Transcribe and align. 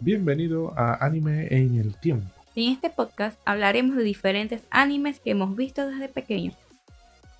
Bienvenido 0.00 0.72
a 0.76 1.04
Anime 1.04 1.48
en 1.50 1.76
el 1.76 1.96
Tiempo. 1.96 2.30
En 2.54 2.72
este 2.72 2.88
podcast 2.88 3.36
hablaremos 3.44 3.96
de 3.96 4.04
diferentes 4.04 4.62
animes 4.70 5.18
que 5.18 5.32
hemos 5.32 5.56
visto 5.56 5.88
desde 5.88 6.08
pequeños. 6.08 6.54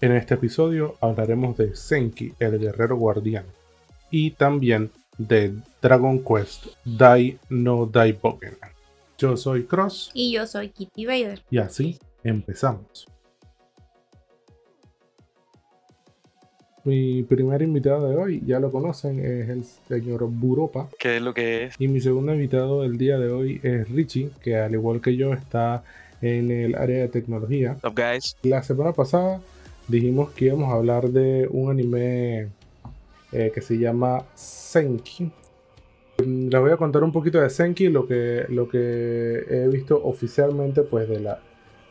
En 0.00 0.10
este 0.10 0.34
episodio 0.34 0.96
hablaremos 1.00 1.56
de 1.56 1.76
Senki, 1.76 2.34
el 2.40 2.58
guerrero 2.58 2.96
guardián, 2.96 3.44
y 4.10 4.32
también 4.32 4.90
de 5.18 5.54
Dragon 5.80 6.24
Quest 6.24 6.66
Dai 6.84 7.38
no 7.48 7.86
Daiboken. 7.86 8.56
Yo 9.16 9.36
soy 9.36 9.64
Cross. 9.64 10.10
Y 10.12 10.32
yo 10.32 10.44
soy 10.44 10.70
Kitty 10.70 11.06
Vader. 11.06 11.42
Y 11.50 11.58
así 11.58 11.98
empezamos. 12.24 13.06
Mi 16.88 17.22
primer 17.22 17.60
invitado 17.60 18.08
de 18.08 18.16
hoy, 18.16 18.42
ya 18.46 18.58
lo 18.60 18.72
conocen, 18.72 19.20
es 19.20 19.50
el 19.50 19.62
señor 19.62 20.26
Buropa. 20.26 20.88
¿Qué 20.98 21.16
es 21.16 21.22
lo 21.22 21.34
que 21.34 21.64
es? 21.64 21.74
Y 21.78 21.86
mi 21.86 22.00
segundo 22.00 22.32
invitado 22.32 22.80
del 22.80 22.96
día 22.96 23.18
de 23.18 23.30
hoy 23.30 23.60
es 23.62 23.90
Richie, 23.90 24.30
que 24.42 24.56
al 24.56 24.72
igual 24.72 25.02
que 25.02 25.14
yo 25.14 25.34
está 25.34 25.84
en 26.22 26.50
el 26.50 26.74
área 26.76 27.00
de 27.02 27.08
tecnología. 27.08 27.76
Up, 27.84 27.92
guys? 27.94 28.38
La 28.42 28.62
semana 28.62 28.94
pasada 28.94 29.38
dijimos 29.86 30.30
que 30.30 30.46
íbamos 30.46 30.72
a 30.72 30.76
hablar 30.76 31.10
de 31.10 31.46
un 31.50 31.70
anime 31.70 32.48
eh, 33.32 33.52
que 33.54 33.60
se 33.60 33.76
llama 33.76 34.24
Senki. 34.34 35.30
Les 36.24 36.58
voy 36.58 36.70
a 36.70 36.78
contar 36.78 37.04
un 37.04 37.12
poquito 37.12 37.38
de 37.38 37.50
Senki, 37.50 37.90
lo 37.90 38.08
que, 38.08 38.46
lo 38.48 38.66
que 38.66 39.44
he 39.46 39.68
visto 39.68 40.00
oficialmente 40.02 40.84
pues 40.84 41.06
de 41.06 41.20
la, 41.20 41.38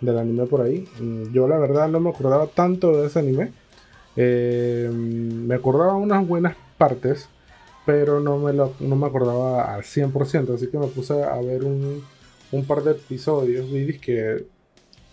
del 0.02 0.18
anime 0.18 0.48
por 0.48 0.62
ahí. 0.62 0.88
Yo 1.32 1.48
la 1.48 1.59
verdad 1.59 1.88
no 1.88 1.99
me 1.99 2.09
acordaba 2.09 2.48
tanto 2.48 2.99
de 2.99 3.05
ese 3.05 3.20
anime. 3.20 3.52
Eh, 4.17 4.89
me 4.91 5.55
acordaba 5.55 5.95
unas 5.95 6.27
buenas 6.27 6.55
partes, 6.77 7.30
pero 7.85 8.20
no 8.20 8.37
me, 8.37 8.51
lo, 8.51 8.73
no 8.79 8.96
me 8.96 9.07
acordaba 9.07 9.73
al 9.73 9.84
100%, 9.84 10.55
así 10.55 10.68
que 10.68 10.77
me 10.77 10.87
puse 10.87 11.23
a 11.23 11.40
ver 11.41 11.63
un, 11.63 12.04
un 12.51 12.65
par 12.65 12.84
de 12.84 12.91
episodios 12.91 13.71
dije 13.71 13.99
que 13.99 14.45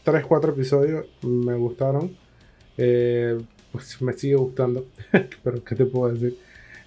3, 0.05 0.27
4 0.27 0.53
episodios 0.53 1.07
me 1.23 1.55
gustaron. 1.55 2.17
Eh, 2.77 3.39
pues 3.73 4.01
me 4.01 4.13
sigue 4.13 4.37
gustando, 4.37 4.87
pero 5.43 5.65
¿qué 5.65 5.75
te 5.75 5.85
puedo 5.85 6.13
decir? 6.13 6.39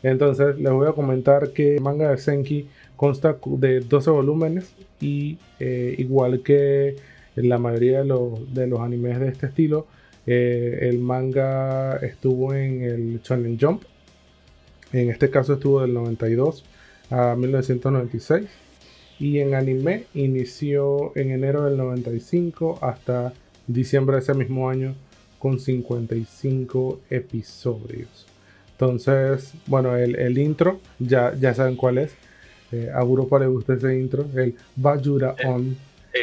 Entonces 0.03 0.57
les 0.57 0.71
voy 0.71 0.87
a 0.87 0.93
comentar 0.93 1.51
que 1.51 1.79
manga 1.81 2.11
de 2.11 2.17
Senki 2.17 2.69
consta 2.95 3.37
de 3.45 3.81
12 3.81 4.09
volúmenes 4.11 4.73
y 5.01 5.37
eh, 5.59 5.95
igual 5.97 6.43
que 6.43 6.95
la 7.35 7.57
mayoría 7.57 7.99
de 7.99 8.05
los, 8.05 8.53
de 8.53 8.67
los 8.67 8.79
animes 8.79 9.19
de 9.19 9.27
este 9.27 9.47
estilo, 9.47 9.87
eh, 10.27 10.79
el 10.81 10.99
manga 10.99 11.95
estuvo 11.97 12.53
en 12.53 12.83
el 12.83 13.21
Shonen 13.23 13.57
Jump. 13.59 13.83
En 14.91 15.09
este 15.09 15.29
caso 15.29 15.53
estuvo 15.53 15.81
del 15.81 15.93
92 15.93 16.65
a 17.09 17.35
1996. 17.35 18.47
Y 19.19 19.39
en 19.39 19.55
anime 19.55 20.03
inició 20.13 21.13
en 21.15 21.31
enero 21.31 21.63
del 21.63 21.77
95 21.77 22.79
hasta 22.81 23.33
diciembre 23.65 24.17
de 24.17 24.21
ese 24.21 24.33
mismo 24.33 24.69
año 24.69 24.95
con 25.39 25.59
55 25.59 26.99
episodios. 27.09 28.27
Entonces, 28.73 29.53
bueno, 29.65 29.95
el, 29.95 30.37
intro, 30.37 30.79
ya, 30.99 31.33
ya 31.33 31.53
saben 31.53 31.75
cuál 31.75 31.97
es. 31.97 32.13
Eh, 32.71 32.91
a 32.93 33.01
Europa 33.01 33.39
le 33.39 33.47
gusta 33.47 33.73
ese 33.73 33.97
intro, 33.97 34.25
el 34.35 34.55
Vajura 34.75 35.35
On. 35.45 35.75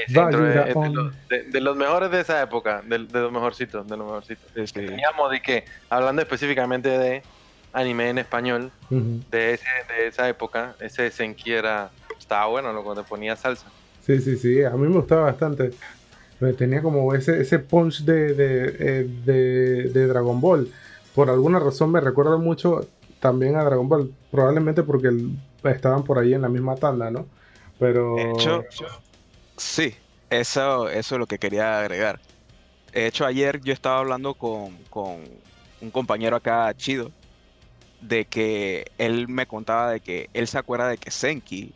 De, 0.08 1.60
los, 1.60 1.76
mejores 1.76 2.10
de 2.10 2.20
esa 2.20 2.42
época, 2.42 2.82
de, 2.86 2.98
los 2.98 3.32
mejorcitos, 3.32 3.86
de 3.86 3.96
los 3.96 4.06
mejorcitos. 4.06 4.72
Teníamos 4.72 5.30
de 5.30 5.40
que, 5.40 5.64
hablando 5.90 6.22
específicamente 6.22 6.88
de 6.88 7.22
anime 7.72 8.10
en 8.10 8.18
español, 8.18 8.70
de, 8.90 9.54
ese, 9.54 9.66
de 9.88 10.06
esa 10.06 10.28
época, 10.28 10.74
ese 10.80 11.10
Senki 11.10 11.52
era, 11.52 11.90
estaba 12.18 12.46
bueno, 12.46 12.72
lo 12.72 12.84
cuando 12.84 13.04
ponía 13.04 13.36
salsa. 13.36 13.66
Sí, 14.00 14.20
sí, 14.20 14.36
sí, 14.36 14.62
a 14.62 14.70
mí 14.70 14.86
me 14.86 14.94
gustaba 14.94 15.22
bastante. 15.22 15.70
Tenía 16.58 16.82
como 16.82 17.14
ese, 17.14 17.40
ese 17.40 17.58
punch 17.58 18.04
de, 18.04 18.34
eh, 18.78 19.08
de, 19.24 19.90
de, 19.90 20.06
Dragon 20.06 20.40
Ball. 20.40 20.68
Por 21.14 21.30
alguna 21.30 21.58
razón 21.58 21.90
me 21.90 22.00
recuerda 22.00 22.36
mucho 22.36 22.86
también 23.20 23.56
a 23.56 23.64
Dragon 23.64 23.88
Ball. 23.88 24.12
Probablemente 24.30 24.82
porque 24.82 25.10
estaban 25.64 26.04
por 26.04 26.18
ahí 26.18 26.34
en 26.34 26.42
la 26.42 26.48
misma 26.48 26.74
tanda, 26.74 27.10
¿no? 27.10 27.26
Pero. 27.78 28.16
De 28.16 28.30
hecho, 28.32 28.64
sí, 29.56 29.94
eso, 30.30 30.88
eso 30.88 31.14
es 31.14 31.18
lo 31.18 31.26
que 31.26 31.38
quería 31.38 31.78
agregar. 31.80 32.20
De 32.92 33.06
hecho, 33.06 33.26
ayer 33.26 33.60
yo 33.60 33.72
estaba 33.72 33.98
hablando 33.98 34.34
con, 34.34 34.76
con 34.90 35.24
un 35.80 35.90
compañero 35.90 36.36
acá, 36.36 36.72
Chido, 36.76 37.10
de 38.00 38.24
que 38.24 38.86
él 38.98 39.28
me 39.28 39.46
contaba 39.46 39.90
de 39.90 40.00
que 40.00 40.28
él 40.34 40.46
se 40.46 40.58
acuerda 40.58 40.88
de 40.88 40.98
que 40.98 41.10
Senki 41.10 41.72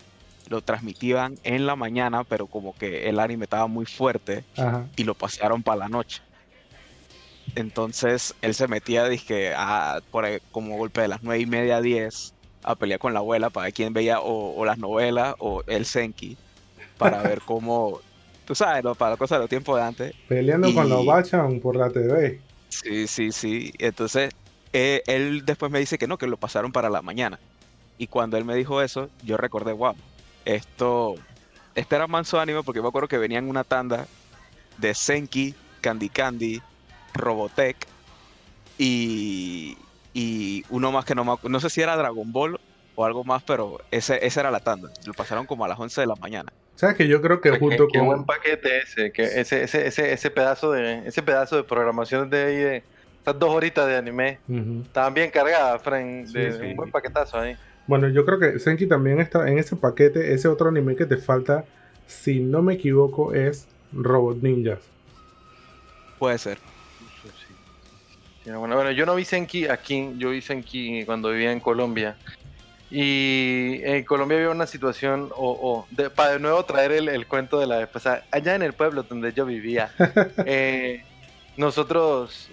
lo 0.48 0.62
transmitían 0.62 1.38
en 1.42 1.66
la 1.66 1.76
mañana, 1.76 2.24
pero 2.24 2.46
como 2.46 2.74
que 2.74 3.08
el 3.08 3.20
anime 3.20 3.44
estaba 3.44 3.66
muy 3.66 3.86
fuerte 3.86 4.44
y 4.96 5.04
lo 5.04 5.14
pasearon 5.14 5.62
para 5.62 5.80
la 5.80 5.88
noche. 5.88 6.22
Entonces 7.54 8.34
él 8.42 8.54
se 8.54 8.68
metía, 8.68 9.08
dije, 9.08 9.52
a, 9.56 10.00
por 10.10 10.26
como 10.50 10.76
golpe 10.76 11.00
de 11.02 11.08
las 11.08 11.22
nueve 11.22 11.42
y 11.42 11.46
media, 11.46 11.80
10, 11.80 12.34
a 12.62 12.74
pelear 12.74 12.98
con 12.98 13.14
la 13.14 13.20
abuela 13.20 13.50
para 13.50 13.64
ver 13.64 13.74
quién 13.74 13.92
veía 13.92 14.20
o, 14.20 14.64
las 14.64 14.78
novelas 14.78 15.34
o 15.38 15.62
el 15.66 15.84
Senki, 15.84 16.36
para 16.98 17.22
ver 17.22 17.40
cómo, 17.44 18.00
tú 18.44 18.54
sabes, 18.54 18.84
para 18.96 19.16
cosas 19.16 19.38
de 19.38 19.40
los 19.40 19.48
tiempos 19.48 19.76
de 19.76 19.82
antes. 19.82 20.14
Peleando 20.28 20.72
con 20.74 20.88
los 20.88 21.06
Bachan 21.06 21.60
por 21.60 21.76
la 21.76 21.90
TV. 21.90 22.40
Sí, 22.68 23.06
sí, 23.06 23.32
sí. 23.32 23.72
Entonces 23.78 24.34
eh, 24.72 25.02
él 25.06 25.44
después 25.44 25.70
me 25.72 25.78
dice 25.78 25.98
que 25.98 26.06
no, 26.06 26.18
que 26.18 26.26
lo 26.26 26.36
pasaron 26.36 26.72
para 26.72 26.90
la 26.90 27.02
mañana. 27.02 27.38
Y 27.96 28.06
cuando 28.06 28.36
él 28.36 28.44
me 28.44 28.54
dijo 28.54 28.82
eso, 28.82 29.08
yo 29.24 29.36
recordé, 29.36 29.72
wow, 29.72 29.94
esto, 30.44 31.14
este 31.74 31.96
era 31.96 32.06
manso 32.06 32.38
anime 32.38 32.62
porque 32.62 32.82
me 32.82 32.88
acuerdo 32.88 33.08
que 33.08 33.18
venían 33.18 33.48
una 33.48 33.64
tanda 33.64 34.06
de 34.76 34.94
Senki, 34.94 35.54
Candy 35.80 36.08
Candy, 36.08 36.62
Robotech 37.14 37.76
y, 38.76 39.76
y 40.14 40.64
uno 40.68 40.92
más 40.92 41.04
que 41.04 41.14
no 41.14 41.24
me 41.24 41.34
no 41.48 41.60
sé 41.60 41.70
si 41.70 41.80
era 41.80 41.96
Dragon 41.96 42.32
Ball 42.32 42.60
o 42.94 43.04
algo 43.04 43.24
más, 43.24 43.42
pero 43.42 43.78
ese, 43.90 44.24
esa 44.24 44.40
era 44.40 44.50
la 44.50 44.60
tanda. 44.60 44.90
Lo 45.04 45.14
pasaron 45.14 45.46
como 45.46 45.64
a 45.64 45.68
las 45.68 45.78
11 45.78 46.00
de 46.00 46.06
la 46.06 46.16
mañana. 46.16 46.52
¿Sabes 46.78 46.94
que 46.94 47.08
yo 47.08 47.20
creo 47.20 47.40
que 47.40 47.50
junto 47.58 47.88
con... 47.88 47.90
Qué 47.90 47.98
buen 47.98 48.24
paquete 48.24 48.78
ese, 48.78 49.10
que 49.10 49.24
ese, 49.24 49.64
ese, 49.64 49.88
ese, 49.88 50.12
ese, 50.12 50.30
pedazo 50.30 50.70
de 50.70 51.08
ese 51.08 51.24
pedazo 51.24 51.56
de 51.56 51.64
programación 51.64 52.30
de 52.30 52.44
ahí 52.44 52.54
de 52.54 52.82
esas 53.20 53.36
dos 53.36 53.50
horitas 53.50 53.84
de 53.88 53.96
anime 53.96 54.38
estaban 54.84 55.12
bien 55.12 55.28
cargadas, 55.28 55.82
Frank, 55.82 56.28
de, 56.28 56.68
un 56.70 56.76
buen 56.76 56.92
paquetazo 56.92 57.36
ahí. 57.40 57.56
Bueno, 57.88 58.06
yo 58.08 58.24
creo 58.24 58.38
que 58.38 58.60
Senki 58.60 58.86
también 58.86 59.18
está 59.18 59.48
en 59.48 59.58
ese 59.58 59.74
paquete. 59.74 60.32
Ese 60.32 60.46
otro 60.46 60.68
anime 60.68 60.94
que 60.94 61.04
te 61.04 61.16
falta, 61.16 61.64
si 62.06 62.38
no 62.38 62.62
me 62.62 62.74
equivoco, 62.74 63.34
es 63.34 63.66
Robot 63.92 64.40
Ninjas. 64.40 64.78
Puede 66.20 66.38
ser. 66.38 66.58
bueno, 68.44 68.76
bueno, 68.76 68.92
yo 68.92 69.04
no 69.04 69.16
vi 69.16 69.24
Senki 69.24 69.66
aquí, 69.66 70.14
yo 70.16 70.30
vi 70.30 70.40
Senki 70.40 71.04
cuando 71.04 71.30
vivía 71.30 71.50
en 71.50 71.58
Colombia. 71.58 72.16
Y 72.90 73.80
en 73.84 74.04
Colombia 74.04 74.38
había 74.38 74.50
una 74.50 74.66
situación, 74.66 75.30
o, 75.36 75.86
para 76.14 76.32
de 76.32 76.38
nuevo 76.38 76.64
traer 76.64 76.92
el, 76.92 77.26
cuento 77.26 77.60
de 77.60 77.66
la 77.66 77.78
vez 77.78 77.88
pasada, 77.88 78.24
allá 78.30 78.54
en 78.54 78.62
el 78.62 78.72
pueblo 78.72 79.02
donde 79.02 79.32
yo 79.32 79.44
vivía, 79.44 79.92
eh, 80.46 81.04
nosotros, 81.56 82.48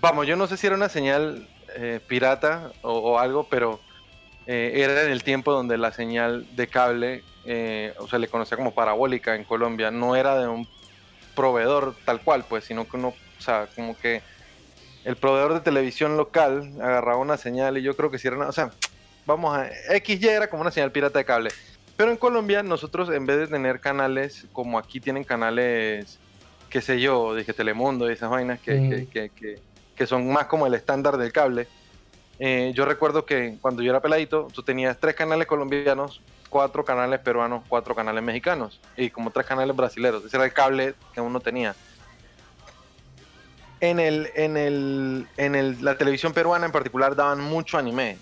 vamos, 0.00 0.26
yo 0.26 0.36
no 0.36 0.46
sé 0.46 0.56
si 0.56 0.68
era 0.68 0.76
una 0.76 0.88
señal 0.88 1.48
eh, 1.74 1.98
pirata 2.06 2.70
o, 2.82 3.18
algo, 3.18 3.48
pero 3.50 3.80
eh, 4.46 4.72
era 4.76 5.02
en 5.02 5.10
el 5.10 5.24
tiempo 5.24 5.52
donde 5.52 5.78
la 5.78 5.90
señal 5.90 6.46
de 6.54 6.68
cable, 6.68 7.24
o 7.98 8.06
sea, 8.06 8.20
le 8.20 8.28
conocía 8.28 8.56
como 8.56 8.72
parabólica 8.72 9.34
en 9.34 9.42
Colombia, 9.42 9.90
no 9.90 10.14
era 10.14 10.38
de 10.38 10.46
un 10.46 10.68
proveedor 11.34 11.96
tal 12.04 12.20
cual, 12.20 12.44
pues, 12.48 12.64
sino 12.64 12.86
que 12.86 12.96
uno, 12.96 13.08
o 13.08 13.42
sea, 13.42 13.66
como 13.74 13.98
que 13.98 14.22
el 15.04 15.16
proveedor 15.16 15.54
de 15.54 15.60
televisión 15.60 16.16
local 16.16 16.72
agarraba 16.80 17.16
una 17.16 17.36
señal 17.36 17.76
y 17.78 17.82
yo 17.82 17.96
creo 17.96 18.12
que 18.12 18.18
si 18.18 18.28
era, 18.28 18.48
o 18.48 18.52
sea, 18.52 18.70
vamos 19.26 19.56
a, 19.56 19.68
XY 20.04 20.28
era 20.28 20.48
como 20.48 20.62
una 20.62 20.70
señal 20.70 20.92
pirata 20.92 21.18
de 21.18 21.24
cable. 21.24 21.50
Pero 21.96 22.10
en 22.10 22.16
Colombia 22.16 22.62
nosotros 22.62 23.10
en 23.10 23.26
vez 23.26 23.38
de 23.38 23.46
tener 23.48 23.80
canales 23.80 24.46
como 24.52 24.78
aquí 24.78 25.00
tienen 25.00 25.24
canales, 25.24 26.18
qué 26.70 26.80
sé 26.80 27.00
yo, 27.00 27.34
dije 27.34 27.52
Telemundo 27.52 28.08
y 28.08 28.14
esas 28.14 28.30
vainas 28.30 28.60
que, 28.60 29.06
que, 29.12 29.28
que, 29.30 29.58
que 29.94 30.06
son 30.06 30.32
más 30.32 30.46
como 30.46 30.66
el 30.66 30.74
estándar 30.74 31.16
del 31.16 31.32
cable, 31.32 31.68
eh, 32.44 32.72
yo 32.74 32.84
recuerdo 32.84 33.24
que 33.24 33.56
cuando 33.60 33.82
yo 33.82 33.90
era 33.90 34.00
peladito, 34.00 34.48
tú 34.52 34.62
tenías 34.62 34.98
tres 34.98 35.14
canales 35.14 35.46
colombianos, 35.46 36.20
cuatro 36.48 36.84
canales 36.84 37.20
peruanos, 37.20 37.62
cuatro 37.68 37.94
canales 37.94 38.22
mexicanos 38.22 38.80
y 38.96 39.10
como 39.10 39.30
tres 39.30 39.46
canales 39.46 39.76
brasileños. 39.76 40.24
Ese 40.24 40.36
era 40.36 40.46
el 40.46 40.52
cable 40.52 40.94
que 41.14 41.20
uno 41.20 41.38
tenía. 41.38 41.76
En, 43.80 44.00
el, 44.00 44.30
en, 44.34 44.56
el, 44.56 45.28
en 45.36 45.54
el, 45.54 45.84
la 45.84 45.96
televisión 45.96 46.32
peruana 46.32 46.66
en 46.66 46.72
particular 46.72 47.14
daban 47.14 47.40
mucho 47.40 47.78
anime. 47.78 48.18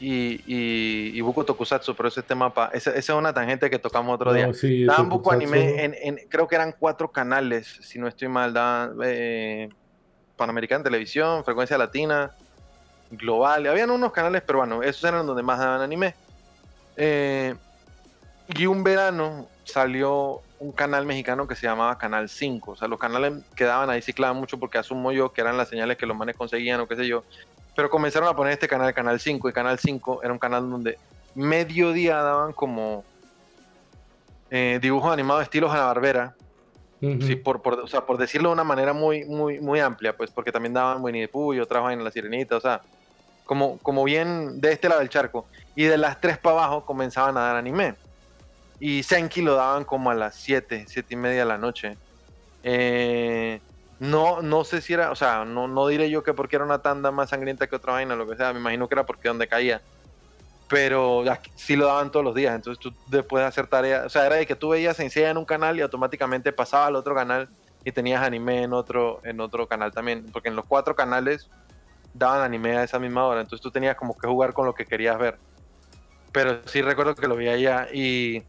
Y, 0.00 0.40
y, 0.46 1.12
y 1.14 1.20
Buko 1.20 1.44
Tokusatsu, 1.44 1.94
pero 1.94 2.08
ese 2.08 2.22
tema, 2.22 2.52
esa 2.72 2.90
es 2.92 3.08
una 3.10 3.32
tangente 3.32 3.70
que 3.70 3.78
tocamos 3.78 4.14
otro 4.14 4.32
día. 4.32 4.50
daban 4.86 5.08
Buko 5.08 5.32
anime, 5.32 5.84
en, 5.84 6.18
creo 6.28 6.48
que 6.48 6.56
eran 6.56 6.74
cuatro 6.78 7.10
canales, 7.10 7.78
si 7.82 7.98
no 7.98 8.08
estoy 8.08 8.28
mal, 8.28 8.52
daban 8.52 8.98
eh, 9.04 9.68
Panamericana 10.36 10.84
Televisión, 10.84 11.44
Frecuencia 11.44 11.78
Latina, 11.78 12.32
Global, 13.10 13.66
habían 13.66 13.90
unos 13.90 14.12
canales 14.12 14.42
peruanos, 14.42 14.84
esos 14.84 15.04
eran 15.04 15.26
donde 15.26 15.42
más 15.42 15.58
daban 15.58 15.80
anime. 15.80 16.14
Eh, 16.96 17.54
y 18.48 18.66
un 18.66 18.84
verano 18.84 19.48
salió 19.64 20.42
un 20.58 20.72
canal 20.72 21.06
mexicano 21.06 21.46
que 21.46 21.54
se 21.54 21.66
llamaba 21.66 21.98
Canal 21.98 22.28
5. 22.28 22.72
O 22.72 22.76
sea, 22.76 22.88
los 22.88 22.98
canales 22.98 23.32
quedaban 23.56 23.90
ahí 23.90 24.02
ciclaban 24.02 24.36
mucho 24.36 24.58
porque 24.58 24.78
asumo 24.78 25.12
yo 25.12 25.32
que 25.32 25.40
eran 25.40 25.56
las 25.56 25.68
señales 25.68 25.96
que 25.96 26.06
los 26.06 26.16
manes 26.16 26.36
conseguían 26.36 26.80
o 26.80 26.86
qué 26.86 26.96
sé 26.96 27.06
yo. 27.06 27.24
Pero 27.74 27.90
comenzaron 27.90 28.28
a 28.28 28.36
poner 28.36 28.52
este 28.52 28.68
canal, 28.68 28.94
Canal 28.94 29.18
5, 29.18 29.48
y 29.48 29.52
Canal 29.52 29.78
5 29.78 30.22
era 30.22 30.32
un 30.32 30.38
canal 30.38 30.70
donde 30.70 30.98
mediodía 31.34 32.16
daban 32.22 32.52
como 32.52 33.04
eh, 34.50 34.78
dibujos 34.80 35.12
animados 35.12 35.42
estilo 35.42 35.70
Hanna-Barbera. 35.70 36.34
Ujú. 37.00 37.22
Sí, 37.22 37.36
por, 37.36 37.60
por, 37.60 37.74
o 37.80 37.86
sea, 37.86 38.02
por 38.02 38.16
decirlo 38.16 38.50
de 38.50 38.54
una 38.54 38.64
manera 38.64 38.92
muy, 38.92 39.24
muy, 39.24 39.60
muy 39.60 39.80
amplia, 39.80 40.16
pues, 40.16 40.30
porque 40.30 40.52
también 40.52 40.72
daban 40.72 41.02
Winnie 41.02 41.26
the 41.26 41.28
Pooh 41.28 41.54
y 41.54 41.60
otras 41.60 41.82
vainas, 41.82 42.04
La 42.04 42.10
Sirenita, 42.10 42.56
o 42.56 42.60
sea, 42.60 42.80
como, 43.44 43.78
como 43.78 44.04
bien 44.04 44.60
de 44.60 44.72
este 44.72 44.88
lado 44.88 45.00
del 45.00 45.08
charco. 45.08 45.46
Y 45.74 45.84
de 45.84 45.98
las 45.98 46.20
3 46.20 46.38
para 46.38 46.56
abajo 46.56 46.86
comenzaban 46.86 47.36
a 47.36 47.40
dar 47.40 47.56
anime. 47.56 47.94
Y 48.80 49.02
Senki 49.02 49.42
lo 49.42 49.54
daban 49.54 49.84
como 49.84 50.10
a 50.10 50.14
las 50.14 50.34
7, 50.36 50.84
7 50.86 51.14
y 51.14 51.16
media 51.16 51.40
de 51.40 51.44
la 51.46 51.58
noche. 51.58 51.96
Eh, 52.62 53.60
no, 54.00 54.42
no 54.42 54.64
sé 54.64 54.80
si 54.80 54.92
era, 54.92 55.10
o 55.10 55.14
sea, 55.14 55.44
no, 55.44 55.68
no 55.68 55.86
diré 55.86 56.10
yo 56.10 56.22
que 56.22 56.34
porque 56.34 56.56
era 56.56 56.64
una 56.64 56.80
tanda 56.82 57.10
más 57.10 57.30
sangrienta 57.30 57.66
que 57.66 57.76
otra 57.76 57.94
vaina, 57.94 58.16
lo 58.16 58.28
que 58.28 58.36
sea, 58.36 58.52
me 58.52 58.60
imagino 58.60 58.88
que 58.88 58.94
era 58.94 59.06
porque 59.06 59.28
donde 59.28 59.46
caía. 59.46 59.82
Pero 60.68 61.30
aquí 61.30 61.50
sí 61.54 61.76
lo 61.76 61.86
daban 61.86 62.10
todos 62.10 62.24
los 62.24 62.34
días, 62.34 62.54
entonces 62.54 62.82
tú 62.82 62.92
después 63.08 63.42
de 63.42 63.48
hacer 63.48 63.66
tarea, 63.66 64.04
o 64.06 64.08
sea, 64.08 64.26
era 64.26 64.36
de 64.36 64.46
que 64.46 64.56
tú 64.56 64.70
veías 64.70 64.96
Sensei 64.96 65.24
en 65.24 65.36
un 65.36 65.44
canal 65.44 65.78
y 65.78 65.82
automáticamente 65.82 66.52
pasaba 66.52 66.86
al 66.86 66.96
otro 66.96 67.14
canal 67.14 67.48
y 67.84 67.92
tenías 67.92 68.22
anime 68.22 68.62
en 68.62 68.72
otro, 68.72 69.20
en 69.24 69.40
otro 69.40 69.68
canal 69.68 69.92
también, 69.92 70.26
porque 70.32 70.48
en 70.48 70.56
los 70.56 70.64
cuatro 70.64 70.96
canales 70.96 71.50
daban 72.14 72.42
anime 72.42 72.76
a 72.76 72.84
esa 72.84 72.98
misma 72.98 73.26
hora, 73.26 73.40
entonces 73.40 73.62
tú 73.62 73.70
tenías 73.70 73.96
como 73.96 74.16
que 74.16 74.26
jugar 74.26 74.54
con 74.54 74.66
lo 74.66 74.74
que 74.74 74.86
querías 74.86 75.18
ver. 75.18 75.38
Pero 76.32 76.66
sí 76.66 76.82
recuerdo 76.82 77.14
que 77.14 77.28
lo 77.28 77.36
vi 77.36 77.48
allá 77.48 77.88
y, 77.92 78.42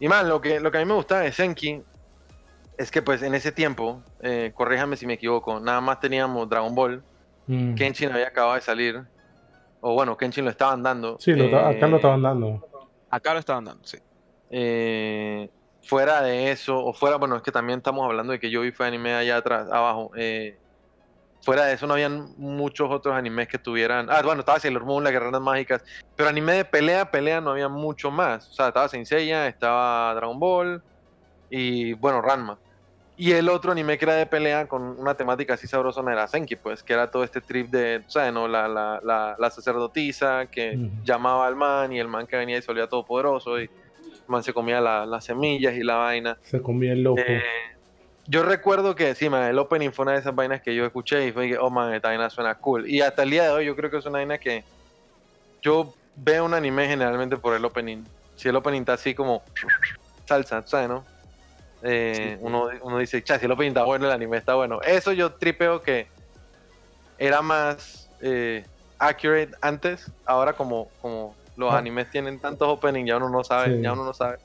y 0.00 0.08
man, 0.08 0.28
lo 0.28 0.40
que, 0.40 0.58
lo 0.58 0.72
que 0.72 0.78
a 0.78 0.80
mí 0.80 0.86
me 0.86 0.94
gustaba 0.94 1.20
de 1.20 1.32
Senki 1.32 1.82
es 2.78 2.90
que 2.90 3.02
pues 3.02 3.22
en 3.22 3.34
ese 3.34 3.52
tiempo, 3.52 4.02
eh, 4.20 4.52
corríjame 4.54 4.96
si 4.96 5.06
me 5.06 5.14
equivoco, 5.14 5.60
nada 5.60 5.80
más 5.80 6.00
teníamos 6.00 6.48
Dragon 6.48 6.74
Ball, 6.74 7.02
Mm. 7.48 7.76
Kenshin 7.76 8.10
había 8.10 8.26
acabado 8.26 8.54
de 8.56 8.60
salir, 8.60 9.04
o 9.80 9.94
bueno, 9.94 10.16
Kenshin 10.16 10.44
lo 10.44 10.50
estaban 10.50 10.82
dando. 10.82 11.16
Sí, 11.20 11.32
lo 11.32 11.44
acá 11.56 11.86
lo 11.86 11.92
eh, 11.94 11.96
estaban 11.96 12.22
dando. 12.22 12.66
Acá 13.08 13.34
lo 13.34 13.38
estaban 13.38 13.64
dando, 13.64 13.86
sí. 13.86 13.98
eh, 14.50 15.48
fuera 15.82 16.22
de 16.22 16.50
eso, 16.50 16.76
o 16.76 16.92
fuera, 16.92 17.16
bueno, 17.18 17.36
es 17.36 17.42
que 17.42 17.52
también 17.52 17.78
estamos 17.78 18.04
hablando 18.04 18.32
de 18.32 18.40
que 18.40 18.50
yo 18.50 18.62
vi 18.62 18.72
fue 18.72 18.88
anime 18.88 19.14
allá 19.14 19.36
atrás, 19.36 19.68
abajo. 19.70 20.10
eh, 20.16 20.58
fuera 21.42 21.66
de 21.66 21.74
eso 21.74 21.86
no 21.86 21.92
habían 21.94 22.34
muchos 22.36 22.90
otros 22.90 23.14
animes 23.14 23.46
que 23.46 23.58
tuvieran. 23.58 24.08
Ah, 24.10 24.20
bueno, 24.24 24.40
estaba 24.40 24.58
Sailor 24.58 24.84
Moon, 24.84 25.04
las 25.04 25.12
guerreras 25.12 25.40
mágicas, 25.40 25.84
pero 26.16 26.28
anime 26.28 26.54
de 26.54 26.64
pelea, 26.64 27.08
pelea 27.12 27.40
no 27.40 27.50
había 27.52 27.68
mucho 27.68 28.10
más. 28.10 28.48
O 28.48 28.52
sea, 28.54 28.66
estaba 28.68 28.88
Saint 28.88 29.06
Seiya, 29.06 29.46
estaba 29.46 30.12
Dragon 30.14 30.40
Ball 30.40 30.82
y 31.48 31.92
bueno, 31.92 32.20
Ranma. 32.20 32.58
Y 33.18 33.32
el 33.32 33.48
otro 33.48 33.72
anime 33.72 33.96
que 33.96 34.04
era 34.04 34.14
de 34.14 34.26
pelea 34.26 34.66
con 34.68 34.82
una 34.82 35.14
temática 35.14 35.54
así 35.54 35.66
sabrosona 35.66 36.12
era 36.12 36.26
Senki, 36.28 36.56
pues, 36.56 36.82
que 36.82 36.92
era 36.92 37.10
todo 37.10 37.24
este 37.24 37.40
trip 37.40 37.70
de, 37.70 38.02
¿sabes? 38.08 38.30
No? 38.32 38.46
La, 38.46 38.68
la, 38.68 39.00
la, 39.02 39.36
la 39.38 39.50
sacerdotisa 39.50 40.46
que 40.50 40.72
llamaba 41.02 41.46
al 41.46 41.56
man 41.56 41.92
y 41.92 41.98
el 41.98 42.08
man 42.08 42.26
que 42.26 42.36
venía 42.36 42.58
y 42.58 42.60
se 42.62 42.66
volvía 42.66 42.86
todopoderoso 42.88 43.58
y 43.58 43.64
el 43.64 43.70
man 44.26 44.42
se 44.42 44.52
comía 44.52 44.80
la- 44.82 45.06
las 45.06 45.24
semillas 45.24 45.74
y 45.74 45.82
la 45.82 45.94
vaina. 45.96 46.36
Se 46.42 46.60
comía 46.60 46.92
el 46.92 47.02
loco. 47.02 47.22
Eh, 47.26 47.42
yo 48.26 48.42
recuerdo 48.42 48.94
que 48.94 49.14
sí, 49.14 49.30
man, 49.30 49.44
el 49.44 49.58
opening 49.58 49.92
fue 49.92 50.02
una 50.02 50.12
de 50.12 50.18
esas 50.18 50.34
vainas 50.34 50.60
que 50.60 50.74
yo 50.74 50.84
escuché 50.84 51.26
y 51.26 51.32
fue 51.32 51.48
que, 51.48 51.56
oh 51.58 51.70
man, 51.70 51.94
esta 51.94 52.08
vaina 52.08 52.28
suena 52.28 52.54
cool. 52.56 52.86
Y 52.86 53.00
hasta 53.00 53.22
el 53.22 53.30
día 53.30 53.44
de 53.44 53.50
hoy 53.50 53.64
yo 53.64 53.74
creo 53.76 53.90
que 53.90 53.96
es 53.96 54.04
una 54.04 54.18
vaina 54.18 54.36
que 54.36 54.62
yo 55.62 55.94
veo 56.16 56.44
un 56.44 56.52
anime 56.52 56.86
generalmente 56.86 57.36
por 57.38 57.54
el 57.54 57.64
opening. 57.64 58.04
Si 58.34 58.48
el 58.48 58.56
opening 58.56 58.80
está 58.80 58.92
así 58.94 59.14
como 59.14 59.42
salsa, 60.26 60.62
¿sabes, 60.66 60.88
no? 60.88 61.04
Eh, 61.82 62.38
uno, 62.40 62.68
uno 62.82 62.98
dice, 62.98 63.22
cha, 63.22 63.38
si 63.38 63.46
opening 63.46 63.68
está 63.70 63.84
bueno, 63.84 64.06
el 64.06 64.12
anime 64.12 64.36
está 64.38 64.54
bueno. 64.54 64.80
Eso 64.82 65.12
yo 65.12 65.32
tripeo 65.34 65.82
que 65.82 66.06
era 67.18 67.42
más 67.42 68.08
eh, 68.22 68.64
accurate 68.98 69.50
antes. 69.60 70.10
Ahora 70.24 70.54
como, 70.54 70.88
como 71.00 71.34
los 71.56 71.72
Ah. 71.72 71.78
animes 71.78 72.10
tienen 72.10 72.38
tantos 72.38 72.68
openings, 72.68 73.08
ya 73.08 73.16
uno 73.18 73.28
no 73.28 73.44
sabe, 73.44 73.76
Sí. 73.76 73.82
ya 73.82 73.92
uno 73.92 74.04
no 74.04 74.12
sabe. 74.14 74.38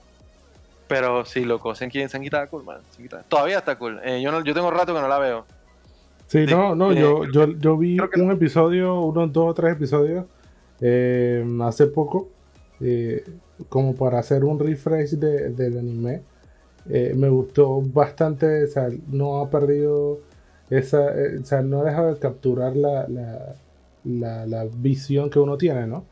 Pero 0.87 1.23
sí, 1.25 1.45
loco, 1.45 1.73
Senki, 1.73 2.07
Senki 2.09 2.27
estaba 2.27 2.47
cool, 2.47 2.63
man. 2.65 2.79
Senki 2.91 3.03
estaba- 3.05 3.23
Todavía 3.23 3.59
está 3.59 3.77
cool. 3.77 3.99
Eh, 4.03 4.21
yo, 4.21 4.31
no, 4.31 4.43
yo 4.43 4.53
tengo 4.53 4.69
rato 4.71 4.93
que 4.93 4.99
no 5.01 5.07
la 5.07 5.19
veo. 5.19 5.45
Sí, 6.27 6.45
sí, 6.47 6.53
no, 6.53 6.75
no, 6.75 6.91
yo, 6.93 7.25
yo, 7.31 7.47
yo 7.57 7.77
vi 7.77 7.97
que- 8.13 8.21
un 8.21 8.31
episodio, 8.31 8.99
unos 9.01 9.31
dos 9.33 9.49
o 9.49 9.53
tres 9.53 9.73
episodios 9.73 10.25
hace 11.61 11.87
poco, 11.87 12.29
como 13.69 13.95
para 13.95 14.19
hacer 14.19 14.43
un 14.43 14.59
refresh 14.59 15.11
de- 15.11 15.49
del 15.49 15.77
anime. 15.77 16.21
Eh, 16.89 17.13
me 17.15 17.29
gustó 17.29 17.81
bastante, 17.81 18.63
o 18.63 18.67
sea, 18.67 18.89
no 19.07 19.39
ha 19.39 19.49
perdido 19.49 20.19
esa, 20.69 21.09
eh, 21.15 21.37
o 21.39 21.45
sea, 21.45 21.61
no 21.61 21.81
ha 21.81 21.83
dejado 21.83 22.13
de 22.13 22.19
capturar 22.19 22.75
la, 22.75 23.07
la, 24.03 24.45
la, 24.47 24.65
visión 24.77 25.29
que 25.29 25.39
uno 25.39 25.57
tiene, 25.57 25.85
¿no? 25.85 26.05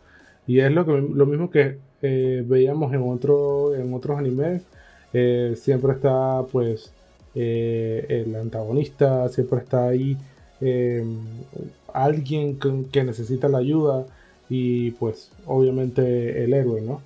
Y 0.46 0.60
es 0.60 0.72
lo, 0.72 0.86
que, 0.86 0.92
lo 0.92 1.26
mismo 1.26 1.50
que 1.50 1.78
eh, 2.02 2.44
veíamos 2.48 2.94
en, 2.94 3.02
otro, 3.02 3.76
en 3.76 3.94
otros 3.94 4.18
animes. 4.20 4.64
Siempre 5.12 5.94
está, 5.94 6.44
pues, 6.52 6.94
el 7.34 8.36
antagonista, 8.36 9.28
siempre 9.30 9.60
está 9.60 9.88
ahí 9.88 10.18
alguien 11.94 12.60
que, 12.92 13.04
necesita 13.04 13.48
la 13.48 13.58
ayuda 13.58 14.06
y, 14.50 14.92
pues, 14.92 15.32
obviamente 15.48 16.44
el 16.44 16.54
héroe, 16.54 16.82
¿no? 16.82 17.02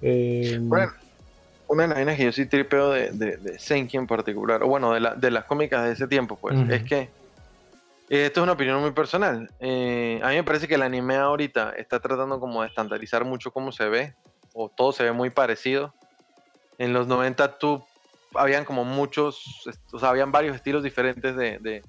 Bueno, 0.00 0.92
una 1.74 1.82
de 1.84 1.88
las 1.88 1.96
vainas 1.98 2.16
que 2.16 2.24
yo 2.24 2.32
sí 2.32 2.46
tripeo 2.46 2.90
de, 2.90 3.10
de, 3.10 3.36
de 3.36 3.58
Senki 3.58 3.96
en 3.96 4.06
particular, 4.06 4.62
o 4.62 4.66
bueno, 4.66 4.92
de, 4.92 5.00
la- 5.00 5.14
de 5.14 5.30
las 5.30 5.44
cómicas 5.44 5.84
de 5.84 5.92
ese 5.92 6.06
tiempo, 6.08 6.36
pues, 6.40 6.56
es 6.72 6.82
que 6.84 6.98
eh, 8.10 8.26
esto 8.26 8.40
es 8.40 8.42
una 8.44 8.52
opinión 8.52 8.80
muy 8.80 8.92
personal. 8.92 9.50
Eh, 9.60 10.20
a 10.22 10.28
mí 10.30 10.36
me 10.36 10.44
parece 10.44 10.66
que 10.68 10.74
el 10.74 10.82
anime 10.82 11.16
ahorita 11.16 11.74
está 11.76 12.00
tratando 12.00 12.38
como 12.40 12.62
de 12.62 12.68
estandarizar 12.68 13.24
mucho 13.24 13.50
cómo 13.50 13.72
se 13.72 13.88
ve, 13.88 14.14
o 14.52 14.68
todo 14.68 14.92
se 14.92 15.04
ve 15.04 15.12
muy 15.12 15.30
parecido. 15.30 15.94
En 16.78 16.92
los 16.92 17.06
90 17.06 17.58
tú, 17.58 17.84
habían 18.34 18.64
como 18.64 18.84
muchos, 18.84 19.66
o 19.92 19.98
sea, 19.98 20.08
habían 20.10 20.32
varios 20.32 20.56
estilos 20.56 20.82
diferentes 20.82 21.34
de... 21.36 21.58
de 21.60 21.82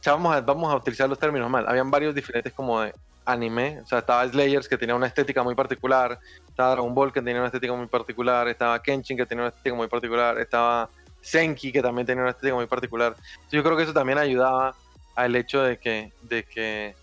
sea, 0.00 0.14
vamos 0.14 0.34
a, 0.34 0.40
vamos 0.40 0.72
a 0.72 0.76
utilizar 0.76 1.08
los 1.08 1.18
términos 1.18 1.48
mal. 1.48 1.64
Habían 1.68 1.90
varios 1.90 2.14
diferentes 2.14 2.52
como 2.52 2.80
de 2.80 2.92
anime, 3.24 3.80
o 3.82 3.86
sea, 3.86 3.98
estaba 3.98 4.26
Slayers 4.26 4.68
que 4.68 4.76
tenía 4.76 4.94
una 4.94 5.06
estética 5.06 5.42
muy 5.42 5.54
particular, 5.54 6.18
estaba 6.48 6.72
Dragon 6.72 6.94
Ball 6.94 7.12
que 7.12 7.20
tenía 7.20 7.40
una 7.40 7.46
estética 7.46 7.74
muy 7.74 7.86
particular, 7.86 8.48
estaba 8.48 8.82
Kenshin 8.82 9.16
que 9.16 9.26
tenía 9.26 9.44
una 9.44 9.50
estética 9.50 9.76
muy 9.76 9.88
particular, 9.88 10.38
estaba 10.38 10.88
Senki 11.20 11.72
que 11.72 11.82
también 11.82 12.06
tenía 12.06 12.22
una 12.22 12.30
estética 12.30 12.54
muy 12.54 12.66
particular. 12.66 13.14
Entonces, 13.16 13.52
yo 13.52 13.62
creo 13.62 13.76
que 13.76 13.84
eso 13.84 13.92
también 13.92 14.18
ayudaba 14.18 14.74
al 15.14 15.36
hecho 15.36 15.62
de 15.62 15.78
que, 15.78 16.12
de 16.22 16.42
que, 16.42 16.94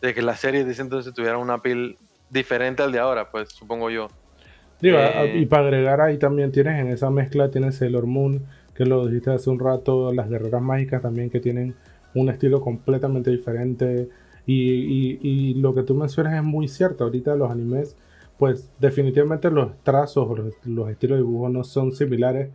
de 0.00 0.14
que 0.14 0.22
las 0.22 0.40
series 0.40 0.66
de 0.66 0.72
ese 0.72 0.82
entonces 0.82 1.12
tuvieran 1.12 1.40
una 1.40 1.58
piel 1.58 1.96
diferente 2.30 2.82
al 2.82 2.92
de 2.92 2.98
ahora, 2.98 3.30
pues 3.30 3.50
supongo 3.50 3.90
yo. 3.90 4.08
Digo, 4.80 4.98
Eh, 4.98 5.38
y 5.38 5.46
para 5.46 5.64
agregar 5.64 6.00
ahí 6.00 6.18
también 6.18 6.52
tienes 6.52 6.78
en 6.78 6.88
esa 6.88 7.10
mezcla, 7.10 7.50
tienes 7.50 7.76
Sailor 7.76 8.06
Moon, 8.06 8.46
que 8.74 8.84
lo 8.84 9.06
dijiste 9.06 9.30
hace 9.30 9.50
un 9.50 9.58
rato, 9.58 10.12
las 10.12 10.28
guerreras 10.28 10.62
mágicas 10.62 11.02
también 11.02 11.30
que 11.30 11.40
tienen 11.40 11.74
un 12.14 12.28
estilo 12.28 12.60
completamente 12.60 13.30
diferente. 13.30 14.08
Y, 14.46 14.54
y- 14.54 15.18
y 15.22 15.54
lo 15.54 15.74
que 15.74 15.82
tú 15.82 15.94
mencionas 15.94 16.34
es 16.34 16.42
muy 16.42 16.68
cierto. 16.68 17.04
Ahorita 17.04 17.34
los 17.36 17.50
animes, 17.50 17.96
pues 18.38 18.70
definitivamente 18.78 19.50
los 19.50 19.76
trazos 19.82 20.28
o 20.28 20.36
los, 20.36 20.54
los 20.64 20.88
estilos 20.88 21.18
de 21.18 21.24
dibujo 21.24 21.48
no 21.48 21.64
son 21.64 21.92
similares, 21.92 22.50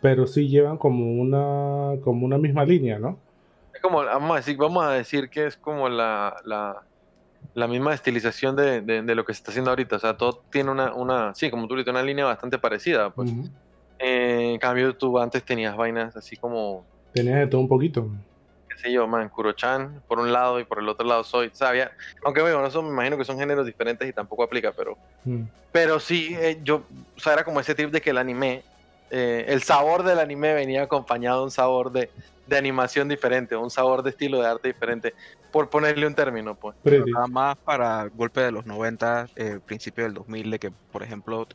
pero 0.00 0.26
sí 0.26 0.48
llevan 0.48 0.78
como 0.78 1.20
una, 1.20 2.00
como 2.02 2.24
una 2.26 2.38
misma 2.38 2.64
línea, 2.64 2.98
¿no? 2.98 3.18
Es 3.74 3.80
como, 3.82 3.98
vamos 4.04 4.32
a 4.32 4.36
decir, 4.36 4.56
vamos 4.56 4.84
a 4.84 4.90
decir 4.92 5.28
que 5.28 5.46
es 5.46 5.56
como 5.56 5.88
la, 5.88 6.36
la, 6.44 6.76
la 7.54 7.68
misma 7.68 7.92
estilización 7.94 8.56
de, 8.56 8.80
de- 8.80 9.02
de 9.02 9.14
lo 9.14 9.24
que 9.24 9.34
se 9.34 9.38
está 9.38 9.50
haciendo 9.50 9.70
ahorita. 9.70 9.96
O 9.96 9.98
sea, 9.98 10.16
todo 10.16 10.42
tiene 10.50 10.70
una, 10.70 10.94
una 10.94 11.34
sí, 11.34 11.50
como 11.50 11.66
tú 11.68 11.74
dices, 11.76 11.90
una 11.90 12.02
línea 12.02 12.24
bastante 12.24 12.58
parecida. 12.58 13.10
Pues. 13.10 13.30
Eh, 13.98 14.52
en 14.54 14.58
cambio, 14.58 14.96
tú 14.96 15.18
antes 15.18 15.44
tenías 15.44 15.76
vainas 15.76 16.16
así 16.16 16.36
como, 16.36 16.84
Tenías 17.12 17.38
de 17.40 17.46
todo 17.46 17.60
un 17.60 17.68
poquito. 17.68 18.08
Qué 18.74 18.80
sé 18.80 18.92
yo, 18.92 19.06
man, 19.06 19.28
Kuro-chan 19.28 20.02
por 20.08 20.18
un 20.18 20.32
lado 20.32 20.60
y 20.60 20.64
por 20.64 20.78
el 20.78 20.88
otro 20.88 21.06
lado 21.06 21.24
Soy, 21.24 21.50
¿sabía? 21.52 21.92
Aunque 22.24 22.42
bueno, 22.42 22.66
eso 22.66 22.82
me 22.82 22.90
imagino 22.90 23.16
que 23.16 23.24
son 23.24 23.38
géneros 23.38 23.64
diferentes 23.66 24.08
y 24.08 24.12
tampoco 24.12 24.42
aplica, 24.42 24.72
pero, 24.72 24.96
Mm. 25.24 25.42
pero 25.72 25.98
sí, 26.00 26.34
eh, 26.38 26.60
yo, 26.62 26.82
o 27.16 27.20
sea, 27.20 27.32
era 27.34 27.44
como 27.44 27.60
ese 27.60 27.74
trip 27.74 27.90
de 27.90 28.00
que 28.00 28.10
el 28.10 28.18
anime, 28.18 28.62
eh, 29.10 29.44
el 29.48 29.62
sabor 29.62 30.02
del 30.02 30.18
anime 30.18 30.54
venía 30.54 30.82
acompañado 30.82 31.38
de 31.40 31.44
un 31.44 31.50
sabor 31.50 31.92
de, 31.92 32.10
de 32.46 32.58
animación 32.58 33.08
diferente, 33.08 33.56
un 33.56 33.70
sabor 33.70 34.02
de 34.02 34.10
estilo 34.10 34.40
de 34.40 34.48
arte 34.48 34.68
diferente, 34.68 35.14
por 35.50 35.70
ponerle 35.70 36.06
un 36.06 36.14
término, 36.14 36.54
pues. 36.56 36.76
Pretty. 36.82 37.10
Nada 37.12 37.26
más 37.28 37.56
para 37.56 38.06
golpe 38.08 38.40
de 38.40 38.50
los 38.50 38.66
90, 38.66 39.28
eh, 39.36 39.60
principio 39.64 40.04
del 40.04 40.14
2000, 40.14 40.50
de 40.50 40.58
que, 40.58 40.70
por 40.92 41.02
ejemplo, 41.02 41.46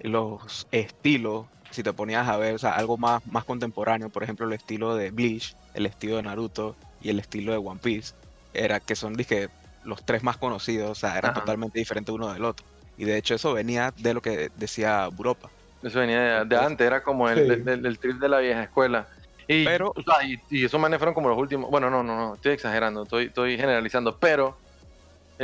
los 0.00 0.66
estilos, 0.72 1.46
si 1.72 1.82
te 1.82 1.92
ponías 1.92 2.28
a 2.28 2.36
ver, 2.36 2.54
o 2.54 2.58
sea, 2.58 2.74
algo 2.74 2.96
más, 2.98 3.24
más 3.26 3.44
contemporáneo, 3.44 4.08
por 4.10 4.22
ejemplo, 4.22 4.46
el 4.46 4.52
estilo 4.52 4.94
de 4.94 5.10
Bleach, 5.10 5.54
el 5.74 5.86
estilo 5.86 6.16
de 6.16 6.22
Naruto 6.22 6.76
y 7.00 7.10
el 7.10 7.18
estilo 7.18 7.52
de 7.52 7.58
One 7.58 7.80
Piece, 7.82 8.14
era 8.54 8.80
que 8.80 8.94
son 8.96 9.14
dije, 9.14 9.48
los 9.84 10.04
tres 10.04 10.22
más 10.22 10.36
conocidos, 10.36 10.90
o 10.90 10.94
sea, 10.94 11.18
eran 11.18 11.32
Ajá. 11.32 11.40
totalmente 11.40 11.78
diferentes 11.78 12.14
uno 12.14 12.32
del 12.32 12.44
otro. 12.44 12.64
Y 12.98 13.04
de 13.04 13.16
hecho 13.16 13.34
eso 13.34 13.52
venía 13.54 13.92
de 13.96 14.14
lo 14.14 14.20
que 14.20 14.50
decía 14.56 15.04
Europa. 15.04 15.50
Eso 15.82 15.98
venía 15.98 16.20
de, 16.20 16.44
de 16.44 16.56
antes, 16.56 16.86
era 16.86 17.02
como 17.02 17.28
el, 17.28 17.38
sí. 17.38 17.48
del- 17.48 17.64
del- 17.64 17.82
del 17.82 17.98
trip 17.98 18.18
de 18.20 18.28
la 18.28 18.38
vieja 18.38 18.62
escuela. 18.62 19.08
Y, 19.48 19.64
Pero- 19.64 19.92
o 19.96 20.02
sea, 20.02 20.24
y, 20.24 20.36
y 20.50 20.64
esos 20.64 20.80
manes 20.80 20.98
fueron 20.98 21.14
como 21.14 21.28
los 21.28 21.36
últimos. 21.38 21.68
Bueno, 21.70 21.90
no, 21.90 22.02
no, 22.04 22.16
no, 22.16 22.34
estoy 22.34 22.52
exagerando, 22.52 23.02
estoy, 23.02 23.24
estoy 23.26 23.56
generalizando, 23.56 24.16
pero 24.18 24.56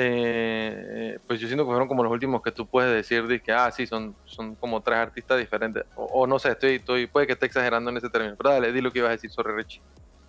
eh, 0.01 1.19
pues 1.27 1.41
yo 1.41 1.49
siento 1.49 1.65
que 1.65 1.71
fueron 1.71 1.89
como 1.89 2.05
los 2.05 2.13
últimos 2.13 2.41
que 2.41 2.53
tú 2.53 2.69
puedes 2.69 2.93
decir 2.93 3.27
de 3.27 3.41
que, 3.41 3.51
ah, 3.51 3.69
sí, 3.73 3.85
son, 3.85 4.15
son 4.27 4.55
como 4.55 4.81
tres 4.81 4.97
artistas 4.97 5.41
diferentes. 5.41 5.85
O, 5.97 6.25
no 6.25 6.39
sé, 6.39 6.53
estoy, 6.53 6.77
estoy, 6.77 7.09
puede 7.09 7.27
que 7.27 7.33
esté 7.33 7.47
exagerando 7.47 7.91
en 7.91 7.97
ese 7.97 8.09
término. 8.09 8.37
Pero 8.37 8.51
dale, 8.51 8.73
di 8.73 8.81
lo 8.81 8.93
que 8.93 9.01
ibas 9.01 9.09
a 9.09 9.13
decir, 9.13 9.29
sorry, 9.33 9.55
Richie. 9.55 9.83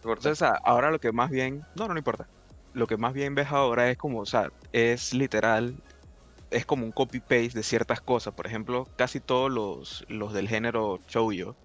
Entonces, 0.04 0.42
ahora 0.64 0.90
lo 0.90 1.00
que 1.00 1.12
más 1.12 1.30
bien, 1.30 1.64
no, 1.76 1.88
no, 1.88 1.94
no 1.94 2.00
importa. 2.00 2.28
Lo 2.74 2.88
que 2.88 2.98
más 2.98 3.14
bien 3.14 3.36
ves 3.36 3.52
ahora 3.52 3.92
es 3.92 3.98
como, 3.98 4.22
o 4.22 4.26
sea, 4.26 4.50
es 4.72 5.14
literal, 5.14 5.76
es 6.50 6.66
como 6.66 6.84
un 6.84 6.92
copy-paste 6.92 7.52
de 7.54 7.62
ciertas 7.62 8.02
cosas. 8.02 8.34
Por 8.34 8.48
ejemplo, 8.48 8.88
casi 8.96 9.20
todos 9.20 9.52
los, 9.52 10.04
los 10.10 10.34
del 10.34 10.48
género 10.48 11.00
shoujo 11.08 11.56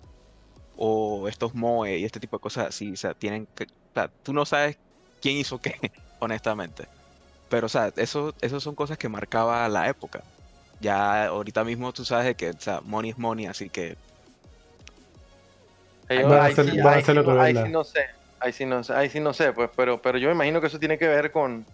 o 0.76 1.26
estos 1.26 1.54
moe 1.54 1.96
y 1.96 2.04
este 2.04 2.20
tipo 2.20 2.37
de 2.37 2.42
cosas 2.42 2.66
así, 2.68 2.92
o 2.92 2.96
sea, 2.96 3.14
tienen 3.14 3.46
que, 3.46 3.64
o 3.64 3.94
sea, 3.94 4.08
tú 4.08 4.34
no 4.34 4.44
sabes 4.44 4.76
quién 5.23 5.38
hizo 5.38 5.58
qué, 5.58 5.75
honestamente. 6.18 6.87
Pero, 7.54 7.66
o 7.66 7.68
sea, 7.68 7.92
eso, 7.94 8.34
eso 8.40 8.58
son 8.58 8.75
cosas 8.75 8.99
que 8.99 9.08
marcaba 9.08 9.68
la 9.68 9.88
época. 9.88 10.25
Ya 10.80 11.26
ahorita 11.26 11.62
mismo 11.62 11.92
tú 11.92 12.04
sabes 12.04 12.34
que, 12.34 12.50
o 12.50 12.58
sea, 12.58 12.80
money 12.80 13.12
es 13.12 13.16
money, 13.18 13.46
así 13.46 13.68
que 13.70 13.96
Ellos- 16.08 16.28
Van 16.30 16.40
a 16.40 16.44
ahí 16.46 16.52
hacer- 16.52 16.70
sí- 16.70 16.78
van 16.78 16.87
a 16.87 16.90
ahí 16.96 17.02
hacer 17.02 17.14
sí 17.14 17.23
lo 17.23 17.32
no- 17.32 17.40
ahí 17.40 17.52
venda. 17.52 17.66
sí 17.68 17.73
no 17.73 17.84
sé. 17.84 18.00
Ahí 18.40 18.52
sí 18.52 18.66
no 18.66 18.82
sé, 18.82 18.92
ahí 18.92 19.08
sí 19.08 19.20
no 19.20 19.32
sé, 19.32 19.52
pues, 19.52 19.70
pero, 19.76 20.02
pero 20.02 20.18
yo 20.18 20.26
me 20.30 20.34
imagino 20.34 20.61
que 20.61 20.66
eso 20.66 20.80
tiene 20.80 20.99
que 20.99 21.06
ver 21.06 21.30
con. 21.30 21.64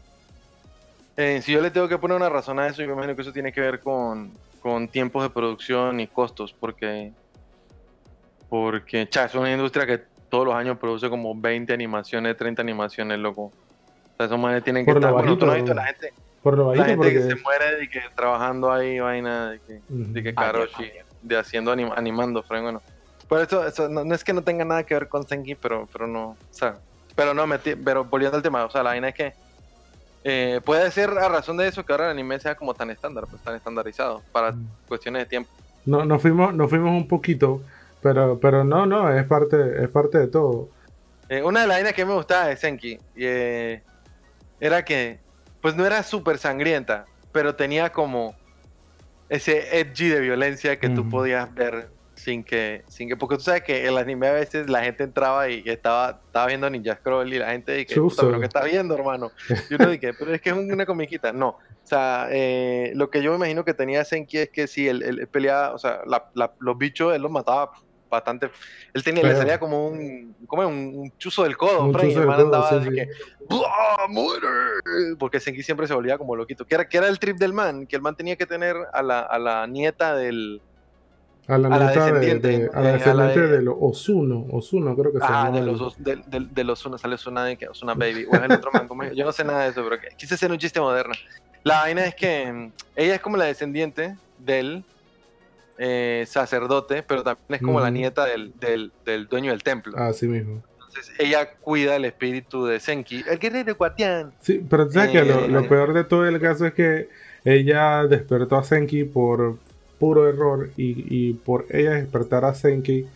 eh, 1.17 1.41
si 1.43 1.51
yo 1.53 1.63
le 1.63 1.71
tengo 1.71 1.89
que 1.89 1.97
poner 1.97 2.19
una 2.19 2.29
razón 2.29 2.59
a 2.59 2.67
eso, 2.67 2.83
yo 2.83 2.89
me 2.89 2.93
imagino 2.93 3.17
que 3.17 3.23
eso 3.23 3.33
tiene 3.33 3.51
que 3.51 3.63
ver 3.63 3.81
con, 3.81 4.33
con 4.61 4.87
tiempos 4.87 5.23
de 5.23 5.31
producción 5.31 5.99
y 5.99 6.07
costos, 6.09 6.53
porque. 6.61 7.11
Porque, 8.51 9.09
cha, 9.09 9.25
es 9.25 9.35
una 9.35 9.51
industria 9.51 9.87
que 9.87 10.03
todos 10.29 10.45
los 10.45 10.55
años 10.55 10.77
produce 10.79 11.09
como 11.09 11.35
20 11.35 11.73
animaciones, 11.73 12.37
30 12.37 12.61
animaciones, 12.61 13.19
loco. 13.19 13.51
Sea, 14.21 14.27
esos 14.27 14.39
manes 14.39 14.63
tienen 14.63 14.85
que 14.85 14.93
Por 14.93 15.01
lo 15.01 15.09
estar. 15.09 15.15
Bueno, 15.23 15.39
tú 15.39 15.47
no 15.47 15.53
has 15.53 15.59
bajito, 15.59 15.73
visto 15.73 15.75
la 15.75 15.85
gente, 15.87 16.13
Por 16.43 16.59
lo 16.59 16.75
la 16.75 16.83
bajito, 16.83 17.03
gente 17.03 17.13
que 17.15 17.23
se 17.23 17.43
muere 17.43 17.77
de 17.77 17.89
que 17.89 18.01
trabajando 18.15 18.71
ahí, 18.71 19.01
vaina, 19.01 19.51
de 19.53 19.61
que 19.61 19.73
Ujú. 19.89 20.13
de 20.13 20.23
que 20.23 20.29
Ah, 20.37 20.43
Karoshi, 20.53 20.91
de 21.23 21.39
haciendo 21.39 21.73
anim- 21.73 21.93
animando, 21.97 22.43
Frank, 22.43 22.63
bueno. 22.65 22.83
Por 23.29 23.41
eso, 23.41 23.67
eso 23.67 23.89
no, 23.89 24.05
no 24.05 24.15
es 24.15 24.23
que 24.23 24.35
no 24.35 24.43
tenga 24.43 24.65
nada 24.67 24.83
que 24.85 24.93
ver 24.93 25.09
con 25.09 25.27
Senki, 25.27 25.55
pero, 25.55 25.89
pero 25.91 26.07
no, 26.07 26.31
o 26.33 26.37
sea, 26.51 26.77
pero 27.17 27.33
no, 27.33 27.47
metí, 27.47 27.75
pero 27.77 28.05
volviendo 28.05 28.37
al 28.37 28.43
tema, 28.43 28.63
o 28.67 28.71
sea, 28.71 28.83
la 28.83 28.91
vaina 28.91 29.09
es 29.09 29.15
que 29.15 29.33
eh, 30.25 30.61
puede 30.67 30.91
ser 30.91 31.09
a 31.11 31.29
razón 31.31 31.57
de 31.57 31.67
eso 31.69 31.83
que 31.87 31.93
ahora 31.93 32.07
el 32.07 32.11
anime 32.11 32.39
sea 32.41 32.55
como 32.57 32.75
tan 32.75 32.91
estándar, 32.91 33.25
pues 33.31 33.41
tan 33.43 33.55
estandarizado, 33.57 34.23
para 34.33 34.53
Mm. 34.53 34.67
cuestiones 34.87 35.23
de 35.23 35.27
tiempo. 35.27 35.51
No, 35.87 36.05
nos 36.05 36.21
fuimos, 36.21 36.53
nos 36.53 36.69
fuimos 36.69 36.91
un 36.91 37.09
poquito, 37.09 37.63
pero, 38.03 38.39
pero 38.39 38.65
no, 38.65 38.85
no, 38.85 39.11
es 39.17 39.25
parte, 39.25 39.83
es 39.83 39.89
parte 39.89 40.19
de 40.19 40.27
todo. 40.27 40.69
Eh, 41.31 41.43
una 41.43 41.63
de 41.63 41.69
las 41.69 41.77
vainas 41.79 41.93
que 41.95 42.05
me 42.05 42.13
gustaba 42.13 42.49
de 42.49 42.57
Senki 42.59 42.99
eh, 43.17 43.81
era 44.61 44.85
que, 44.85 45.21
pues 45.61 45.75
no 45.75 45.85
era 45.87 46.03
súper 46.03 46.39
sangrienta, 46.39 47.05
pero 47.33 47.55
tenía 47.57 47.91
como 47.91 48.35
ese 49.29 49.79
edgy 49.81 50.09
de 50.09 50.21
violencia 50.21 50.79
que 50.79 50.89
tú 50.89 51.03
Ujú. 51.03 51.11
podías 51.11 51.53
ver 51.55 51.91
sin 52.17 52.45
que, 52.45 52.85
sin 52.89 53.09
que, 53.09 53.17
porque 53.17 53.37
tú 53.37 53.43
sabes 53.43 53.63
que 53.63 53.87
el 53.87 53.97
anime 53.97 54.27
a 54.29 54.33
veces 54.33 54.69
la 54.69 54.83
gente 54.83 55.05
entraba 55.05 55.49
y 55.49 55.63
estaba, 55.65 56.21
estaba 56.27 56.47
viendo 56.49 56.69
Ninja 56.69 56.97
Scroll 56.97 57.33
y 57.33 57.39
la 57.39 57.51
gente 57.51 57.73
dice, 57.73 57.95
puta, 57.95 58.09
Chuzo. 58.17 58.27
pero 58.27 58.41
¿qué 58.41 58.47
estás 58.47 58.65
viendo, 58.67 58.95
hermano? 58.95 59.33
Y 59.71 59.75
uno 59.75 59.89
dice, 59.89 60.13
pero 60.13 60.35
es 60.35 60.41
que 60.43 60.51
es 60.51 60.57
una 60.57 60.85
comiquita. 60.85 61.33
No, 61.33 61.49
o 61.51 61.59
sea, 61.83 62.29
eh, 62.31 62.93
lo 62.95 63.09
que 63.09 63.23
yo 63.23 63.31
me 63.31 63.37
imagino 63.37 63.65
que 63.65 63.73
tenía 63.73 64.05
Senki 64.05 64.37
es 64.39 64.51
que 64.53 64.67
si 64.67 64.87
él, 64.87 65.03
él 65.03 65.29
peleaba, 65.29 65.73
o 65.73 65.79
sea, 65.79 66.01
la- 66.07 66.27
la- 66.35 66.53
los 66.59 66.77
bichos 66.77 67.15
él 67.15 67.23
los 67.23 67.31
mataba 67.31 67.71
bastante. 68.11 68.51
Él 68.93 69.03
tenía, 69.05 69.23
le 69.23 69.35
salía 69.37 69.59
como 69.59 69.87
un, 69.89 70.35
como 70.47 70.67
un, 70.67 70.75
un 70.97 71.13
chuzo 71.17 71.45
del 71.45 71.57
codo, 71.57 71.85
Un 71.85 71.93
Frank, 71.93 72.11
y 72.11 72.13
el 72.15 72.27
man 72.27 72.41
andaba 72.41 72.69
sí, 72.69 72.75
de 72.81 72.85
sí. 72.85 72.91
que, 72.97 73.09
¡Buah, 73.49 74.09
muere! 74.09 75.17
Porque 75.19 75.41
Senki 75.41 75.63
siempre 75.63 75.87
se 75.87 75.95
volvía 75.95 76.19
como 76.19 76.37
loquito. 76.37 76.67
Que 76.67 76.75
era, 76.75 76.89
que 76.89 76.99
era 76.99 77.09
el 77.09 77.19
trip 77.19 77.39
del 77.39 77.53
man, 77.53 77.87
que 77.87 77.97
el 77.97 78.03
man 78.03 78.15
tenía 78.17 78.37
que 78.37 78.47
tener 78.47 78.77
a 78.93 79.03
la, 79.03 79.21
a 79.21 79.39
la 79.39 79.67
nieta 79.67 80.15
del. 80.15 80.61
A 81.49 81.59
la 81.59 81.69
A 81.69 81.71
la 81.71 81.87
nieta 81.87 82.05
de, 82.07 82.13
descendiente, 82.13 82.49
de- 82.49 82.71
a 82.73 82.81
la 82.81 82.91
eh, 82.91 83.03
a 83.03 83.15
la 83.15 83.25
descendiente 83.25 83.41
de- 83.41 83.57
de 83.59 83.63
los 83.63 83.75
Osuno, 83.81 84.47
Osuno 84.53 84.95
creo 84.97 85.13
que 85.13 85.19
se 85.19 85.25
Ah, 85.25 85.45
llama 85.47 85.51
de 85.53 85.59
el- 85.59 85.67
los, 85.67 85.81
Os- 85.81 85.99
de, 86.05 86.17
de, 86.27 86.47
de 86.51 86.65
los 86.65 86.79
Osuna, 86.81 86.99
sale 86.99 87.15
Osuna 87.17 87.45
de 87.45 87.57
que 87.57 87.69
Osuna 87.69 87.95
Baby. 87.95 88.27
O 88.31 88.37
es 88.37 88.43
el 88.43 88.53
otro 88.53 88.71
man, 88.73 88.87
¿cómo 88.87 89.03
es? 89.03 89.15
Yo 89.17 89.25
no 89.25 89.33
sé 89.33 89.43
nada 89.43 89.65
de 89.65 89.71
eso, 89.71 89.83
pero 89.89 90.01
quise 90.17 90.35
hacer 90.35 90.51
un 90.53 90.59
chiste 90.59 90.79
moderno. 90.81 91.13
La 91.65 91.81
vaina 91.81 92.05
es 92.05 92.15
que 92.15 92.53
mm, 92.53 92.73
ella 92.95 93.15
es 93.17 93.21
como 93.21 93.37
la 93.37 93.47
descendiente 93.47 94.17
del 94.39 94.85
eh, 95.81 96.25
sacerdote, 96.27 97.03
pero 97.03 97.23
también 97.23 97.47
es 97.49 97.63
como 97.63 97.81
la 97.81 97.91
nieta 97.91 98.27
del, 98.27 98.53
del, 98.61 98.93
del 99.05 99.27
dueño 99.27 99.51
del 99.51 99.63
templo. 99.63 99.97
Así 99.97 100.29
mismo. 100.29 100.63
Entonces 100.75 101.13
ella 101.19 101.55
cuida 101.55 101.97
el 101.97 102.05
espíritu 102.05 102.67
de 102.67 102.79
Senki, 102.81 103.25
el 103.29 103.39
guerrero 103.39 103.75
guardián. 103.77 104.33
Sí, 104.41 104.61
pero 104.69 104.87
tú 104.87 104.93
sabes 104.93 105.11
que 105.11 105.25
lo, 105.25 105.45
Eh, 105.45 105.49
lo 105.49 105.69
peor 105.69 105.93
de 105.95 106.05
todo 106.05 106.27
el 106.27 106.39
caso 106.41 106.67
es 106.67 106.75
que 106.75 107.09
ella 107.45 108.05
despertó 108.07 108.57
a 108.57 108.65
Senki 108.65 109.05
por 109.05 109.57
puro 109.99 110.29
error 110.29 110.71
y, 110.77 111.05
y 111.09 111.35
por 111.35 111.65
ella 111.71 111.93
despertar 111.93 112.45
a 112.45 112.55
Senki 112.55 113.07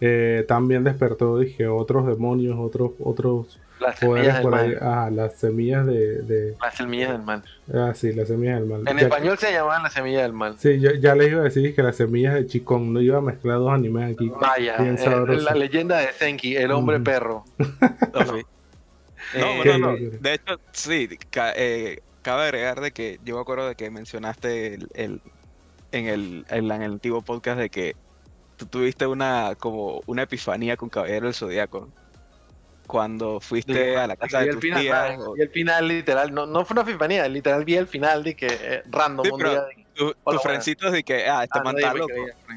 eh, 0.00 0.44
también 0.48 0.84
despertó, 0.84 1.38
dije, 1.38 1.66
otros 1.66 2.06
demonios, 2.06 2.56
otros 2.58 2.92
otros 3.00 3.58
Las 3.84 3.98
semillas 3.98 4.38
del 4.38 4.48
mal. 4.48 4.78
Ah, 4.80 5.10
las 5.12 5.34
semillas 5.34 5.86
de, 5.86 6.22
de- 6.22 6.56
Las 6.60 6.74
semillas 6.74 7.10
del 7.12 7.22
mal. 7.22 7.42
Ah, 7.72 7.92
sí, 7.94 8.12
las 8.12 8.28
semillas 8.28 8.60
del 8.60 8.68
mal. 8.68 8.82
En 8.88 8.96
Ya- 8.96 9.02
español 9.04 9.38
se 9.38 9.52
llamaban 9.52 9.82
las 9.82 9.92
semillas 9.92 10.22
del 10.22 10.32
mal. 10.32 10.56
Sí, 10.58 10.80
yo 10.80 10.90
ya 10.92 11.14
les 11.14 11.30
iba 11.30 11.40
a 11.40 11.44
decir 11.44 11.74
que 11.74 11.82
las 11.82 11.96
semillas 11.96 12.34
de 12.34 12.46
Chicón 12.46 12.92
no 12.92 13.00
iba 13.00 13.18
a 13.18 13.20
mezclar 13.20 13.58
dos 13.58 13.72
animes 13.72 14.14
aquí. 14.14 14.30
Vaya, 14.40 14.76
Bien 14.78 14.96
eh, 14.98 15.36
la 15.40 15.54
leyenda 15.54 15.98
de 15.98 16.12
Senki, 16.12 16.56
el 16.56 16.70
hombre 16.72 16.98
perro. 17.00 17.44
No, 17.58 18.36
sí. 18.36 18.42
No, 19.38 19.64
Eh, 19.64 19.78
no. 19.78 19.94
De 20.20 20.34
hecho, 20.34 20.60
sí, 20.72 21.08
ca- 21.30 21.52
eh, 21.56 22.00
cabe 22.22 22.44
agregar 22.44 22.80
de 22.80 22.92
que 22.92 23.18
yo 23.24 23.34
me 23.36 23.40
acuerdo 23.40 23.68
de 23.68 23.74
que 23.74 23.90
mencionaste 23.90 24.74
el, 24.74 24.88
el- 24.94 25.20
en, 25.92 26.06
el, 26.06 26.46
en 26.48 26.64
el 26.70 26.82
antiguo 26.82 27.22
podcast 27.22 27.58
de 27.58 27.70
que 27.70 27.96
tú 28.56 28.66
tuviste 28.66 29.06
una 29.06 29.54
como 29.58 30.00
una 30.06 30.22
epifanía 30.22 30.76
con 30.76 30.88
Caballero 30.88 31.26
del 31.26 31.34
Zodíaco 31.34 31.88
cuando 32.86 33.40
fuiste 33.40 33.96
a 33.96 34.06
la 34.06 34.16
casa 34.16 34.40
de 34.40 34.52
tus 34.52 34.60
final, 34.60 34.80
tías. 34.82 35.10
ah, 35.10 35.16
o- 35.20 35.36
y 35.36 35.40
el 35.40 35.50
final 35.50 35.88
literal, 35.88 36.32
no, 36.34 36.46
no 36.46 36.64
fue 36.64 36.74
una 36.74 36.82
epifanía, 36.82 37.26
literal 37.28 37.64
vi 37.64 37.76
el 37.76 37.86
final 37.86 38.22
de 38.22 38.36
que 38.36 38.46
eh, 38.50 38.82
random 38.86 39.24
Sí, 39.26 39.32
un 39.32 39.38
día 39.40 39.64
tu- 39.94 40.12
tus 40.12 40.14
buenas. 40.24 40.42
frencitos 40.42 40.92
de 40.92 41.02
que, 41.02 41.26
ah, 41.26 41.44
este 41.44 41.58
ah, 41.58 41.62
man 41.62 41.76
está 41.76 41.94
loco. 41.94 42.12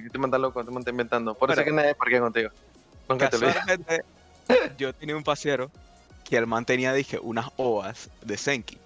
Este 0.06 0.18
man 0.20 0.28
está 0.30 0.38
loco, 0.38 0.60
este 0.60 0.72
man 0.72 0.80
está 0.82 0.92
inventando. 0.92 1.34
Por 1.36 1.52
eso 1.52 1.64
que 1.64 1.72
nadie 1.72 1.96
parquea 1.96 2.20
contigo. 2.20 2.50
Nunca 3.08 3.30
te. 3.30 3.38
Casualmente, 3.40 4.02
yo 4.78 4.94
tenía 4.94 5.16
un 5.16 5.24
pasiero 5.24 5.72
que 6.24 6.36
el 6.38 6.46
man 6.48 6.66
tenía, 6.66 6.94
dije, 6.94 7.20
unas 7.22 7.48
ovas 7.56 8.10
de 8.22 8.38
Senki. 8.38 8.78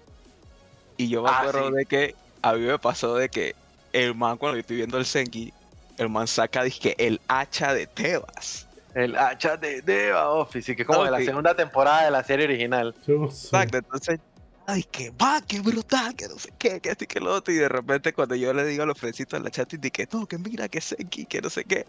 Y 0.96 1.08
yo 1.08 1.22
me 1.22 1.30
Ah, 1.30 1.40
acuerdo 1.40 1.68
sí. 1.70 1.74
de 1.74 1.86
que 1.86 2.14
a 2.42 2.52
mí 2.52 2.60
me 2.60 2.78
pasó 2.78 3.16
de 3.16 3.28
que 3.28 3.54
el 3.92 4.14
man, 4.14 4.36
cuando 4.36 4.56
yo 4.56 4.60
estoy 4.60 4.76
viendo 4.76 4.98
el 4.98 5.06
Senki, 5.06 5.52
el 5.98 6.08
man 6.08 6.26
saca, 6.28 6.62
dije, 6.62 6.94
el 7.04 7.20
hacha 7.28 7.74
de 7.74 7.86
Tebas. 7.86 8.68
El 8.94 9.16
hacha 9.16 9.56
de 9.56 9.80
Deva 9.82 10.30
Office, 10.30 10.76
que 10.76 10.82
es 10.82 10.88
como 10.88 11.04
de 11.04 11.10
la 11.10 11.20
segunda 11.20 11.54
temporada 11.54 12.04
de 12.04 12.10
la 12.10 12.22
serie 12.22 12.44
original. 12.44 12.94
Sé. 13.04 13.12
Exacto, 13.12 13.78
entonces, 13.78 14.20
ay, 14.66 14.82
que 14.84 15.10
va, 15.10 15.40
que 15.40 15.60
brutal, 15.60 16.14
que 16.14 16.28
no 16.28 16.38
sé 16.38 16.52
qué, 16.58 16.80
que 16.80 16.90
y 16.90 17.06
que 17.06 17.20
lo 17.20 17.34
otro. 17.34 17.54
Y 17.54 17.56
de 17.56 17.68
repente, 17.68 18.12
cuando 18.12 18.34
yo 18.34 18.52
le 18.52 18.66
digo 18.66 18.82
a 18.82 18.86
los 18.86 18.98
fresitos 18.98 19.38
en 19.38 19.44
la 19.44 19.50
chat, 19.50 19.72
y 19.72 19.90
que 19.90 20.06
no, 20.12 20.26
que 20.26 20.38
mira, 20.38 20.68
que 20.68 20.80
Senki, 20.80 21.24
que 21.26 21.40
no 21.40 21.48
sé 21.48 21.64
qué. 21.64 21.86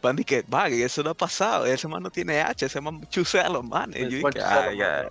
Van 0.00 0.18
y 0.18 0.24
que, 0.24 0.42
va, 0.42 0.68
que 0.68 0.84
eso 0.84 1.02
no 1.02 1.10
ha 1.10 1.14
pasado, 1.14 1.66
ese 1.66 1.88
man 1.88 2.02
no 2.02 2.10
tiene 2.10 2.40
hacha, 2.40 2.66
ese 2.66 2.80
man 2.80 3.06
chusea 3.08 3.46
a 3.46 3.48
los 3.48 3.64
manes. 3.64 4.00
Y 4.00 4.04
El 4.04 4.10
yo 4.10 4.20
man 4.20 4.32
dije, 4.32 4.46
ah. 4.46 5.08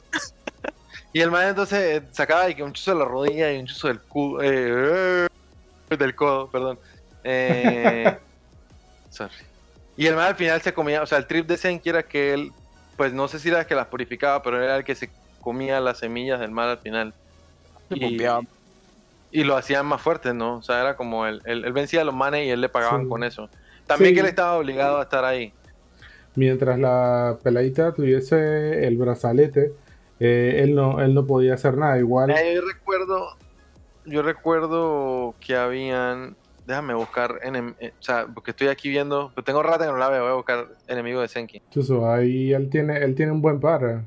Y 1.13 1.21
el 1.21 1.31
man 1.31 1.47
entonces 1.47 2.03
sacaba 2.11 2.45
de 2.45 2.55
que 2.55 2.63
un 2.63 2.73
chuzo 2.73 2.91
de 2.91 2.99
la 2.99 3.05
rodilla 3.05 3.51
y 3.51 3.59
un 3.59 3.65
chuzo 3.65 3.87
del 3.87 3.99
cu 4.01 4.39
eh, 4.41 5.27
eh, 5.89 5.97
del 5.97 6.15
codo, 6.15 6.49
perdón. 6.49 6.79
Eh, 7.23 8.17
sorry. 9.09 9.46
Y 9.97 10.05
el 10.07 10.15
man 10.15 10.27
al 10.27 10.35
final 10.35 10.61
se 10.61 10.73
comía, 10.73 11.01
o 11.01 11.05
sea, 11.05 11.17
el 11.17 11.25
trip 11.27 11.47
de 11.47 11.57
Senki 11.57 11.89
era 11.89 12.03
que 12.03 12.33
él, 12.33 12.51
pues 12.95 13.13
no 13.13 13.27
sé 13.27 13.39
si 13.39 13.49
era 13.49 13.61
el 13.61 13.65
que 13.65 13.75
las 13.75 13.87
purificaba, 13.87 14.41
pero 14.43 14.63
era 14.63 14.77
el 14.77 14.83
que 14.83 14.95
se 14.95 15.09
comía 15.41 15.79
las 15.79 15.97
semillas 15.99 16.39
del 16.39 16.51
mal 16.51 16.69
al 16.69 16.77
final. 16.77 17.13
Y, 17.89 18.21
y 19.31 19.43
lo 19.43 19.57
hacían 19.57 19.85
más 19.85 20.01
fuertes, 20.01 20.33
¿no? 20.35 20.57
O 20.57 20.61
sea, 20.61 20.81
era 20.81 20.95
como 20.95 21.25
él, 21.25 21.41
él, 21.45 21.65
él 21.65 21.73
vencía 21.73 22.01
a 22.01 22.03
los 22.03 22.13
manes 22.15 22.45
y 22.45 22.49
él 22.49 22.61
le 22.61 22.69
pagaban 22.69 23.03
Sí. 23.03 23.09
con 23.09 23.23
eso. 23.23 23.49
También 23.87 24.09
Sí. 24.11 24.15
que 24.15 24.19
él 24.21 24.25
estaba 24.27 24.57
obligado 24.57 24.99
a 24.99 25.03
estar 25.03 25.25
ahí. 25.25 25.51
Mientras 26.35 26.77
la 26.77 27.37
peladita 27.41 27.93
tuviese 27.93 28.85
el 28.85 28.97
brazalete, 28.97 29.71
eh, 30.19 30.61
él, 30.63 30.75
no, 30.75 31.01
él 31.01 31.13
no 31.13 31.25
podía 31.25 31.55
hacer 31.55 31.75
nada. 31.77 31.97
Igual, 31.97 32.29
Eh, 32.31 32.53
yo 32.55 32.61
recuerdo, 32.61 33.29
yo 34.05 34.21
recuerdo 34.21 35.33
que 35.39 35.55
habían, 35.55 36.35
déjame 36.67 36.93
buscar, 36.93 37.39
enem- 37.43 37.75
eh, 37.79 37.93
o 37.97 38.03
sea, 38.03 38.27
porque 38.31 38.51
estoy 38.51 38.67
aquí 38.67 38.89
viendo, 38.89 39.31
pues 39.33 39.45
tengo 39.45 39.63
rato 39.63 39.85
que 39.85 39.89
no 39.91 39.97
la 39.97 40.09
veo, 40.09 40.21
voy 40.23 40.31
a 40.31 40.35
buscar 40.35 40.67
enemigo 40.87 41.21
de 41.21 41.27
Senki. 41.29 41.61
chuzo, 41.71 42.07
ahí 42.11 42.51
él 42.53 42.69
tiene, 42.69 42.97
él 42.99 43.15
tiene 43.15 43.31
un 43.31 43.41
buen 43.41 43.59
par. 43.59 44.03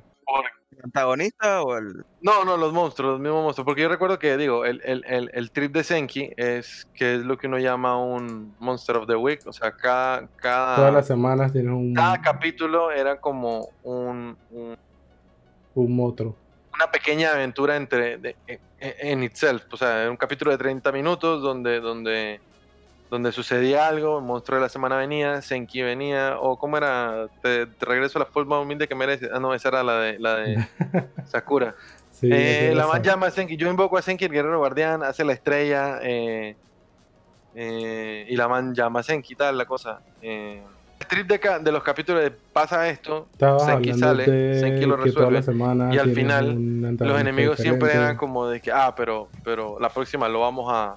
antagonista 0.83 1.62
o 1.62 1.76
el...? 1.76 2.05
No, 2.23 2.45
no, 2.45 2.57
los 2.57 2.73
monstruos, 2.73 3.12
los 3.12 3.21
mismos 3.21 3.43
monstruos. 3.45 3.64
Porque 3.67 3.83
yo 3.83 3.88
recuerdo 3.88 4.19
que, 4.19 4.37
digo, 4.37 4.64
el, 4.64 4.81
el, 4.85 5.05
el, 5.07 5.31
el 5.35 5.50
trip 5.50 5.73
de 5.73 5.85
Senki 5.85 6.31
es 6.37 6.87
que 6.95 7.17
es 7.17 7.21
lo 7.25 7.37
que 7.37 7.47
uno 7.49 7.59
llama 7.59 7.99
un 8.02 8.55
Monster 8.59 8.97
of 8.97 9.07
the 9.07 9.17
Week. 9.17 9.40
O 9.47 9.52
sea, 9.52 9.73
cada, 9.73 10.26
cada, 10.37 10.76
Todas 10.76 10.95
las 10.95 11.07
semanas 11.07 11.52
tienes 11.52 11.73
un, 11.73 11.93
cada 11.95 12.21
capítulo 12.23 12.90
era 12.90 13.17
como 13.21 13.69
un, 13.83 14.37
un- 14.50 14.76
un 15.75 15.97
monstruo. 15.97 16.35
una 16.75 16.90
pequeña 16.90 17.33
aventura 17.33 17.76
entre 17.76 18.17
de- 18.19 18.37
en, 18.47 18.59
en 18.81 19.23
itself. 19.23 19.64
O 19.73 19.76
sea, 19.76 20.02
era 20.02 20.11
un 20.11 20.17
capítulo 20.17 20.50
de 20.50 20.57
30 20.59 20.90
minutos 20.93 21.43
donde, 21.43 21.81
donde, 21.81 22.40
donde 23.11 23.33
sucedía 23.33 23.88
algo, 23.88 24.19
el 24.21 24.25
monstruo 24.25 24.57
de 24.59 24.62
la 24.62 24.69
semana 24.69 24.97
venía, 24.97 25.43
Senki 25.43 25.83
venía, 25.83 26.37
o 26.40 26.57
cómo 26.59 26.76
era, 26.76 27.26
te, 27.43 27.67
te 27.67 27.85
regreso 27.87 28.19
a 28.19 28.21
la 28.21 28.26
forma 28.26 28.61
humilde 28.61 28.87
que 28.87 28.95
merece. 28.95 29.29
Ah, 29.33 29.40
no, 29.40 29.52
esa 29.52 29.69
era 29.69 29.83
la 29.83 29.95
de, 29.99 30.19
la 30.21 30.37
de 30.37 30.67
Sakura. 31.26 31.75
Sí, 32.12 32.29
Eh, 32.33 32.73
la 32.76 32.87
sé. 32.93 33.02
llama 33.02 33.26
a 33.26 33.31
Senki. 33.31 33.57
Yo 33.57 33.69
invoco 33.69 33.97
a 33.99 34.02
Senki, 34.02 34.26
el 34.26 34.31
guerrero 34.33 34.59
guardián, 34.59 35.02
hace 35.02 35.25
la 35.25 35.33
estrella. 35.33 35.99
eh, 36.02 36.55
eh, 37.55 38.26
y 38.29 38.37
la 38.37 38.47
man 38.47 38.75
llama 38.75 39.00
a 39.00 39.02
Senki, 39.02 39.35
tal, 39.35 39.59
la 39.59 39.64
cosa. 39.64 40.00
El 40.23 40.62
trip 41.09 41.26
de, 41.26 41.40
de 41.62 41.73
los 41.73 41.83
capítulos 41.83 42.31
pasa 42.52 42.88
esto, 42.88 43.26
Estabas 43.33 43.64
Senki 43.67 43.95
sale, 43.95 44.61
Senki 44.61 44.85
lo 44.87 44.97
resuelve. 44.97 45.40
y 45.93 45.99
al 45.99 46.12
final, 46.12 46.97
Los 46.99 47.21
enemigos 47.21 47.59
siempre 47.59 47.93
eran 47.93 48.17
como 48.17 48.47
de 48.47 48.61
que, 48.61 48.71
ah, 48.71 48.95
pero, 48.97 49.29
pero 49.43 49.79
la 49.81 49.88
próxima 49.88 50.29
lo 50.29 50.40
vamos 50.40 50.67
a, 50.73 50.95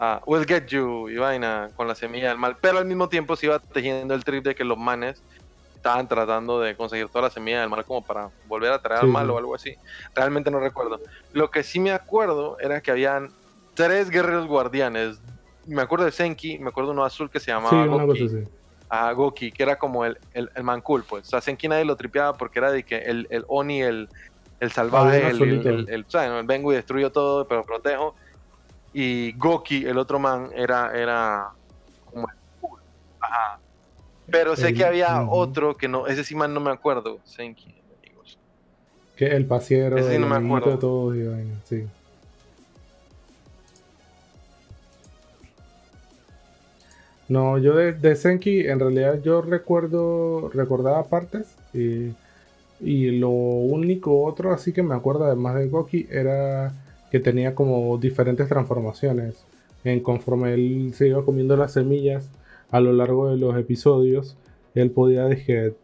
a. 0.00 0.20
We'll 0.26 0.46
get 0.46 0.66
you, 0.66 1.08
y 1.08 1.16
vaina, 1.16 1.68
con 1.76 1.86
la 1.86 1.94
semilla 1.94 2.30
del 2.30 2.38
mal. 2.38 2.56
Pero 2.60 2.78
al 2.78 2.86
mismo 2.86 3.08
tiempo 3.08 3.36
se 3.36 3.46
iba 3.46 3.58
tejiendo 3.58 4.14
el 4.14 4.24
trip 4.24 4.42
de 4.44 4.54
que 4.54 4.64
los 4.64 4.76
manes 4.78 5.22
estaban 5.76 6.08
tratando 6.08 6.60
de 6.60 6.74
conseguir 6.76 7.08
toda 7.08 7.22
la 7.22 7.30
semilla 7.30 7.60
del 7.60 7.70
mal 7.70 7.84
como 7.84 8.04
para 8.04 8.28
volver 8.48 8.72
a 8.72 8.80
traer 8.82 9.00
Sí, 9.00 9.06
al 9.06 9.12
mal 9.12 9.26
sí. 9.26 9.32
o 9.32 9.38
algo 9.38 9.54
así. 9.54 9.74
Realmente 10.14 10.50
no 10.50 10.58
recuerdo. 10.60 11.00
Lo 11.32 11.50
que 11.50 11.62
sí 11.62 11.78
me 11.80 11.92
acuerdo 11.92 12.58
era 12.60 12.80
que 12.80 12.90
habían 12.90 13.30
tres 13.74 14.10
guerreros 14.10 14.46
guardianes. 14.46 15.20
Me 15.66 15.82
acuerdo 15.82 16.04
de 16.06 16.12
Senki, 16.12 16.58
me 16.58 16.68
acuerdo 16.70 16.90
de 16.90 16.94
uno 16.94 17.04
azul 17.04 17.30
que 17.30 17.38
se 17.38 17.46
Sí, 17.46 17.50
llamaba 17.52 17.82
una 17.84 18.04
Goki, 18.04 18.24
cosa 18.26 18.36
así. 18.40 18.48
a 18.90 19.12
Goki, 19.12 19.52
que 19.52 19.62
era 19.62 19.76
como 19.76 20.04
el, 20.04 20.18
el, 20.34 20.50
el 20.54 20.64
man 20.64 20.80
cool, 20.82 21.04
pues. 21.04 21.26
O 21.26 21.30
sea, 21.30 21.40
Senki 21.40 21.68
nadie 21.68 21.84
lo 21.84 21.96
tripeaba 21.96 22.36
porque 22.36 22.58
era 22.58 22.72
de 22.72 22.82
que 22.82 22.96
el, 22.98 23.26
el 23.30 23.44
Oni, 23.48 23.80
el, 23.82 24.08
el 24.58 24.72
salvaje, 24.72 25.16
Había 25.24 25.28
el, 25.30 25.42
el, 25.42 25.66
el- 25.66 25.88
el- 25.88 26.04
o 26.06 26.10
sea, 26.10 26.28
¿no? 26.28 26.40
el 26.40 26.46
vengo 26.46 26.72
y 26.72 26.76
destruyo 26.76 27.10
todo, 27.10 27.46
pero 27.48 27.64
protejo. 27.64 28.14
Y 28.92 29.32
Goki, 29.32 29.86
el 29.86 29.98
otro 29.98 30.18
man, 30.18 30.50
era, 30.54 30.92
era 30.98 31.50
como. 32.06 32.26
Ajá. 33.20 33.58
Pero 34.30 34.56
sé 34.56 34.68
El- 34.68 34.74
que 34.76 34.84
había 34.84 35.22
otro 35.28 35.76
que 35.76 35.88
no, 35.88 36.06
ese 36.06 36.24
sí 36.24 36.34
man 36.34 36.52
no 36.54 36.60
me 36.60 36.70
acuerdo. 36.70 37.18
Senki, 37.24 37.74
amigos. 37.98 38.38
Que 39.16 39.26
el 39.28 39.46
pasiero, 39.46 39.96
Ese 39.96 40.10
sí 40.10 40.14
el 40.16 40.20
no 40.22 40.28
me 40.28 40.36
acuerdo. 40.36 41.12
de 41.12 41.18
y 41.44 41.52
sí. 41.68 41.86
No, 47.28 47.58
yo 47.58 47.76
de, 47.76 47.92
de 47.92 48.16
Senki 48.16 48.66
en 48.66 48.80
realidad 48.80 49.20
yo 49.22 49.40
recuerdo, 49.40 50.48
recordaba 50.52 51.04
partes 51.04 51.54
y, 51.72 52.12
y 52.80 53.12
lo 53.18 53.28
único 53.30 54.24
otro 54.24 54.52
así 54.52 54.72
que 54.72 54.82
me 54.82 54.96
acuerdo 54.96 55.24
además 55.26 55.54
de 55.54 55.68
Goki 55.68 56.08
era 56.10 56.72
que 57.10 57.20
tenía 57.20 57.54
como 57.54 57.96
diferentes 57.98 58.48
transformaciones. 58.48 59.44
En 59.84 60.00
conforme 60.00 60.54
él 60.54 60.92
se 60.94 61.08
iba 61.08 61.24
comiendo 61.24 61.56
las 61.56 61.72
semillas 61.72 62.30
a 62.70 62.80
lo 62.80 62.92
largo 62.92 63.30
de 63.30 63.36
los 63.38 63.56
episodios, 63.56 64.36
él 64.74 64.90
podía 64.90 65.26
dije, 65.26 65.74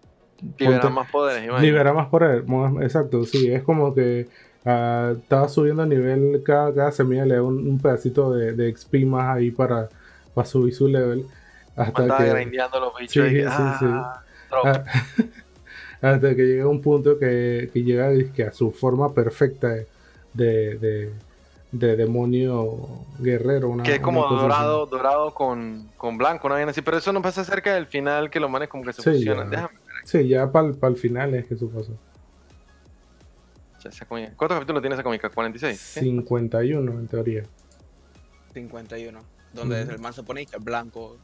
Liberar 0.59 0.93
más 0.93 1.11
poderes 1.11 1.45
y 1.45 1.49
vaina. 1.49 1.63
Libera 1.63 1.93
más 1.95 2.09
poder, 2.09 2.45
más- 2.47 2.75
exacto, 2.83 3.25
sí, 3.25 3.51
es 3.51 3.63
como 3.63 3.95
que 3.95 4.29
ah, 4.67 5.15
estaba 5.17 5.49
subiendo 5.49 5.83
a 5.83 5.87
nivel, 5.87 6.43
cada, 6.45 6.75
cada 6.75 6.93
semilla 6.93 7.25
le 7.25 7.37
da 7.37 7.43
un, 7.43 7.67
un 7.67 7.79
pedacito 7.79 8.33
de, 8.35 8.53
de 8.53 8.75
XP 8.77 9.07
más 9.07 9.37
ahí 9.37 9.51
para, 9.51 9.89
para 10.35 10.47
subir 10.47 10.75
su 10.75 10.89
level. 10.89 11.25
Hasta 11.75 12.03
Estaba 12.03 12.25
que, 12.25 12.31
grindeando 12.31 12.81
los 12.81 12.93
bichos 12.99 13.27
Sí, 13.29 13.31
y 13.31 13.35
que, 13.35 13.43
sí, 13.43 13.47
ah, 13.49 14.23
ah, 14.65 14.85
hasta 16.03 16.35
que 16.35 16.43
llega 16.43 16.69
un 16.69 16.81
punto 16.83 17.19
que, 17.19 17.71
que 17.73 17.83
llega 17.83 18.11
dizque, 18.11 18.45
a 18.45 18.53
su 18.53 18.71
forma 18.71 19.13
perfecta 19.15 19.69
de, 19.69 19.87
de, 20.37 20.79
de- 20.79 21.13
de 21.73 21.97
demonio 21.97 22.79
guerrero. 23.19 23.69
Una, 23.69 23.83
que 23.83 23.93
es 23.93 23.99
una 23.99 24.05
como 24.05 24.27
así. 24.27 24.35
dorado, 24.37 24.87
dorado 24.87 25.35
con, 25.35 25.91
con 25.97 26.17
blanco, 26.17 26.49
¿no? 26.49 26.55
así. 26.71 26.81
Pero 26.81 26.97
eso 26.99 27.13
no 27.13 27.21
pasa 27.23 27.45
cerca 27.45 27.75
del 27.75 27.87
final 27.87 28.31
que 28.31 28.41
los 28.41 28.51
manes 28.51 28.69
como 28.69 28.85
que 28.85 28.93
se 28.93 29.03
Sí, 29.03 29.11
fusionan. 29.11 29.51
ya. 29.51 29.57
Déjame 29.57 29.79
Sí, 30.05 30.29
ya 30.29 30.51
para 30.53 30.69
el 30.69 30.97
final 30.97 31.35
es 31.35 31.47
que 31.47 31.55
eso 31.55 31.69
coña. 34.07 34.33
¿Cuántos 34.37 34.57
capítulos 34.57 34.81
tiene 34.83 34.95
esa 34.95 35.03
cómica? 35.03 35.31
¿46? 35.31 35.75
¿sí? 35.75 36.01
51 36.01 36.93
en 36.93 37.09
teoría. 37.09 37.43
51. 38.55 39.21
Donde 39.53 39.83
Ujú. 39.83 39.93
el 39.93 39.99
man 39.99 40.13
se 40.13 40.23
pone 40.23 40.47
blanco. 40.61 41.17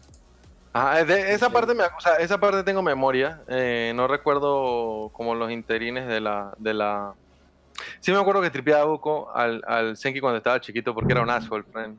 Ajá, 0.73 1.01
es 1.01 1.07
de- 1.07 1.33
esa 1.35 1.51
parte 1.51 1.75
me, 1.75 1.85
o 1.85 2.01
sea, 2.01 2.17
esa 2.17 2.39
parte 2.39 2.63
tengo 2.65 2.83
memoria. 2.83 3.43
eh, 3.49 3.93
no 3.95 4.09
recuerdo 4.09 5.11
como 5.13 5.35
los 5.35 5.51
interines 5.51 6.07
de 6.09 6.21
la, 6.21 6.53
de 6.59 6.75
la. 6.75 7.15
Sí 8.01 8.13
me 8.13 8.19
acuerdo 8.19 8.41
que 8.43 8.51
tripeaba 8.51 8.85
Buko 8.85 9.31
al, 9.35 9.63
al 9.67 9.97
Senki 9.97 10.21
cuando 10.21 10.39
estaba 10.39 10.61
chiquito 10.61 10.95
porque 10.95 11.13
era 11.13 11.23
un 11.23 11.31
asshole, 11.31 11.65
friend. 11.65 11.97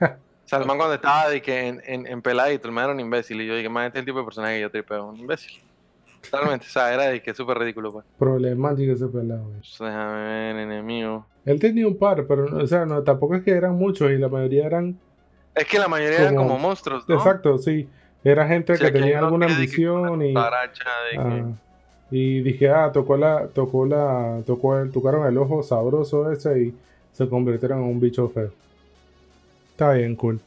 O 0.00 0.46
sea, 0.46 0.58
el 0.58 0.66
man 0.66 0.76
cuando 0.76 0.94
estaba 0.94 1.28
de 1.30 1.40
que 1.40 1.68
en, 1.68 1.82
en, 1.86 2.06
en 2.06 2.20
peladito, 2.20 2.68
el 2.68 2.74
man 2.74 2.84
era 2.84 2.92
un 2.92 3.00
imbécil. 3.00 3.40
Y 3.40 3.46
yo 3.46 3.56
dije, 3.56 3.68
man, 3.68 3.86
este 3.86 3.98
es 3.98 4.02
el 4.02 4.06
tipo 4.06 4.18
de 4.18 4.24
personaje 4.24 4.56
que 4.56 4.60
yo 4.60 4.70
tripeo, 4.70 5.06
un 5.06 5.16
imbécil. 5.18 5.62
Totalmente, 6.30 6.66
o 6.66 6.70
sea, 6.70 6.92
era 6.92 7.04
de 7.04 7.22
que 7.22 7.34
súper 7.34 7.58
ridículo, 7.58 7.92
pues. 7.92 8.04
Problemático 8.18 8.92
ese 8.92 9.06
pelado. 9.08 9.44
güey. 9.44 9.60
Déjame 9.60 10.22
ver, 10.22 10.56
enemigo. 10.56 11.26
Él 11.46 11.58
tenía 11.60 11.86
un 11.86 11.98
par, 11.98 12.26
pero 12.26 12.44
o 12.58 12.66
sea, 12.66 12.84
no, 12.86 13.02
tampoco 13.02 13.34
es 13.36 13.42
que 13.42 13.50
eran 13.52 13.74
muchos 13.74 14.10
y 14.10 14.16
la 14.18 14.28
mayoría 14.28 14.66
eran. 14.66 14.98
Es 15.54 15.66
que 15.66 15.78
la 15.78 15.88
mayoría 15.88 16.18
eran 16.20 16.36
Como- 16.36 16.58
monstruos, 16.58 17.08
¿no? 17.08 17.16
Exacto, 17.16 17.58
sí. 17.58 17.88
Era 18.22 18.46
gente 18.46 18.72
O 18.72 18.76
sea, 18.76 18.86
que 18.88 18.92
que 18.94 18.98
tenía 19.00 19.20
no 19.20 19.26
alguna 19.26 19.46
que 19.46 19.52
ambición 19.54 20.22
y. 20.22 20.32
cucaracha, 20.34 20.84
de 21.10 21.16
que- 21.16 21.18
ah, 21.44 21.46
y 22.10 22.42
dije, 22.42 22.68
ah, 22.68 22.90
tocó 22.92 23.16
la, 23.16 23.48
tocó 23.48 23.86
la, 23.86 24.42
tocó 24.46 24.78
el, 24.78 24.90
tocaron 24.90 25.26
el 25.26 25.38
ojo 25.38 25.62
sabroso 25.62 26.30
ese 26.30 26.62
y 26.62 26.74
se 27.12 27.28
convirtieron 27.28 27.80
en 27.80 27.84
un 27.84 28.00
bicho 28.00 28.28
feo. 28.28 28.52
Está 29.70 29.92
bien, 29.92 30.14
cool. 30.16 30.40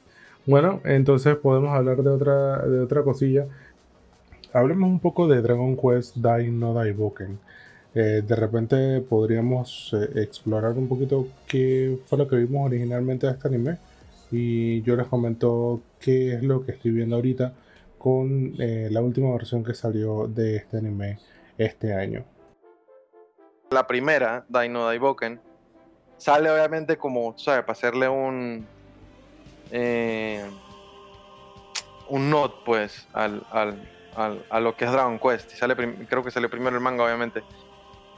Bueno, 0.45 0.79
entonces 0.85 1.35
podemos 1.35 1.71
hablar 1.71 2.03
de 2.03 2.09
otra, 2.09 2.65
de 2.65 2.79
otra 2.79 3.03
cosilla. 3.03 3.45
Hablemos 4.53 4.89
un 4.89 4.99
poco 4.99 5.27
de 5.27 5.41
Dragon 5.41 5.75
Quest 5.75 6.15
Dai 6.17 6.49
no 6.49 6.73
Daiboken. 6.73 7.37
Eh, 7.95 8.21
de 8.25 8.35
repente 8.35 9.01
podríamos 9.01 9.93
eh, 9.93 10.21
explorar 10.21 10.73
un 10.73 10.87
poquito 10.87 11.27
qué 11.47 11.97
fue 12.05 12.17
lo 12.17 12.27
que 12.27 12.37
vimos 12.37 12.67
originalmente 12.67 13.27
de 13.27 13.33
este 13.33 13.47
anime. 13.47 13.77
Y 14.31 14.81
yo 14.83 14.95
les 14.95 15.07
comento 15.07 15.81
qué 15.99 16.35
es 16.35 16.43
lo 16.43 16.65
que 16.65 16.73
estoy 16.73 16.91
viendo 16.91 17.15
ahorita 17.17 17.53
con 17.97 18.53
eh, 18.59 18.89
la 18.91 19.01
última 19.01 19.31
versión 19.31 19.63
que 19.63 19.73
salió 19.73 20.27
de 20.27 20.57
este 20.57 20.77
anime 20.77 21.19
este 21.57 21.93
año. 21.93 22.23
la 23.71 23.85
primera, 23.85 24.45
Dino 24.47 24.85
Daiboken, 24.85 25.41
sale 26.17 26.49
obviamente 26.49 26.97
como, 26.97 27.37
¿sabes? 27.37 27.61
Para 27.61 27.73
hacerle 27.73 28.07
un. 28.07 28.65
eh, 29.71 30.45
un 32.09 32.29
not, 32.29 32.63
pues, 32.63 33.07
al, 33.13 33.45
al- 33.51 33.81
al- 34.15 34.45
a 34.49 34.59
lo 34.61 34.75
que 34.77 34.85
es 34.85 34.91
Dragon 34.91 35.19
Quest. 35.19 35.51
Y 35.53 35.57
sale 35.57 35.75
creo 36.07 36.23
que 36.23 36.31
sale 36.31 36.47
primero 36.49 36.75
el 36.77 36.81
manga, 36.81 37.03
obviamente. 37.03 37.43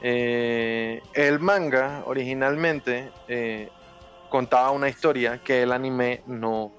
Eh, 0.02 1.02
el 1.14 1.40
manga, 1.40 2.02
originalmente, 2.06 3.10
eh, 3.28 3.68
contaba 4.28 4.70
una 4.70 4.88
historia 4.88 5.40
que 5.42 5.62
el 5.62 5.72
anime 5.72 6.22
no. 6.26 6.72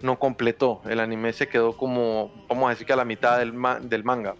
No 0.00 0.18
completó. 0.18 0.80
El 0.88 1.00
anime 1.00 1.32
se 1.32 1.48
quedó 1.48 1.76
como, 1.76 2.30
vamos 2.48 2.68
a 2.68 2.70
decir 2.70 2.86
que 2.86 2.92
a 2.92 2.96
la 2.96 3.04
mitad 3.04 3.38
del, 3.38 3.52
del 3.82 4.04
manga. 4.04 4.34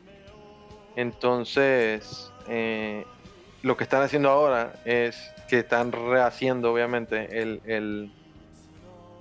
Entonces, 0.98 2.32
eh, 2.48 3.04
lo 3.62 3.76
que 3.76 3.84
están 3.84 4.02
haciendo 4.02 4.30
ahora 4.30 4.72
es 4.84 5.32
que 5.48 5.60
están 5.60 5.92
rehaciendo, 5.92 6.72
obviamente, 6.72 7.40
el, 7.40 7.62
el, 7.66 8.10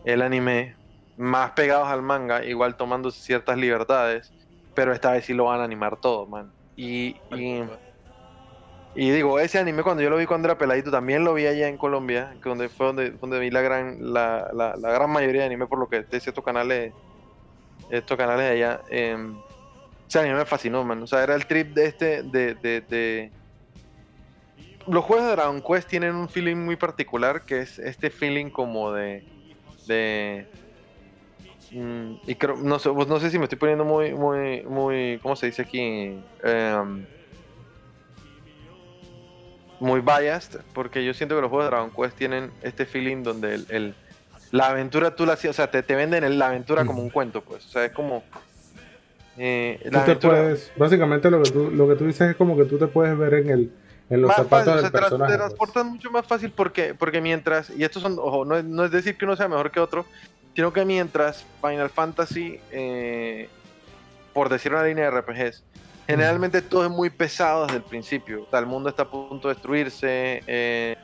el 0.04 0.22
anime 0.24 0.76
más 1.18 1.52
pegados 1.52 1.88
al 1.90 2.02
manga, 2.02 2.44
igual 2.44 2.78
tomando 2.78 3.12
ciertas 3.12 3.60
libertades, 3.60 4.34
pero 4.74 4.92
esta 4.92 5.12
vez 5.12 5.26
sí 5.26 5.36
lo 5.36 5.46
van 5.46 5.60
a 5.60 5.66
animar 5.66 5.98
todo, 5.98 6.26
man. 6.26 6.52
Y, 6.76 7.16
y, 7.30 9.12
digo, 9.12 9.38
ese 9.40 9.60
anime 9.60 9.84
cuando 9.84 10.02
yo 10.02 10.10
lo 10.10 10.18
vi 10.18 10.26
cuando 10.26 10.48
era 10.48 10.58
peladito, 10.58 10.90
también 10.90 11.24
lo 11.24 11.36
vi 11.36 11.46
allá 11.46 11.68
en 11.68 11.78
Colombia, 11.78 12.34
donde 12.44 12.70
fue 12.70 12.88
donde, 12.88 13.40
vi 13.40 13.52
la 13.52 13.62
gran, 13.62 14.14
la, 14.14 14.50
la, 14.52 14.76
gran 14.76 15.12
mayoría 15.12 15.42
de 15.42 15.46
anime, 15.46 15.68
por 15.68 15.78
lo 15.78 15.88
que 15.88 16.02
de 16.02 16.20
ciertos 16.20 16.44
canales, 16.44 16.92
estos 17.92 18.18
canales 18.18 18.46
de 18.46 18.52
allá. 18.52 18.82
Em, 20.08 20.10
ese 20.10 20.20
anime 20.20 20.36
me 20.40 20.46
fascinó, 20.46 20.84
man. 20.84 21.04
O 21.04 21.08
sea, 21.08 21.24
era 21.24 21.36
el 21.36 21.46
trip 21.46 21.74
de 21.74 21.86
este, 21.86 22.24
de, 22.24 22.56
de, 22.56 22.82
de- 22.82 23.32
Los 24.88 25.04
juegos 25.04 25.26
de 25.26 25.32
Dragon 25.34 25.62
Quest 25.62 25.90
tienen 25.90 26.16
un 26.16 26.30
feeling 26.30 26.56
muy 26.58 26.76
particular, 26.78 27.42
que 27.44 27.60
es 27.62 27.78
este 27.80 28.10
feeling 28.10 28.50
como 28.50 28.92
de... 28.94 29.24
de 29.86 30.48
mm, 31.72 32.14
y 32.26 32.36
creo, 32.36 32.56
no 32.56 32.80
sé, 32.80 32.90
no 32.94 33.20
sé 33.20 33.30
si 33.30 33.38
me 33.38 33.46
estoy 33.46 33.58
poniendo 33.58 33.84
muy, 33.84 34.14
muy, 34.14 34.62
muy, 34.64 35.20
¿cómo 35.22 35.36
se 35.36 35.48
dice 35.48 35.62
aquí? 35.64 36.18
Em, 36.44 37.06
muy 39.80 40.00
biased, 40.02 40.62
porque 40.74 41.04
yo 41.06 41.14
siento 41.14 41.36
que 41.36 41.42
los 41.42 41.50
juegos 41.50 41.66
de 41.66 41.70
Dragon 41.76 41.92
Quest 41.92 42.18
tienen 42.18 42.52
este 42.62 42.86
feeling 42.86 43.24
donde 43.24 43.56
el, 43.56 43.66
el- 43.70 43.96
la 44.52 44.70
aventura 44.70 45.14
tú 45.16 45.26
la 45.26 45.34
hacías, 45.34 45.52
o 45.52 45.58
sea, 45.58 45.70
te, 45.70 45.84
te 45.84 45.94
venden 45.96 46.24
el- 46.24 46.40
la 46.40 46.48
aventura 46.48 46.84
como 46.86 47.02
un 47.02 47.10
cuento, 47.10 47.42
pues. 47.44 47.66
O 47.66 47.70
sea, 47.70 47.84
es 47.86 47.92
como. 47.92 48.24
Eh, 49.38 49.80
Tú 49.92 50.00
te 50.06 50.16
puedes, 50.16 50.72
básicamente 50.76 51.30
lo 51.30 51.42
que 51.44 51.52
tú, 51.52 51.72
lo 51.72 51.88
que 51.88 51.96
tú 51.96 52.06
dices 52.06 52.32
es 52.32 52.36
como 52.36 52.58
que 52.58 52.66
tú 52.66 52.78
te 52.78 52.88
puedes 52.88 53.18
ver 53.18 53.34
en 53.36 53.50
el 53.50 53.72
en 54.10 54.22
los 54.22 54.30
más 54.30 54.38
zapatos 54.38 54.66
fácil, 54.66 54.74
del 54.74 54.82
sea, 54.84 54.92
te, 54.92 54.98
tra- 54.98 55.02
personaje. 55.02 55.32
te 55.34 55.38
pues. 55.38 55.48
transportan 55.50 55.88
mucho 55.92 56.12
más 56.12 56.26
fácil 56.26 56.52
porque, 56.56 56.96
porque 56.96 57.20
mientras, 57.20 57.70
y 57.70 57.84
estos 57.84 58.02
son, 58.02 58.18
ojo, 58.20 58.46
no 58.46 58.56
es, 58.58 58.64
no 58.64 58.86
es 58.86 58.92
decir 58.92 59.18
que 59.18 59.26
uno 59.26 59.36
sea 59.36 59.50
mejor 59.50 59.70
que 59.70 59.80
otro, 59.82 60.06
sino 60.56 60.72
que 60.72 60.86
mientras 60.86 61.46
Final 61.62 61.90
Fantasy, 61.90 62.60
eh, 62.72 63.50
por 64.34 64.48
decir 64.50 64.72
una 64.72 64.84
línea 64.84 65.12
de 65.12 65.22
RPGs, 65.22 65.64
generalmente 66.08 66.62
todo 66.62 66.86
es 66.86 66.90
muy 66.90 67.10
pesado 67.10 67.66
desde 67.66 67.78
el 67.78 67.84
principio. 67.84 68.44
O 68.44 68.50
sea, 68.50 68.60
el 68.60 68.66
mundo 68.66 68.88
está 68.90 69.04
a 69.04 69.12
punto 69.12 69.50
de 69.50 69.56
destruirse, 69.56 70.42
eh, 70.48 70.96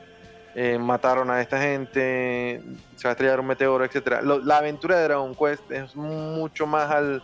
eh, 0.54 0.78
mataron 0.78 1.30
a 1.30 1.42
esta 1.42 1.60
gente, 1.60 2.62
se 2.96 3.04
va 3.06 3.10
a 3.10 3.12
estrellar 3.12 3.38
un 3.38 3.46
meteoro, 3.48 3.84
etc. 3.84 4.22
la 4.22 4.56
aventura 4.56 4.96
de 4.96 5.04
Dragon 5.04 5.34
Quest 5.34 5.70
es 5.70 5.94
mucho 5.94 6.66
más 6.66 6.90
al, 6.90 7.22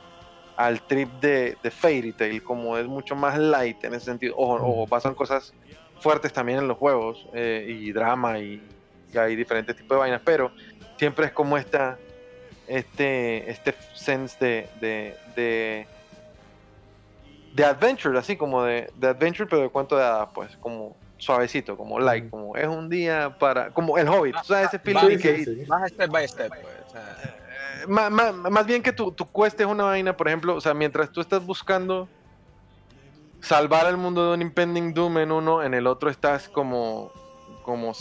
al 0.60 0.82
trip 0.82 1.08
de, 1.20 1.56
de 1.62 1.70
Fairy 1.70 2.12
Tail, 2.12 2.42
como 2.42 2.76
es 2.76 2.86
mucho 2.86 3.16
más 3.16 3.38
light 3.38 3.82
en 3.82 3.94
ese 3.94 4.04
sentido. 4.04 4.34
Ojo, 4.36 4.56
ojo, 4.56 4.86
pasan 4.86 5.14
cosas 5.14 5.54
fuertes 6.00 6.34
también 6.34 6.58
en 6.58 6.68
los 6.68 6.76
juegos, 6.76 7.26
eh, 7.32 7.64
y 7.66 7.92
drama, 7.92 8.38
y, 8.38 8.62
y 9.10 9.16
hay 9.16 9.36
diferentes 9.36 9.74
tipos 9.74 9.96
de 9.96 10.00
vainas, 10.00 10.20
pero 10.22 10.52
siempre 10.98 11.26
es 11.26 11.32
como 11.32 11.56
esta, 11.56 11.96
este, 12.68 13.50
este 13.50 13.74
sense 13.94 14.36
de, 14.38 14.68
de, 14.80 15.16
de, 15.34 15.86
de 17.54 17.64
adventure, 17.64 18.18
así 18.18 18.36
como 18.36 18.62
de, 18.62 18.90
de 18.96 19.08
adventure, 19.08 19.48
pero 19.48 19.62
de 19.62 19.70
cuento 19.70 19.96
de 19.96 20.04
hadas, 20.04 20.28
pues, 20.34 20.54
como 20.58 20.94
suavecito, 21.16 21.74
como 21.74 21.98
light, 21.98 22.28
como 22.28 22.54
es 22.54 22.66
un 22.66 22.90
día 22.90 23.34
para, 23.38 23.70
como 23.70 23.96
el 23.96 24.06
Hobbit, 24.08 24.36
¿tú 24.36 24.48
¿sabes? 24.48 24.68
Ese 24.68 24.78
feeling 24.78 25.16
de 25.16 25.18
que. 25.18 25.64
Más 25.66 25.90
step 25.90 26.10
by 26.10 26.28
step, 26.28 26.48
pues. 26.48 26.76
o 26.86 26.90
sea, 26.90 27.39
ma- 27.88 28.10
ma- 28.10 28.32
más, 28.32 28.66
bien 28.66 28.82
que 28.82 28.92
tu, 28.92 29.12
tu 29.12 29.26
quest 29.30 29.60
es 29.60 29.66
una 29.66 29.84
vaina, 29.84 30.16
por 30.16 30.28
ejemplo, 30.28 30.54
o 30.54 30.60
sea, 30.60 30.74
mientras 30.74 31.10
tú 31.12 31.20
estás 31.20 31.44
buscando 31.44 32.08
salvar 33.40 33.86
al 33.86 33.96
mundo 33.96 34.28
de 34.28 34.34
un 34.34 34.42
impending 34.42 34.92
doom 34.94 35.18
en 35.18 35.32
uno, 35.32 35.62
en 35.62 35.74
el 35.74 35.86
otro 35.86 36.10
estás 36.10 36.48
como, 36.48 37.10
como 37.64 37.92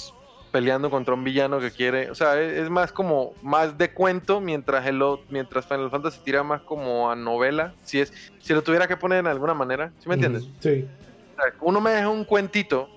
peleando 0.51 0.89
contra 0.89 1.13
un 1.13 1.23
villano 1.23 1.59
que 1.59 1.71
quiere, 1.71 2.09
o 2.09 2.15
sea, 2.15 2.39
es, 2.41 2.53
es 2.63 2.69
más 2.69 2.91
como 2.91 3.33
más 3.41 3.77
de 3.77 3.93
cuento, 3.93 4.41
mientras 4.41 4.85
el 4.87 5.01
mientras 5.29 5.65
Final 5.65 5.89
Fantasy 5.91 6.19
tira 6.23 6.43
más 6.43 6.61
como 6.61 7.09
a 7.11 7.15
novela, 7.15 7.73
si 7.83 8.01
es 8.01 8.11
si 8.41 8.53
lo 8.53 8.63
tuviera 8.63 8.87
que 8.87 8.97
poner 8.97 9.19
en 9.19 9.27
alguna 9.27 9.53
manera, 9.53 9.93
¿sí 9.99 10.09
me 10.09 10.15
entiendes? 10.15 10.47
Sí. 10.59 10.85
O 11.37 11.41
sea, 11.41 11.53
Uno 11.61 11.79
me 11.79 11.99
es 11.99 12.05
un 12.05 12.25
cuentito, 12.25 12.89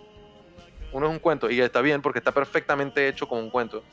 uno 0.92 1.06
es 1.06 1.12
un 1.12 1.18
cuento 1.18 1.50
y 1.50 1.60
está 1.60 1.80
bien 1.80 2.00
porque 2.02 2.18
está 2.18 2.32
perfectamente 2.32 3.06
hecho 3.06 3.28
como 3.28 3.40
un 3.42 3.50
cuento. 3.50 3.84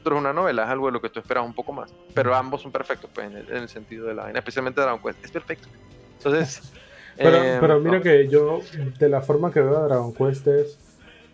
Otro 0.00 0.16
es 0.16 0.20
una 0.20 0.32
novela, 0.32 0.64
es 0.64 0.68
algo 0.70 0.86
de 0.86 0.92
lo 0.92 1.00
que 1.00 1.10
tú 1.10 1.20
esperas 1.20 1.44
un 1.44 1.54
poco 1.54 1.72
más. 1.72 1.92
Pero 2.14 2.34
ambos 2.34 2.62
son 2.62 2.72
perfectos 2.72 3.10
pues, 3.14 3.26
en, 3.26 3.36
el, 3.36 3.48
en 3.50 3.56
el 3.58 3.68
sentido 3.68 4.06
de 4.06 4.14
la 4.14 4.24
vaina, 4.24 4.38
especialmente 4.38 4.80
Dragon 4.80 5.00
Quest. 5.02 5.24
Es 5.24 5.30
perfecto. 5.30 5.68
Entonces. 6.18 6.72
Pero, 7.20 7.36
eh, 7.36 7.58
pero 7.60 7.80
mira 7.80 7.98
no. 7.98 8.02
que 8.02 8.28
yo, 8.28 8.60
de 9.00 9.08
la 9.08 9.20
forma 9.22 9.50
que 9.52 9.60
veo 9.60 9.76
a 9.78 9.88
Dragon 9.88 10.14
Quest 10.14 10.46
es, 10.46 10.78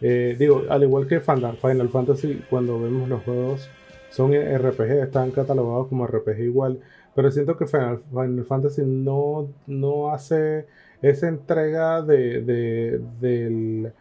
eh, 0.00 0.34
digo, 0.38 0.64
al 0.70 0.82
igual 0.82 1.06
que 1.06 1.20
Final, 1.20 1.58
Fantasy, 1.90 2.42
cuando 2.48 2.80
vemos 2.80 3.06
los 3.06 3.22
juegos, 3.22 3.68
son 4.08 4.32
RPG, 4.32 5.02
están 5.02 5.30
catalogados 5.30 5.88
como 5.88 6.06
RPG 6.06 6.40
igual, 6.40 6.80
pero 7.14 7.30
siento 7.30 7.58
que 7.58 7.66
Final, 7.66 8.00
Final 8.10 8.46
Fantasy 8.46 8.80
no, 8.86 9.48
no 9.66 10.08
hace 10.10 10.66
esa 11.02 11.28
entrega 11.28 12.00
de, 12.00 12.40
de- 12.40 13.00
del, 13.20 13.92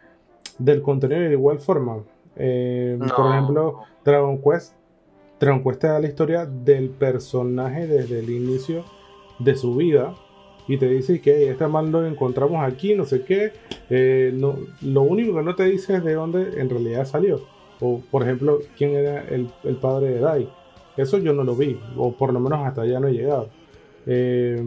del 0.58 0.80
contenido 0.80 1.20
de 1.20 1.32
igual 1.32 1.58
forma. 1.60 1.98
Eh, 2.36 2.98
Por 2.98 3.30
ejemplo, 3.30 3.80
Dragon 4.04 4.40
Quest, 4.42 4.74
Dragon 5.38 5.62
Quest 5.62 5.80
te 5.80 5.86
da 5.86 6.00
la 6.00 6.08
historia 6.08 6.46
del 6.46 6.90
personaje 6.90 7.86
desde 7.86 8.20
el 8.20 8.30
inicio 8.30 8.84
de 9.38 9.56
su 9.56 9.76
vida 9.76 10.14
y 10.66 10.78
te 10.78 10.88
dice 10.88 11.20
que 11.20 11.50
este 11.50 11.66
mal 11.66 11.90
lo 11.90 12.06
encontramos 12.06 12.64
aquí, 12.64 12.94
no 12.94 13.04
sé 13.04 13.22
qué. 13.22 13.52
Eh, 13.90 14.32
no, 14.34 14.56
lo 14.82 15.02
único 15.02 15.34
que 15.36 15.42
no 15.42 15.54
te 15.54 15.64
dice 15.64 15.96
es 15.96 16.04
de 16.04 16.14
dónde 16.14 16.60
en 16.60 16.70
realidad 16.70 17.04
salió. 17.04 17.42
O, 17.80 18.00
por 18.10 18.22
ejemplo, 18.22 18.60
quién 18.76 18.94
era 18.94 19.22
el, 19.28 19.50
el 19.64 19.76
padre 19.76 20.10
de 20.10 20.20
Dai. 20.20 20.48
Eso 20.96 21.18
yo 21.18 21.32
no 21.32 21.42
lo 21.42 21.54
vi, 21.54 21.78
o 21.96 22.12
por 22.12 22.32
lo 22.32 22.40
menos 22.40 22.64
hasta 22.64 22.82
allá 22.82 23.00
no 23.00 23.08
he 23.08 23.12
llegado. 23.12 23.48
Eh, 24.06 24.62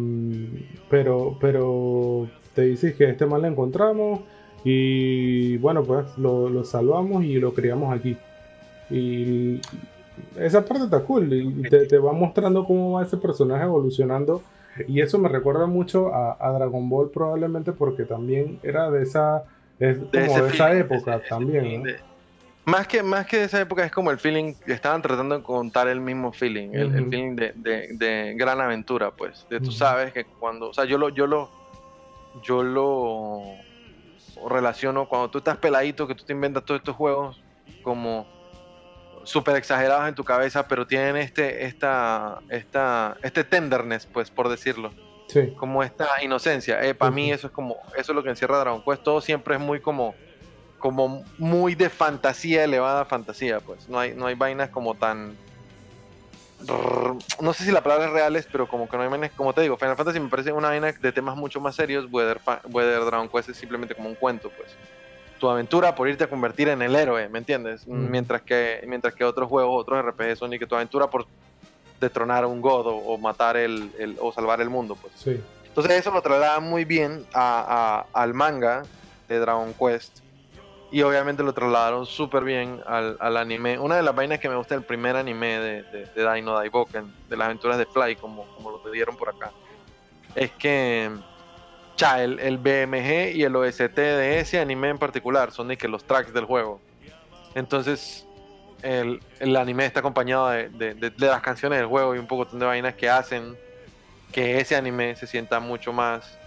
pero, 0.90 1.38
pero 1.40 2.28
te 2.54 2.64
dices 2.64 2.96
que 2.96 3.10
este 3.10 3.26
mal 3.26 3.42
lo 3.42 3.48
encontramos 3.48 4.22
y 4.70 5.56
bueno, 5.60 5.82
pues 5.84 6.18
lo, 6.18 6.50
lo 6.50 6.66
salvamos 6.66 7.24
y 7.24 7.36
lo 7.36 7.54
criamos 7.54 7.96
aquí. 7.98 8.18
Y 8.90 9.62
esa 10.38 10.66
parte 10.66 10.84
está 10.84 11.00
cool. 11.04 11.32
Y 11.32 11.64
te, 11.70 11.86
te 11.86 11.98
va 11.98 12.12
mostrando 12.12 12.66
cómo 12.66 12.92
va 12.94 13.04
ese 13.04 13.16
personaje 13.16 13.64
evolucionando. 13.64 14.42
Y 14.86 15.00
eso 15.00 15.18
me 15.20 15.30
recuerda 15.30 15.68
mucho 15.68 16.14
a, 16.14 16.36
a 16.38 16.52
Dragon 16.52 16.90
Ball, 16.90 17.10
probablemente 17.12 17.72
porque 17.72 18.04
también 18.04 18.60
era 18.62 18.92
de 18.92 19.04
esa, 19.04 19.46
es 19.80 20.00
como 20.00 20.12
de, 20.12 20.26
ese 20.26 20.40
esa 20.40 20.50
feeling, 20.68 20.82
época 20.82 21.12
ese- 21.16 21.20
ese 21.22 21.30
también. 21.30 21.62
feeling 21.64 21.80
¿no? 21.80 21.86
de- 21.86 22.00
más, 22.66 22.88
que, 22.88 23.02
más 23.02 23.26
que 23.26 23.38
de 23.38 23.44
esa 23.46 23.62
época 23.62 23.86
es 23.86 23.92
como 23.94 24.12
el 24.12 24.18
feeling, 24.20 24.54
estaban 24.68 25.02
tratando 25.02 25.38
de 25.38 25.44
contar 25.44 25.88
el 25.88 26.02
mismo 26.02 26.34
feeling, 26.34 26.72
el, 26.74 26.94
el 26.94 27.02
Ujú. 27.04 27.10
feeling 27.10 27.36
de, 27.38 27.54
de- 27.56 27.88
de 27.94 28.34
gran 28.36 28.60
aventura, 28.60 29.12
pues. 29.12 29.46
De 29.50 29.60
tú 29.62 29.68
Ujú. 29.70 29.78
sabes 29.78 30.12
que 30.12 30.26
cuando, 30.38 30.70
o 30.70 30.74
sea, 30.74 30.84
yo 30.84 30.98
lo, 30.98 31.08
yo 31.10 31.26
lo, 31.26 31.50
yo 32.44 32.62
lo 32.64 33.54
relaciono 34.50 35.08
cuando 35.08 35.30
tú 35.30 35.38
estás 35.40 35.58
peladito, 35.58 36.08
que 36.08 36.16
tú 36.16 36.24
te 36.24 36.34
inventas 36.34 36.64
todos 36.66 36.80
estos 36.80 36.96
juegos 36.96 37.42
como 37.84 38.28
súper 39.24 39.56
exagerados 39.58 40.08
en 40.08 40.16
tu 40.16 40.24
cabeza, 40.24 40.68
pero 40.68 40.88
tienen 40.88 41.18
este, 41.18 41.66
esta, 41.66 42.40
esta, 42.50 43.18
este 43.24 43.44
tenderness, 43.44 44.06
pues, 44.06 44.32
por 44.32 44.48
decirlo 44.50 44.92
Sí. 45.28 45.54
como 45.58 45.84
esta 45.84 46.08
inocencia. 46.24 46.80
para 46.98 47.12
mí 47.12 47.32
eso 47.32 47.48
es 47.48 47.54
como, 47.54 47.76
eso 47.98 48.12
es 48.14 48.16
lo 48.16 48.24
que 48.24 48.30
encierra 48.30 48.60
Dragon 48.60 48.82
Quest. 48.82 49.04
Todo 49.04 49.20
siempre 49.20 49.56
es 49.56 49.62
muy 49.62 49.82
como, 49.82 50.16
como 50.80 51.26
muy 51.38 51.76
de 51.76 51.90
fantasía, 51.90 52.64
elevada 52.64 53.04
fantasía, 53.04 53.60
pues. 53.60 53.90
No 53.90 54.00
hay, 54.00 54.14
no 54.16 54.28
hay 54.28 54.36
vainas 54.36 54.70
como 54.70 54.96
tan. 54.96 55.36
No 57.42 57.54
sé 57.54 57.64
si 57.66 57.72
la 57.72 57.82
palabra 57.82 58.08
es 58.08 58.12
reales, 58.12 58.48
pero 58.52 58.68
como 58.68 58.90
que 58.90 58.98
no 58.98 59.04
hay 59.04 59.10
vainas, 59.10 59.32
como 59.38 59.54
te 59.54 59.62
digo, 59.62 59.78
Final 59.78 59.96
Fantasy 59.96 60.20
me 60.20 60.28
parece 60.30 60.52
una 60.52 60.70
vaina 60.70 60.92
de 60.92 61.12
temas 61.12 61.36
mucho 61.38 61.62
más 61.62 61.76
serios. 61.76 62.08
Weather, 62.12 62.40
Weather 62.70 63.06
Dragon 63.06 63.30
Quest 63.30 63.50
es 63.50 63.58
simplemente 63.58 63.94
como 63.96 64.10
un 64.10 64.16
cuento, 64.16 64.50
pues. 64.58 64.70
Tu 65.40 65.48
aventura 65.48 65.94
por 65.94 66.10
irte 66.10 66.24
a 66.24 66.30
convertir 66.30 66.68
en 66.70 66.82
el 66.82 66.96
héroe, 66.96 67.30
¿me 67.30 67.38
entiendes? 67.38 67.88
Mm. 67.88 68.10
Mientras 68.10 68.42
que 68.42 68.84
mientras 68.88 69.14
que 69.14 69.24
otros 69.24 69.48
juegos, 69.48 69.80
otros 69.82 70.04
RPG 70.04 70.36
son 70.36 70.52
y 70.54 70.60
que 70.60 70.66
tu 70.66 70.74
aventura 70.76 71.08
por 71.10 71.28
detronar 72.02 72.44
a 72.44 72.48
un 72.48 72.60
god 72.62 72.88
o, 72.88 72.96
o 72.96 73.18
matar 73.20 73.56
el, 73.56 73.92
el- 74.00 74.18
o 74.20 74.32
salvar 74.34 74.60
el 74.62 74.70
mundo, 74.70 74.96
pues. 75.00 75.14
Sí. 75.16 75.40
Entonces 75.68 75.94
eso 76.00 76.10
lo 76.12 76.22
traslada 76.24 76.60
muy 76.60 76.86
bien 76.86 77.24
a- 77.34 78.06
a- 78.14 78.20
al 78.22 78.34
manga 78.34 78.82
de 79.30 79.38
Dragon 79.40 79.74
Quest. 79.74 80.20
Y 80.90 81.02
obviamente 81.02 81.44
lo 81.44 81.54
trasladaron 81.54 82.06
súper 82.06 82.44
bien 82.46 82.82
al, 82.86 83.18
anime. 83.38 83.78
Una 83.78 83.98
de 83.98 84.04
las 84.04 84.16
vainas 84.16 84.40
que 84.40 84.48
me 84.48 84.56
gusta 84.56 84.74
del 84.76 84.86
primer 84.86 85.16
anime 85.18 85.60
de, 85.60 85.84
de, 85.84 86.06
de 86.06 86.34
Dino 86.34 86.54
Daiboken, 86.54 87.14
de 87.30 87.36
las 87.38 87.46
aventuras 87.48 87.78
de 87.78 87.86
Fly, 87.86 88.16
como, 88.16 88.46
como 88.56 88.72
lo 88.72 88.92
dieron 88.92 89.18
por 89.18 89.28
acá, 89.30 89.52
es 90.34 90.52
que 90.52 91.12
cha, 91.98 92.24
el, 92.24 92.40
el 92.40 92.58
BMG 92.58 93.36
y 93.36 93.44
el 93.44 93.56
OST 93.56 93.98
de 93.98 94.40
ese 94.40 94.60
anime 94.60 94.90
en 94.90 94.98
particular 94.98 95.52
son 95.52 95.68
de 95.68 95.78
que 95.78 95.88
los 95.90 96.06
tracks 96.06 96.32
del 96.34 96.46
juego. 96.46 96.80
Entonces 97.54 98.26
el, 98.82 99.20
el 99.40 99.56
anime 99.58 99.86
está 99.86 100.00
acompañado 100.02 100.50
de- 100.50 100.70
de 100.70 101.28
las 101.28 101.42
canciones 101.42 101.80
del 101.80 101.88
juego 101.88 102.16
y 102.16 102.20
un 102.20 102.28
poco 102.28 102.46
de 102.46 102.66
vainas 102.66 102.94
que 102.96 103.10
hacen 103.10 103.58
que 104.32 104.60
ese 104.60 104.76
anime 104.76 105.16
se 105.16 105.26
sienta 105.28 105.60
mucho 105.60 105.92
más 105.92 106.38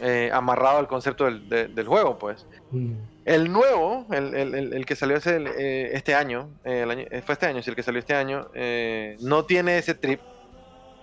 eh, 0.00 0.30
amarrado 0.32 0.78
al 0.78 0.88
concepto 0.88 1.24
del, 1.26 1.48
de- 1.48 1.68
del 1.68 1.86
juego, 1.86 2.18
pues. 2.18 2.46
Mm. 2.70 2.92
El 3.24 3.52
nuevo, 3.52 4.06
el, 4.12 4.34
el- 4.34 4.54
el- 4.54 4.72
el 4.72 4.86
que 4.86 4.96
salió 4.96 5.16
ese, 5.16 5.36
eh, 5.58 5.90
este 5.92 6.14
año, 6.14 6.48
eh, 6.64 6.82
el 6.82 6.90
año- 6.90 7.06
fue 7.24 7.34
este 7.34 7.46
año, 7.46 7.62
sí, 7.62 7.70
el 7.70 7.76
que 7.76 7.82
salió 7.82 7.98
este 7.98 8.14
año, 8.14 8.48
no 9.20 9.44
tiene 9.44 9.78
ese 9.78 9.94
trip, 9.94 10.20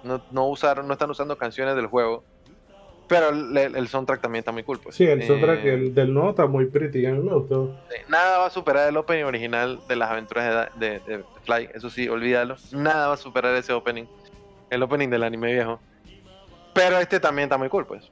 no, 0.04 0.22
no 0.32 0.48
usaron, 0.48 0.88
no 0.88 0.94
están 0.94 1.10
usando 1.10 1.38
canciones 1.38 1.76
del 1.76 1.88
juego, 1.88 2.24
pero 3.08 3.30
el, 3.30 3.88
soundtrack 3.88 4.20
también 4.20 4.40
está 4.42 4.52
muy 4.52 4.64
cool, 4.64 4.80
pues. 4.80 4.96
Sí, 4.96 5.06
el 5.06 5.24
soundtrack 5.26 5.64
el 5.64 5.94
del 5.96 6.14
nuevo 6.14 6.32
está 6.32 6.46
muy 6.48 6.66
pretty, 6.66 7.06
a 7.06 7.12
mí 7.12 7.20
me 7.24 7.34
gustó. 7.34 7.74
Nada 8.10 8.40
va 8.40 8.48
a 8.48 8.50
superar 8.50 8.90
el 8.90 8.98
opening 8.98 9.24
original 9.24 9.80
de 9.88 9.96
las 9.96 10.10
aventuras 10.12 10.70
de, 10.78 10.90
de- 10.90 11.00
de 11.18 11.24
Fly, 11.46 11.70
eso 11.74 11.90
sí, 11.90 12.10
olvídalo. 12.10 12.58
Nada 12.74 13.08
va 13.08 13.14
a 13.14 13.18
superar 13.18 13.56
ese 13.56 13.72
opening, 13.74 14.06
el 14.70 14.84
opening 14.84 15.10
del 15.10 15.24
anime 15.24 15.54
viejo. 15.54 15.80
Pero 16.74 16.98
este 17.00 17.20
también 17.20 17.46
está 17.46 17.58
muy 17.58 17.70
cool, 17.70 17.86
pues. 17.86 18.12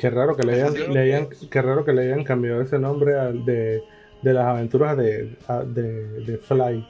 Qué 0.00 0.10
raro 0.10 0.34
que 0.36 0.42
le 0.44 0.54
hayan, 0.54 0.72
sí. 0.74 0.86
le 0.88 1.00
hayan- 1.00 1.28
qué 1.50 1.62
raro 1.62 1.84
que 1.84 1.92
le 1.92 2.02
hayan 2.02 2.24
cambiado 2.24 2.62
ese 2.62 2.78
nombre 2.78 3.18
al 3.18 3.44
de, 3.44 3.82
de 4.22 4.32
las 4.32 4.46
aventuras 4.46 4.96
de, 4.96 5.36
a- 5.46 5.60
de, 5.62 6.20
de 6.20 6.38
Fly. 6.38 6.86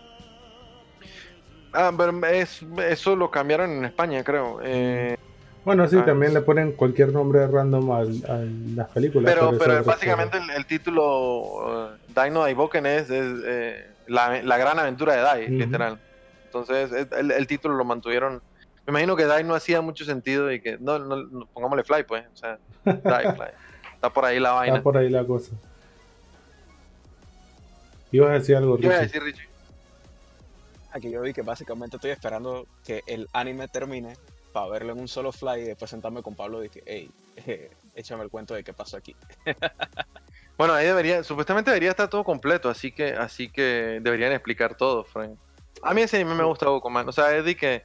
Ah, 1.72 1.92
pero 1.96 2.26
es, 2.26 2.64
eso 2.88 3.16
lo 3.16 3.30
cambiaron 3.30 3.70
en 3.70 3.84
España, 3.84 4.22
creo. 4.24 4.60
Eh, 4.62 5.16
Bueno, 5.64 5.86
sí, 5.88 5.96
Ah, 6.00 6.04
también 6.06 6.32
le 6.34 6.40
ponen 6.40 6.72
cualquier 6.72 7.12
nombre 7.12 7.46
random 7.46 7.90
al- 7.92 8.24
a 8.28 8.38
las 8.76 8.88
películas. 8.90 9.32
Pero, 9.32 9.56
pero 9.58 9.84
básicamente 9.84 10.38
el, 10.38 10.50
el 10.50 10.66
título 10.66 11.40
uh, 11.40 11.88
Dino 12.08 12.40
Daiboken 12.42 12.86
es, 12.86 13.10
es, 13.10 13.36
eh, 13.44 13.86
la, 14.06 14.42
la 14.42 14.56
gran 14.56 14.78
aventura 14.78 15.14
de 15.14 15.20
Dai, 15.20 15.48
literal. 15.48 15.98
Entonces, 16.46 16.90
es- 16.92 17.12
el, 17.12 17.30
el 17.30 17.46
título 17.46 17.74
lo 17.74 17.84
mantuvieron. 17.84 18.40
Me 18.90 18.98
imagino 18.98 19.14
que 19.14 19.24
Dai 19.24 19.44
no 19.44 19.54
hacía 19.54 19.80
mucho 19.80 20.04
sentido 20.04 20.50
y 20.50 20.60
que. 20.60 20.76
No, 20.78 20.98
no, 20.98 21.16
no, 21.16 21.46
pongámosle 21.46 21.84
Fly, 21.84 22.02
pues. 22.04 22.24
O 22.32 22.36
sea, 22.36 22.58
Dai, 22.84 23.24
Fly. 23.36 23.48
Está 23.94 24.10
por 24.12 24.24
ahí 24.24 24.40
la 24.40 24.52
vaina. 24.52 24.76
Está 24.76 24.82
por 24.82 24.96
ahí 24.96 25.08
la 25.08 25.24
cosa. 25.24 25.52
Ibas 28.10 28.30
a 28.30 28.32
decir 28.32 28.56
algo, 28.56 28.76
¿Qué 28.76 28.86
iba 28.86 28.96
a 28.96 29.00
Richie. 29.00 29.06
decir, 29.20 29.22
Richie? 29.22 29.48
Aquí 30.92 31.10
yo 31.10 31.20
vi 31.20 31.32
que 31.32 31.42
básicamente 31.42 31.96
estoy 31.96 32.10
esperando 32.10 32.66
que 32.84 33.02
el 33.06 33.28
anime 33.32 33.68
termine 33.68 34.16
para 34.52 34.68
verlo 34.68 34.92
en 34.92 34.98
un 34.98 35.06
solo 35.06 35.30
fly 35.30 35.60
y 35.60 35.64
después 35.66 35.88
sentarme 35.88 36.20
con 36.22 36.34
Pablo 36.34 36.64
y 36.64 36.68
que, 36.68 36.82
hey, 36.84 37.10
échame 37.94 38.24
el 38.24 38.30
cuento 38.30 38.54
de 38.54 38.64
qué 38.64 38.72
pasó 38.72 38.96
aquí. 38.96 39.14
Bueno, 40.58 40.74
ahí 40.74 40.86
debería. 40.86 41.24
Supuestamente 41.24 41.70
debería 41.70 41.88
estar 41.88 42.10
todo 42.10 42.22
completo, 42.22 42.68
así 42.68 42.92
que, 42.92 43.12
así 43.14 43.48
que 43.48 43.98
deberían 44.02 44.32
explicar 44.32 44.76
todo, 44.76 45.04
Frank. 45.04 45.38
A 45.82 45.94
mí 45.94 46.02
ese 46.02 46.16
anime 46.16 46.34
me 46.34 46.44
gusta 46.44 46.66
poco 46.66 46.90
más. 46.90 47.06
O 47.06 47.12
sea, 47.12 47.34
es 47.34 47.46
de 47.46 47.56
que. 47.56 47.82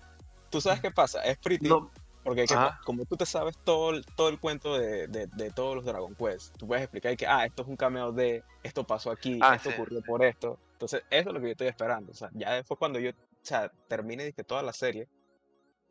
¿Tú 0.55 0.61
sabes 0.61 0.79
qué 0.79 0.89
pasa? 0.91 1.21
Es 1.23 1.37
pretty, 1.37 1.67
No, 1.67 1.91
porque 2.23 2.45
que- 2.45 2.55
como 2.85 3.03
tú 3.05 3.17
te 3.17 3.25
sabes 3.25 3.57
todo 3.65 3.91
todo 4.15 4.29
el 4.29 4.39
cuento 4.39 4.77
de, 4.77 5.07
de- 5.07 5.27
de 5.27 5.51
todos 5.51 5.75
los 5.75 5.83
Dragon 5.83 6.15
Quest, 6.15 6.55
tú 6.57 6.65
puedes 6.65 6.83
explicar 6.83 7.17
que, 7.17 7.27
ah, 7.27 7.45
esto 7.45 7.63
es 7.63 7.67
un 7.67 7.75
cameo 7.75 8.13
de, 8.13 8.41
esto 8.63 8.85
pasó 8.85 9.11
aquí, 9.11 9.37
Ah, 9.43 9.55
esto 9.55 9.69
sí. 9.69 9.75
ocurrió 9.75 10.01
por 10.01 10.23
esto. 10.23 10.57
Entonces, 10.71 11.03
eso 11.09 11.29
es 11.29 11.33
lo 11.33 11.41
que 11.41 11.47
yo 11.47 11.51
estoy 11.51 11.67
esperando. 11.67 12.13
O 12.13 12.15
sea, 12.15 12.29
ya 12.33 12.53
después 12.53 12.77
cuando 12.79 12.99
yo, 12.99 13.09
o 13.11 13.13
sea, 13.41 13.69
termine 13.89 14.31
toda 14.31 14.63
la 14.63 14.71
serie, 14.71 15.09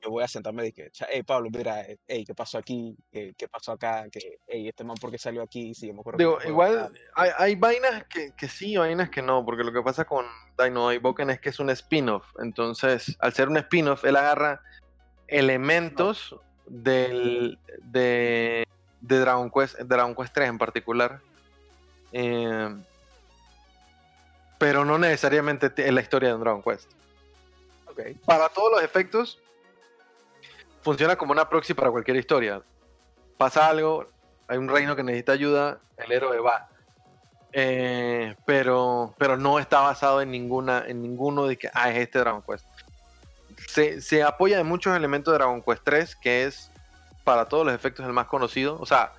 yo 0.04 0.10
voy 0.10 0.22
a 0.22 0.28
sentarme 0.28 0.62
y 0.62 0.66
dije, 0.72 0.90
hey, 1.08 1.22
Pablo, 1.22 1.48
mira, 1.50 1.80
eh, 1.82 1.98
hey, 2.06 2.24
¿qué 2.26 2.34
pasó 2.34 2.58
aquí? 2.58 2.94
¿Qué, 3.10 3.34
qué 3.36 3.48
pasó 3.48 3.72
acá? 3.72 4.06
¿Qué, 4.12 4.38
hey, 4.46 4.68
este 4.68 4.84
man, 4.84 4.96
¿por 5.00 5.10
qué 5.10 5.18
salió 5.18 5.42
aquí? 5.42 5.74
Si 5.74 5.86
yo 5.88 5.94
me 5.94 6.00
acuerdo 6.00 6.18
Digo, 6.18 6.38
igual 6.46 6.74
tal". 6.92 7.00
hay, 7.14 7.30
hay 7.38 7.54
vainas 7.56 8.04
que, 8.04 8.32
que 8.36 8.48
sí, 8.48 8.76
vainas 8.76 9.08
que 9.10 9.22
no, 9.22 9.44
porque 9.44 9.64
lo 9.64 9.72
que 9.72 9.82
pasa 9.82 10.04
con 10.04 10.26
Dino 10.62 10.86
Daiboken 10.88 11.30
es 11.30 11.40
que 11.40 11.48
es 11.48 11.58
un 11.58 11.70
spin-off. 11.70 12.26
Entonces, 12.38 13.16
al 13.20 13.32
ser 13.32 13.48
un 13.48 13.56
spin-off, 13.56 14.04
él 14.04 14.16
agarra 14.16 14.60
elementos 15.26 16.36
del, 16.66 17.58
de, 17.82 18.64
de 19.00 19.18
Dragon 19.20 19.50
Quest, 19.50 19.78
Dragon 19.80 20.14
Quest 20.14 20.34
3 20.34 20.48
en 20.50 20.58
particular. 20.58 21.20
eh, 22.12 22.68
pero 24.58 24.84
no 24.84 24.98
necesariamente 24.98 25.72
es 25.76 25.92
la 25.92 26.00
historia 26.00 26.28
de 26.30 26.34
un 26.36 26.40
Dragon 26.40 26.62
Quest. 26.62 26.90
Para 28.24 28.48
todos 28.48 28.72
los 28.72 28.82
efectos, 28.82 29.38
funciona 30.84 31.16
como 31.16 31.32
una 31.32 31.48
proxy 31.48 31.74
para 31.74 31.90
cualquier 31.90 32.16
historia. 32.18 32.62
Pasa 33.36 33.68
algo, 33.68 34.06
hay 34.46 34.58
un 34.58 34.68
reino 34.68 34.94
que 34.94 35.02
necesita 35.02 35.32
ayuda, 35.32 35.80
el 35.96 36.12
héroe 36.12 36.38
va. 36.38 36.68
Eh, 37.52 38.36
pero, 38.44 39.14
pero 39.18 39.36
no 39.36 39.58
está 39.58 39.80
basado 39.80 40.20
en 40.20 40.30
ninguna, 40.30 40.84
en 40.86 41.02
ninguno 41.02 41.46
de 41.46 41.56
que 41.56 41.70
ah, 41.72 41.90
es 41.90 41.98
este 41.98 42.18
Dragon 42.18 42.42
Quest. 42.42 42.66
Se, 43.68 44.00
se 44.00 44.22
apoya 44.22 44.60
en 44.60 44.66
muchos 44.66 44.96
elementos 44.96 45.32
de 45.32 45.38
Dragon 45.38 45.62
Quest 45.62 45.82
3, 45.84 46.16
que 46.16 46.44
es 46.44 46.70
para 47.24 47.46
todos 47.46 47.64
los 47.64 47.74
efectos 47.74 48.04
el 48.06 48.12
más 48.12 48.26
conocido. 48.26 48.76
O 48.78 48.86
sea, 48.86 49.12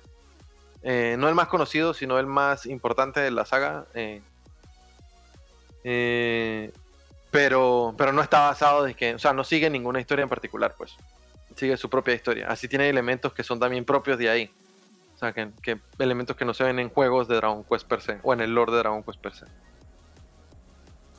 eh, 0.82 1.16
no 1.18 1.28
el 1.28 1.34
más 1.34 1.48
conocido, 1.48 1.94
sino 1.94 2.18
el 2.18 2.26
más 2.26 2.64
importante 2.66 3.20
de 3.20 3.30
la 3.30 3.44
saga. 3.44 3.86
eh, 3.94 4.22
eh, 5.82 6.72
pero, 7.30 7.94
pero 7.98 8.12
no 8.12 8.22
está 8.22 8.40
basado 8.40 8.84
de 8.84 8.94
que, 8.94 9.14
o 9.14 9.18
sea, 9.18 9.32
no 9.32 9.44
sigue 9.44 9.68
ninguna 9.68 10.00
historia 10.00 10.22
en 10.22 10.28
particular, 10.28 10.74
pues. 10.76 10.96
Sigue 11.56 11.76
su 11.76 11.90
propia 11.90 12.14
historia. 12.14 12.46
Así 12.48 12.68
tiene 12.68 12.88
elementos 12.88 13.32
que 13.32 13.42
son 13.42 13.58
también 13.58 13.84
propios 13.84 14.18
de 14.18 14.28
ahí. 14.30 14.50
O 15.14 15.18
sea, 15.18 15.32
que, 15.32 15.50
que 15.62 15.80
elementos 15.98 16.36
que 16.36 16.44
no 16.44 16.52
se 16.54 16.62
ven 16.62 16.78
en 16.78 16.90
juegos 16.90 17.26
de 17.26 17.36
Dragon 17.36 17.64
Quest 17.64 17.88
per 17.88 18.02
se, 18.02 18.18
o 18.22 18.32
en 18.34 18.40
el 18.42 18.54
lore 18.54 18.72
de 18.72 18.78
Dragon 18.78 19.02
Quest 19.02 19.20
per 19.20 19.32
se. 19.32 19.46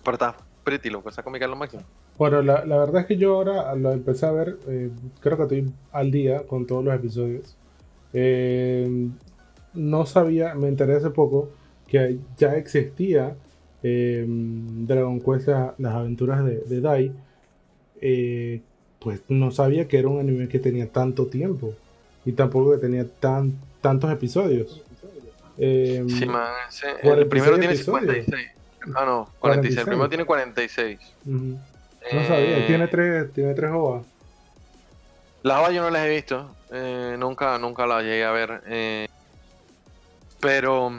Pero 0.03 0.13
está 0.13 0.37
pretty 0.63 0.89
loco, 0.89 1.09
esa 1.09 1.23
cómica 1.23 1.45
es 1.45 1.49
lo 1.49 1.57
máximo. 1.57 1.83
Bueno, 2.17 2.41
la, 2.41 2.63
la 2.65 2.77
verdad 2.77 3.01
es 3.01 3.07
que 3.07 3.17
yo 3.17 3.35
ahora 3.35 3.73
lo 3.75 3.91
empecé 3.91 4.25
a 4.27 4.31
ver, 4.31 4.57
eh, 4.67 4.89
creo 5.19 5.37
que 5.37 5.43
estoy 5.43 5.73
al 5.91 6.11
día 6.11 6.45
con 6.45 6.65
todos 6.67 6.83
los 6.85 6.93
episodios. 6.93 7.57
Eh, 8.13 9.09
no 9.73 10.05
sabía, 10.05 10.53
me 10.55 10.67
enteré 10.67 10.95
hace 10.95 11.09
poco 11.09 11.49
que 11.87 12.19
ya 12.37 12.55
existía 12.55 13.35
eh, 13.83 14.25
Dragon 14.27 15.19
Quest, 15.19 15.47
la- 15.47 15.73
las 15.79 15.93
aventuras 15.95 16.45
de, 16.45 16.59
de 16.61 16.81
Dai. 16.81 17.11
Eh, 19.11 19.19
pues 19.19 19.21
no 19.29 19.51
sabía 19.51 19.87
que 19.87 19.99
era 19.99 20.07
un 20.07 20.19
anime 20.19 20.47
que 20.47 20.59
tenía 20.59 20.87
tanto 20.91 21.27
tiempo 21.27 21.73
y 22.25 22.31
tampoco 22.33 22.71
que 22.71 22.77
tenía 22.77 23.05
tan, 23.07 23.53
tantos 23.81 24.11
episodios. 24.11 24.81
Eh, 25.57 26.03
Sí, 26.07 26.25
man, 26.25 26.51
ese- 26.69 26.91
el 26.91 26.97
46 27.01 27.27
primero 27.29 27.57
tiene 27.57 27.73
episodios. 27.73 28.25
56. 28.25 28.47
Ah, 28.95 29.05
no, 29.05 29.29
46. 29.39 29.77
El 29.79 29.85
46. 29.85 29.85
primero 29.85 30.09
tiene 30.09 30.25
46. 30.25 30.99
ujú. 31.25 31.59
No 32.13 32.21
Eh, 32.21 32.25
sabía, 32.27 32.67
tiene 32.67 32.87
tres, 32.87 33.33
tiene 33.33 33.53
tres 33.53 33.71
OVA. 33.73 34.01
Las 35.43 35.59
OVA 35.59 35.71
yo 35.71 35.81
no 35.83 35.89
las 35.89 36.05
he 36.05 36.09
visto. 36.09 36.53
eh, 36.71 37.15
nunca, 37.17 37.57
nunca 37.57 37.87
las 37.87 38.03
llegué 38.03 38.25
a 38.25 38.31
ver. 38.31 38.61
eh, 38.67 39.07
pero, 40.39 40.91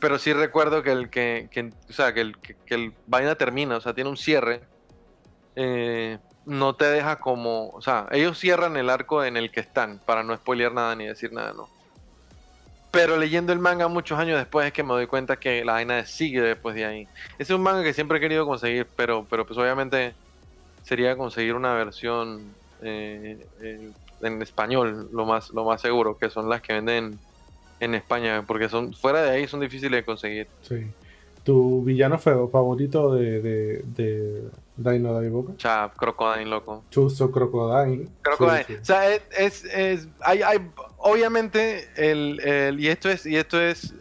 pero 0.00 0.18
sí 0.18 0.32
recuerdo 0.32 0.82
que 0.82 0.92
el 0.92 1.10
que, 1.10 1.48
que- 1.50 1.72
o 1.88 1.92
sea, 1.92 2.14
que 2.14 2.20
el, 2.20 2.36
que, 2.38 2.54
que 2.66 2.74
el 2.74 2.92
vaina 3.06 3.34
termina, 3.34 3.76
o 3.76 3.80
sea, 3.80 3.94
tiene 3.94 4.10
un 4.10 4.16
cierre. 4.16 4.60
eh, 5.56 6.18
no 6.48 6.74
te 6.74 6.86
deja 6.86 7.16
como, 7.16 7.68
o 7.70 7.82
sea, 7.82 8.06
ellos 8.10 8.38
cierran 8.38 8.76
el 8.76 8.88
arco 8.88 9.22
en 9.22 9.36
el 9.36 9.50
que 9.50 9.60
están, 9.60 10.00
para 10.04 10.22
no 10.22 10.34
spoilear 10.34 10.72
nada 10.72 10.96
ni 10.96 11.06
decir 11.06 11.32
nada, 11.32 11.52
no. 11.52 11.68
Pero 12.90 13.18
leyendo 13.18 13.52
el 13.52 13.58
manga 13.58 13.86
muchos 13.86 14.18
años 14.18 14.38
después 14.38 14.66
es 14.66 14.72
que 14.72 14.82
me 14.82 14.94
doy 14.94 15.06
cuenta 15.06 15.36
que 15.36 15.62
la 15.62 15.74
vaina 15.74 16.06
sigue 16.06 16.40
después 16.40 16.74
de 16.74 16.86
ahí. 16.86 17.08
Ese 17.34 17.52
es 17.52 17.56
un 17.56 17.62
manga 17.62 17.82
que 17.82 17.92
siempre 17.92 18.16
he 18.16 18.20
querido 18.20 18.46
conseguir, 18.46 18.86
pero, 18.96 19.26
pero 19.28 19.46
pues 19.46 19.58
obviamente 19.58 20.14
sería 20.84 21.16
conseguir 21.16 21.54
una 21.54 21.74
versión 21.74 22.54
eh, 22.80 23.46
eh, 23.60 23.90
en 24.22 24.40
español, 24.40 25.10
lo 25.12 25.26
más, 25.26 25.50
lo 25.50 25.66
más 25.66 25.82
seguro, 25.82 26.16
que 26.16 26.30
son 26.30 26.48
las 26.48 26.62
que 26.62 26.72
venden 26.72 27.18
en 27.78 27.94
España, 27.94 28.42
porque 28.46 28.70
son 28.70 28.94
fuera 28.94 29.22
de 29.22 29.30
ahí 29.30 29.46
son 29.46 29.60
difíciles 29.60 30.00
de 30.00 30.04
conseguir. 30.04 30.48
Sí. 30.62 30.86
¿Tu 31.44 31.82
villano 31.82 32.18
favorito 32.18 33.14
de, 33.14 33.40
de, 33.40 33.82
de 33.84 34.50
Dino 34.76 35.14
Daiboka? 35.14 35.56
Chap, 35.56 35.96
Crocodile, 35.96 36.44
loco. 36.50 36.84
Chuso 36.90 37.30
Crocodile. 37.30 38.08
Crocodile. 38.22 38.64
Sí, 38.64 38.74
sí. 38.74 38.78
O 38.80 38.84
sea, 38.84 39.10
es, 39.14 39.22
es, 39.36 39.64
es- 39.64 40.08
hay, 40.20 40.42
hay, 40.42 40.58
obviamente, 40.98 41.88
el, 41.96 42.40
el- 42.40 42.80
y 42.80 42.88
esto 42.88 43.08
es, 43.08 43.24
y 43.24 43.36
esto 43.36 43.60
es 43.60 43.94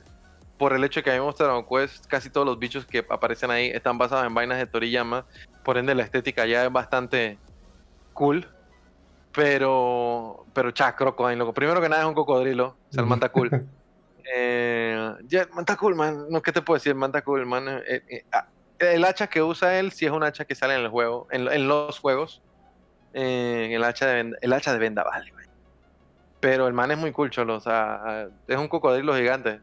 por 0.58 0.74
el 0.74 0.84
hecho 0.84 1.00
de 1.00 1.04
que 1.06 1.12
a 1.12 1.14
mí 1.14 1.20
me 1.20 1.26
gusta 1.26 1.44
Dragon 1.46 1.66
Quest, 1.70 2.06
casi 2.08 2.30
todos 2.30 2.46
los 2.46 2.58
bichos 2.60 2.86
que 2.86 3.06
aparecen 3.10 3.52
ahí 3.52 3.68
están 3.68 3.98
basados 3.98 4.26
en 4.26 4.34
vainas 4.34 4.58
de 4.58 4.66
Toriyama, 4.66 5.26
por 5.64 5.78
ende 5.78 5.94
la 5.96 6.04
estética 6.04 6.46
ya 6.48 6.66
es 6.66 6.72
bastante 6.72 7.38
cool. 8.14 8.48
Pero, 9.34 10.46
pero 10.54 10.72
cha, 10.72 10.96
Crocodile, 10.96 11.36
loco. 11.38 11.54
Primero 11.54 11.80
que 11.80 11.90
nada 11.90 12.02
es 12.02 12.08
un 12.08 12.16
cocodrilo, 12.16 12.76
o 12.90 12.94
sea, 12.94 13.04
el 13.04 13.10
manta 13.10 13.30
cool. 13.30 13.52
Eh, 14.36 15.14
ya, 15.28 15.42
el 15.44 15.50
manta 15.52 15.76
cool, 15.76 15.96
man. 15.96 16.26
No, 16.30 16.42
¿qué 16.42 16.52
te 16.52 16.62
puedo 16.62 16.78
decir? 16.78 16.96
Manta 16.96 17.22
cool, 17.24 17.46
man. 17.46 17.68
Eh, 17.68 18.04
eh, 18.10 18.26
ah, 18.32 18.48
el 18.80 19.06
hacha 19.06 19.28
que 19.28 19.42
usa 19.42 19.80
él 19.80 19.92
sí 19.92 20.06
es 20.06 20.12
un 20.12 20.24
hacha 20.24 20.46
que 20.46 20.56
sale 20.56 20.76
en 20.76 20.82
el 20.82 20.90
juego, 20.90 21.28
en, 21.32 21.48
en 21.48 21.68
los 21.68 22.00
juegos. 22.00 22.42
Eh, 23.14 23.70
el 23.74 23.84
hacha 23.84 24.08
de 24.08 24.36
el 24.42 24.54
hacha 24.54 24.78
de. 24.78 24.96
Pero 26.40 26.68
el 26.68 26.74
man 26.74 26.92
es 26.92 26.98
muy 26.98 27.12
cool, 27.12 27.30
cholo. 27.30 27.56
O 27.56 27.60
sea, 27.60 28.02
ah, 28.04 28.28
es 28.48 28.58
un 28.58 28.68
cocodrilo 28.68 29.16
gigante. 29.16 29.60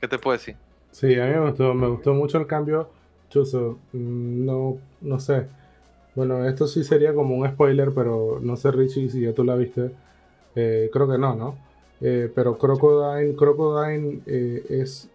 ¿Qué 0.00 0.08
te 0.08 0.18
puedo 0.18 0.36
decir? 0.36 0.56
Sí, 0.90 1.18
a 1.18 1.26
mí 1.26 1.34
me 1.34 1.50
gustó, 1.50 1.74
me 1.74 1.88
gustó 1.88 2.14
mucho 2.14 2.38
el 2.38 2.46
cambio. 2.46 2.90
Chuso, 3.28 3.78
mm, 3.92 4.46
no, 4.46 4.78
no 5.00 5.20
sé. 5.20 5.46
Bueno, 6.14 6.48
esto 6.48 6.66
sí 6.66 6.82
sería 6.82 7.14
como 7.14 7.36
un 7.36 7.48
spoiler, 7.48 7.92
pero 7.94 8.40
no 8.42 8.56
sé, 8.56 8.72
Richie, 8.72 9.08
si 9.08 9.20
ya 9.20 9.32
tú 9.32 9.44
la 9.44 9.54
viste. 9.54 9.92
Eh, 10.56 10.90
creo 10.92 11.08
que 11.08 11.18
no, 11.18 11.36
¿no? 11.36 11.56
Eh, 12.00 12.30
pero 12.34 12.58
Crocodile, 12.58 13.34
Crocodile 13.36 14.22
eh, 14.26 14.66
es, 14.70 15.10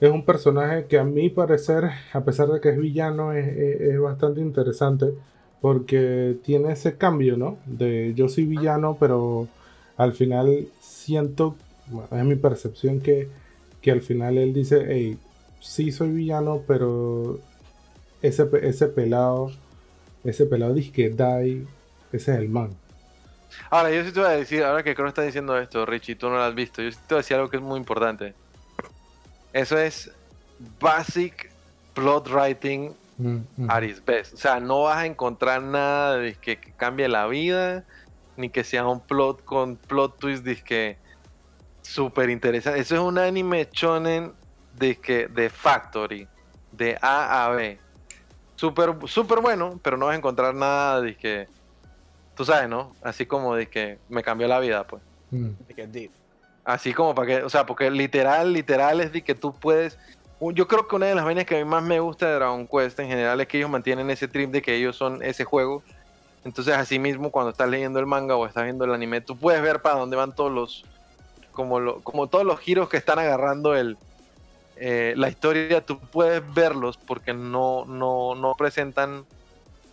es 0.00 0.10
un 0.10 0.24
personaje 0.24 0.86
que 0.88 0.98
a 0.98 1.04
mi 1.04 1.30
parecer, 1.30 1.84
a 2.12 2.24
pesar 2.24 2.48
de 2.48 2.60
que 2.60 2.70
es 2.70 2.78
villano, 2.78 3.32
es, 3.32 3.46
es- 3.56 4.00
bastante 4.00 4.40
interesante 4.40 5.14
porque 5.60 6.38
tiene 6.42 6.72
ese 6.72 6.96
cambio, 6.98 7.36
¿no? 7.36 7.62
De 7.66 8.12
yo 8.16 8.28
soy 8.28 8.46
villano, 8.46 8.98
pero 8.98 9.52
al 9.96 10.12
final 10.14 10.72
siento, 10.80 11.62
es 12.10 12.24
mi 12.24 12.34
percepción 12.36 13.00
que, 13.00 13.32
que 13.80 13.92
al 13.92 14.02
final 14.02 14.38
él 14.38 14.52
dice, 14.52 14.84
hey, 14.88 15.24
sí 15.60 15.92
soy 15.92 16.10
villano, 16.12 16.64
pero 16.66 17.44
ese, 18.22 18.48
ese 18.62 18.88
pelado, 18.88 19.62
ese 20.24 20.46
pelado 20.46 20.74
disque 20.74 21.10
Dai, 21.10 21.74
ese 22.12 22.32
es 22.34 22.38
el 22.40 22.50
man. 22.50 22.81
Ahora, 23.70 23.90
yo 23.90 24.04
sí 24.04 24.12
te 24.12 24.20
voy 24.20 24.28
a 24.28 24.32
decir, 24.32 24.62
ahora 24.64 24.82
que 24.82 24.94
Crow 24.94 25.08
está 25.08 25.22
diciendo 25.22 25.58
esto, 25.58 25.84
Richie, 25.86 26.16
tú 26.16 26.28
no 26.28 26.36
lo 26.36 26.42
has 26.42 26.54
visto, 26.54 26.82
yo 26.82 26.90
sí 26.90 26.98
te 27.06 27.14
voy 27.14 27.20
a 27.20 27.22
decir 27.22 27.36
algo 27.36 27.50
que 27.50 27.56
es 27.56 27.62
muy 27.62 27.78
importante. 27.78 28.34
Eso 29.52 29.78
es 29.78 30.10
basic 30.80 31.50
plot 31.94 32.28
writing 32.28 32.94
Mm, 33.18 33.46
mm. 33.56 33.70
at 33.70 33.84
its 33.84 34.04
best. 34.04 34.34
O 34.34 34.36
sea, 34.36 34.60
no 34.60 34.82
vas 34.82 34.98
a 34.98 35.06
encontrar 35.06 35.62
nada 35.62 36.16
de 36.16 36.34
que, 36.34 36.58
que 36.58 36.72
cambie 36.72 37.08
la 37.08 37.26
vida, 37.26 37.84
ni 38.36 38.48
que 38.48 38.64
sea 38.64 38.86
un 38.86 39.00
plot 39.00 39.44
con 39.44 39.76
plot 39.76 40.18
twist 40.18 40.44
que 40.64 40.96
súper 41.82 42.30
interesante. 42.30 42.80
Eso 42.80 42.94
es 42.96 43.00
un 43.00 43.18
anime 43.18 43.68
shonen 43.70 44.32
de 44.74 44.96
que 44.96 45.28
de 45.28 45.50
Factory, 45.50 46.26
de 46.72 46.98
A 47.00 47.44
a 47.44 47.50
B. 47.50 47.78
Súper 48.56 48.94
súper 49.06 49.40
bueno, 49.40 49.78
pero 49.82 49.96
no 49.96 50.06
vas 50.06 50.14
a 50.14 50.18
encontrar 50.18 50.54
nada 50.54 51.00
de 51.00 51.16
que 51.16 51.48
tú 52.34 52.44
sabes, 52.44 52.68
¿no? 52.68 52.94
Así 53.02 53.26
como 53.26 53.54
de 53.54 53.68
que 53.68 53.98
me 54.08 54.22
cambió 54.22 54.48
la 54.48 54.60
vida, 54.60 54.86
pues. 54.86 55.02
Mm. 55.30 55.50
De 55.68 55.74
que 55.74 55.82
es 55.82 55.92
deep. 55.92 56.10
Así 56.64 56.92
como 56.92 57.14
para 57.14 57.26
que, 57.26 57.42
o 57.42 57.50
sea, 57.50 57.66
porque 57.66 57.90
literal, 57.90 58.52
literal 58.52 59.00
es 59.00 59.12
de 59.12 59.22
que 59.22 59.34
tú 59.34 59.52
puedes. 59.52 59.98
Yo 60.40 60.66
creo 60.66 60.88
que 60.88 60.96
una 60.96 61.06
de 61.06 61.14
las 61.14 61.24
vainas 61.24 61.44
que 61.44 61.56
a 61.56 61.58
mí 61.58 61.64
más 61.64 61.82
me 61.82 62.00
gusta 62.00 62.26
de 62.26 62.34
Dragon 62.34 62.66
Quest 62.66 62.98
en 62.98 63.08
general 63.08 63.40
es 63.40 63.46
que 63.46 63.58
ellos 63.58 63.70
mantienen 63.70 64.10
ese 64.10 64.26
trip 64.26 64.50
de 64.50 64.60
que 64.60 64.74
ellos 64.74 64.96
son 64.96 65.22
ese 65.22 65.44
juego. 65.44 65.82
Entonces, 66.44 66.74
así 66.74 66.98
mismo, 66.98 67.30
cuando 67.30 67.50
estás 67.50 67.68
leyendo 67.68 68.00
el 68.00 68.06
manga 68.06 68.34
o 68.34 68.46
estás 68.46 68.64
viendo 68.64 68.84
el 68.84 68.92
anime, 68.92 69.20
tú 69.20 69.36
puedes 69.36 69.62
ver 69.62 69.82
para 69.82 69.96
dónde 69.96 70.16
van 70.16 70.34
todos 70.34 70.50
los. 70.50 70.84
Como, 71.52 71.80
lo, 71.80 72.00
como 72.00 72.28
todos 72.28 72.46
los 72.46 72.58
giros 72.58 72.88
que 72.88 72.96
están 72.96 73.18
agarrando 73.18 73.76
el, 73.76 73.98
eh, 74.76 75.12
la 75.16 75.28
historia, 75.28 75.84
tú 75.84 75.98
puedes 75.98 76.42
verlos 76.54 76.96
porque 76.96 77.34
no, 77.34 77.84
no, 77.84 78.34
no 78.34 78.54
presentan 78.54 79.26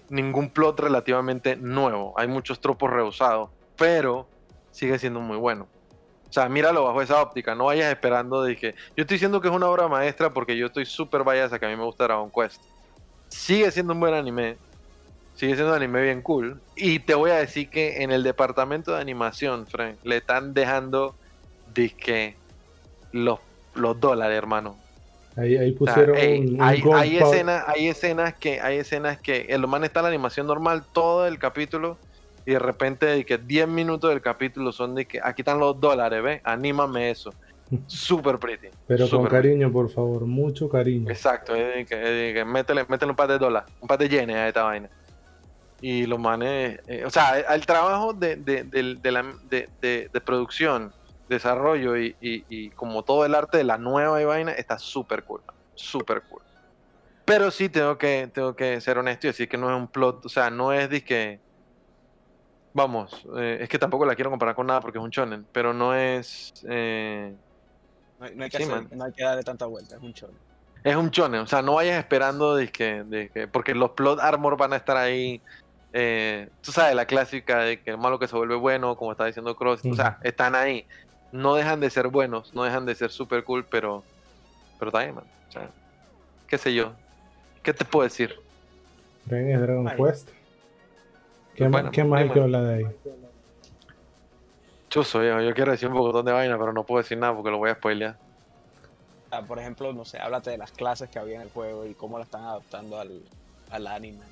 ningún 0.10 0.50
plot 0.50 0.80
relativamente 0.80 1.56
nuevo. 1.56 2.13
Hay 2.17 2.28
muchos 2.28 2.60
tropos 2.60 2.89
rehusados, 2.89 3.50
pero 3.78 4.28
sigue 4.72 5.00
siendo 5.00 5.19
muy 5.19 5.38
bueno. 5.38 5.67
O 6.30 6.32
sea, 6.32 6.48
míralo 6.48 6.84
bajo 6.84 7.02
esa 7.02 7.22
óptica, 7.22 7.56
no 7.56 7.65
vayas 7.65 7.91
esperando 7.91 8.43
de 8.43 8.56
que... 8.56 8.74
Yo 8.95 9.02
estoy 9.02 9.15
diciendo 9.15 9.41
que 9.41 9.48
es 9.48 9.54
una 9.54 9.67
obra 9.67 9.88
maestra 9.88 10.32
porque 10.32 10.56
yo 10.56 10.67
estoy 10.67 10.86
súper 10.86 11.24
vayas 11.24 11.52
a 11.52 11.60
que 11.60 11.65
a 11.65 11.69
mí 11.69 11.76
me 11.76 11.84
gusta 11.84 12.04
Dragon 12.04 12.30
Quest. 12.30 12.62
Sigue 13.30 13.72
siendo 13.72 13.93
un 13.93 14.00
buen 14.00 14.13
anime, 14.13 14.58
sigue 15.34 15.56
siendo 15.56 15.72
un 15.72 15.78
anime 15.78 16.04
bien 16.04 16.22
cool. 16.22 16.62
Y 16.76 17.00
te 17.00 17.15
voy 17.15 17.32
a 17.32 17.36
decir 17.36 17.69
que 17.69 18.04
en 18.04 18.12
el 18.12 18.22
departamento 18.22 18.93
de 18.93 19.02
animación, 19.02 19.65
Frank, 19.65 19.98
le 20.04 20.17
están 20.17 20.54
dejando 20.54 21.15
disque 21.74 22.36
los, 23.12 23.39
los 23.74 24.00
dólares, 24.00 24.38
hermano. 24.38 24.78
Ahí, 25.35 25.55
ahí 25.57 25.75
O 25.79 25.85
sea, 25.85 25.95
pusieron 25.95 26.17
un, 26.55 26.61
hay, 26.61 27.17
escenas, 27.17 27.63
hay 27.67 27.87
escenas 27.87 28.33
que, 28.33 28.59
hay 28.59 28.77
escenas 28.77 29.19
que 29.19 29.45
el 29.49 29.65
man 29.67 29.83
está 29.83 30.01
la 30.01 30.07
animación 30.09 30.47
normal 30.47 30.83
todo 30.91 31.27
el 31.27 31.39
capítulo 31.39 31.97
y 32.45 32.51
de 32.53 32.59
repente 32.59 33.05
de 33.05 33.25
que 33.25 33.37
10 33.37 33.67
minutos 33.67 34.09
del 34.09 34.21
capítulo 34.21 34.71
son 34.71 34.95
de 34.95 35.05
que 35.05 35.19
aquí 35.23 35.41
están 35.41 35.59
los 35.59 35.79
dólares, 35.79 36.21
¿ves? 36.23 36.41
Anímame 36.43 37.11
eso. 37.11 37.33
Super 37.87 38.39
pretty. 38.39 38.67
Pero 38.87 39.07
con 39.09 39.27
cariño, 39.27 39.71
por 39.71 39.89
favor, 39.89 40.25
mucho 40.25 40.67
cariño. 40.67 41.09
Exacto, 41.09 41.55
es 41.55 41.87
que, 41.87 42.29
es 42.29 42.33
que 42.33 42.43
métele, 42.45 42.85
métele 42.89 43.11
un 43.11 43.15
par 43.15 43.27
de 43.29 43.37
dólares, 43.37 43.71
un 43.79 43.87
par 43.87 43.99
de 43.99 44.09
yenes 44.09 44.35
a 44.35 44.47
esta 44.47 44.63
vaina. 44.63 44.89
Y 45.81 46.05
los 46.07 46.19
manes, 46.19 46.79
eh, 46.87 47.03
o 47.05 47.09
sea, 47.09 47.39
el 47.39 47.65
trabajo 47.65 48.11
de, 48.13 48.35
de, 48.35 48.63
del- 48.63 49.01
de 49.01 49.11
la- 49.11 49.33
de- 49.49 49.69
de- 49.81 50.09
de 50.11 50.21
producción, 50.21 50.91
desarrollo 51.29 51.95
y, 51.97 52.17
y- 52.19 52.43
y 52.49 52.71
como 52.71 53.03
todo 53.03 53.25
el 53.25 53.35
arte 53.35 53.57
de 53.59 53.63
la 53.63 53.77
nueva 53.77 54.21
y 54.21 54.25
vaina 54.25 54.51
está 54.51 54.77
súper 54.77 55.23
cool, 55.23 55.41
súper 55.73 56.23
cool. 56.29 56.41
Pero 57.25 57.51
sí 57.51 57.69
tengo 57.69 57.97
que, 57.97 58.29
tengo 58.33 58.55
que 58.55 58.81
ser 58.81 58.97
honesto 58.97 59.27
y 59.27 59.29
decir 59.29 59.47
que 59.47 59.57
no 59.57 59.69
es 59.69 59.77
un 59.77 59.87
plot, 59.89 60.25
o 60.25 60.29
sea, 60.29 60.49
no 60.49 60.73
es 60.73 60.89
de 60.89 61.03
que, 61.03 61.39
vamos, 62.73 63.11
eh, 63.37 63.59
es 63.61 63.69
que 63.69 63.79
tampoco 63.79 64.05
la 64.05 64.15
quiero 64.15 64.29
comparar 64.29 64.55
con 64.55 64.67
nada 64.67 64.81
porque 64.81 64.97
es 64.97 65.03
un 65.03 65.09
shonen, 65.09 65.47
pero 65.51 65.73
no 65.73 65.93
es... 65.95 66.51
eh, 66.69 67.35
No 68.17 68.25
hay, 68.25 68.35
no 68.35 68.43
hay 68.43 68.49
que 68.49 68.57
Sí, 68.57 68.63
hacer- 68.63 68.75
man. 68.75 68.89
no 68.91 69.05
hay 69.05 69.11
que 69.13 69.23
darle 69.23 69.43
tanta 69.43 69.65
vuelta, 69.65 69.95
es 69.95 70.01
un 70.01 70.13
chorro. 70.13 70.33
Es 70.83 70.95
un 70.95 71.11
chonen, 71.11 71.41
o 71.41 71.47
sea, 71.47 71.61
no 71.61 71.73
vayas 71.75 71.99
esperando 71.99 72.55
de 72.55 72.69
que, 72.69 73.03
de 73.05 73.29
que- 73.29 73.47
porque 73.47 73.75
los 73.75 73.91
plot 73.91 74.19
armor 74.19 74.57
van 74.57 74.73
a 74.73 74.77
estar 74.77 74.97
ahí. 74.97 75.41
eh, 75.91 76.47
tú 76.61 76.71
sabes, 76.71 76.93
la 76.95 77.05
clásica 77.07 77.59
de 77.63 77.81
que 77.81 77.89
el 77.91 77.97
malo 77.97 78.19
que 78.19 78.27
se 78.27 78.35
vuelve 78.35 78.55
bueno, 78.55 78.95
como 78.95 79.11
está 79.11 79.25
diciendo 79.25 79.55
Cross, 79.55 79.81
o 79.85 79.95
sea, 79.95 80.19
están 80.21 80.53
ahí. 80.53 80.87
No 81.31 81.55
dejan 81.55 81.79
de 81.79 81.89
ser 81.89 82.07
buenos, 82.07 82.53
no 82.53 82.63
dejan 82.63 82.85
de 82.85 82.95
ser 82.95 83.11
super 83.11 83.43
cool, 83.43 83.65
pero, 83.69 84.03
pero 84.79 84.89
está 84.89 84.99
bien, 85.03 85.15
man. 85.15 85.25
O 85.49 85.51
sea, 85.51 85.69
qué 86.47 86.57
sé 86.57 86.73
yo. 86.73 86.93
¿Qué 87.61 87.73
te 87.73 87.85
puedo 87.85 88.03
decir? 88.03 88.35
Ven, 89.25 89.51
es 89.51 89.61
Dragon 89.61 89.87
Ay. 89.87 89.97
Quest. 89.97 90.29
¿Qué, 91.55 91.65
ma- 91.65 91.69
Bueno, 91.69 91.91
qué 91.91 92.03
más 92.03 92.21
hay 92.21 92.29
que 92.29 92.39
hablar 92.39 92.63
de 92.63 92.73
ahí? 92.75 92.85
Chuzo, 94.89 95.21
yo, 95.23 95.39
yo 95.41 95.53
quiero 95.53 95.71
decir 95.71 95.87
un 95.87 95.95
poco 95.95 96.23
de 96.23 96.31
vaina, 96.31 96.57
pero 96.57 96.73
no 96.73 96.83
puedo 96.83 97.01
decir 97.01 97.17
nada 97.17 97.35
porque 97.35 97.51
lo 97.51 97.57
voy 97.59 97.69
a 97.69 97.75
spoilear. 97.75 98.15
Ah, 99.29 99.43
por 99.43 99.59
ejemplo, 99.59 99.93
no 99.93 100.05
sé, 100.05 100.17
háblate 100.17 100.49
de 100.49 100.57
las 100.57 100.71
clases 100.71 101.09
que 101.09 101.19
había 101.19 101.35
en 101.35 101.41
el 101.41 101.51
juego 101.51 101.85
y 101.85 101.93
cómo 101.93 102.17
la 102.17 102.23
están 102.23 102.41
adaptando 102.43 102.97
al, 102.99 103.21
al 103.69 103.85
anime. 103.85 104.23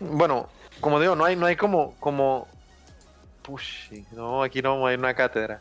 Bueno, 0.00 0.48
como 0.82 1.00
digo, 1.00 1.16
no 1.16 1.24
hay, 1.24 1.36
no 1.36 1.46
hay 1.46 1.56
como, 1.56 1.94
como, 1.98 2.46
push, 3.46 3.92
no, 4.12 4.42
aquí 4.42 4.60
no 4.60 4.72
vamos 4.74 4.88
a 4.88 4.92
ir 4.92 4.98
a 4.98 5.00
una 5.00 5.14
cátedra. 5.14 5.60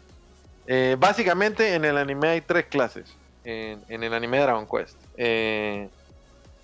Eh, 0.68 0.96
básicamente 1.00 1.76
en 1.76 1.86
el 1.86 1.98
anime 1.98 2.30
hay 2.30 2.42
tres 2.42 2.66
clases, 2.66 3.16
en, 3.44 3.80
en 3.88 4.04
el 4.04 4.14
anime 4.14 4.40
Dragon 4.40 4.66
Quest, 4.68 4.98
eh, 5.18 5.88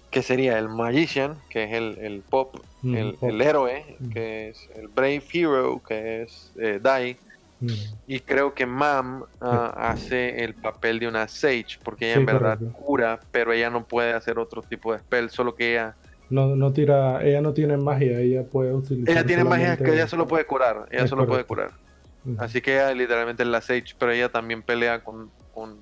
que 0.09 0.23
sería 0.23 0.57
el 0.57 0.67
Magician, 0.67 1.37
que 1.49 1.63
es 1.65 1.73
el, 1.73 1.97
el 1.99 2.21
pop, 2.21 2.57
Mm, 2.83 2.95
el, 2.95 3.13
pop. 3.13 3.29
el 3.29 3.41
héroe, 3.41 3.95
Mm. 3.99 4.09
que 4.09 4.49
es 4.49 4.67
el 4.75 4.87
Brave 4.87 5.21
Hero, 5.31 5.79
que 5.87 6.23
es 6.23 6.51
eh, 6.59 6.79
Dai, 6.81 7.15
Mm. 7.59 7.67
y 8.07 8.19
creo 8.21 8.55
que 8.55 8.65
Mam 8.65 9.23
ah, 9.39 9.71
hace 9.91 10.43
el 10.43 10.55
papel 10.55 10.97
de 10.97 11.07
una 11.07 11.27
Sage, 11.27 11.77
porque 11.83 12.05
ella 12.05 12.15
Sí, 12.15 12.19
en 12.21 12.25
verdad 12.25 12.57
correcto. 12.57 12.79
cura, 12.79 13.19
pero 13.31 13.53
ella 13.53 13.69
no 13.69 13.83
puede 13.83 14.13
hacer 14.13 14.39
otro 14.39 14.63
tipo 14.63 14.91
de 14.93 14.97
spell, 14.99 15.29
solo 15.29 15.53
que 15.53 15.73
ella 15.73 15.93
No, 16.31 16.55
no 16.55 16.71
tira, 16.71 17.23
ella 17.23 17.41
no 17.41 17.53
tiene 17.53 17.77
magia, 17.77 18.19
ella 18.19 18.43
puede 18.43 18.73
utilizar. 18.73 19.11
Ella 19.11 19.25
tiene 19.25 19.43
magia 19.43 19.77
que 19.77 19.93
ella 19.93 20.07
solo 20.07 20.27
puede 20.27 20.45
curar. 20.45 20.87
Ella 20.89 21.07
solo 21.07 21.27
puede 21.27 21.43
curar. 21.43 21.71
Así 22.37 22.61
que 22.61 22.75
ella 22.75 22.93
literalmente 22.93 23.43
es 23.43 23.49
la 23.49 23.61
Sage, 23.61 23.95
pero 23.99 24.11
ella 24.11 24.29
también 24.29 24.61
pelea 24.61 25.03
con, 25.03 25.29
con, 25.53 25.77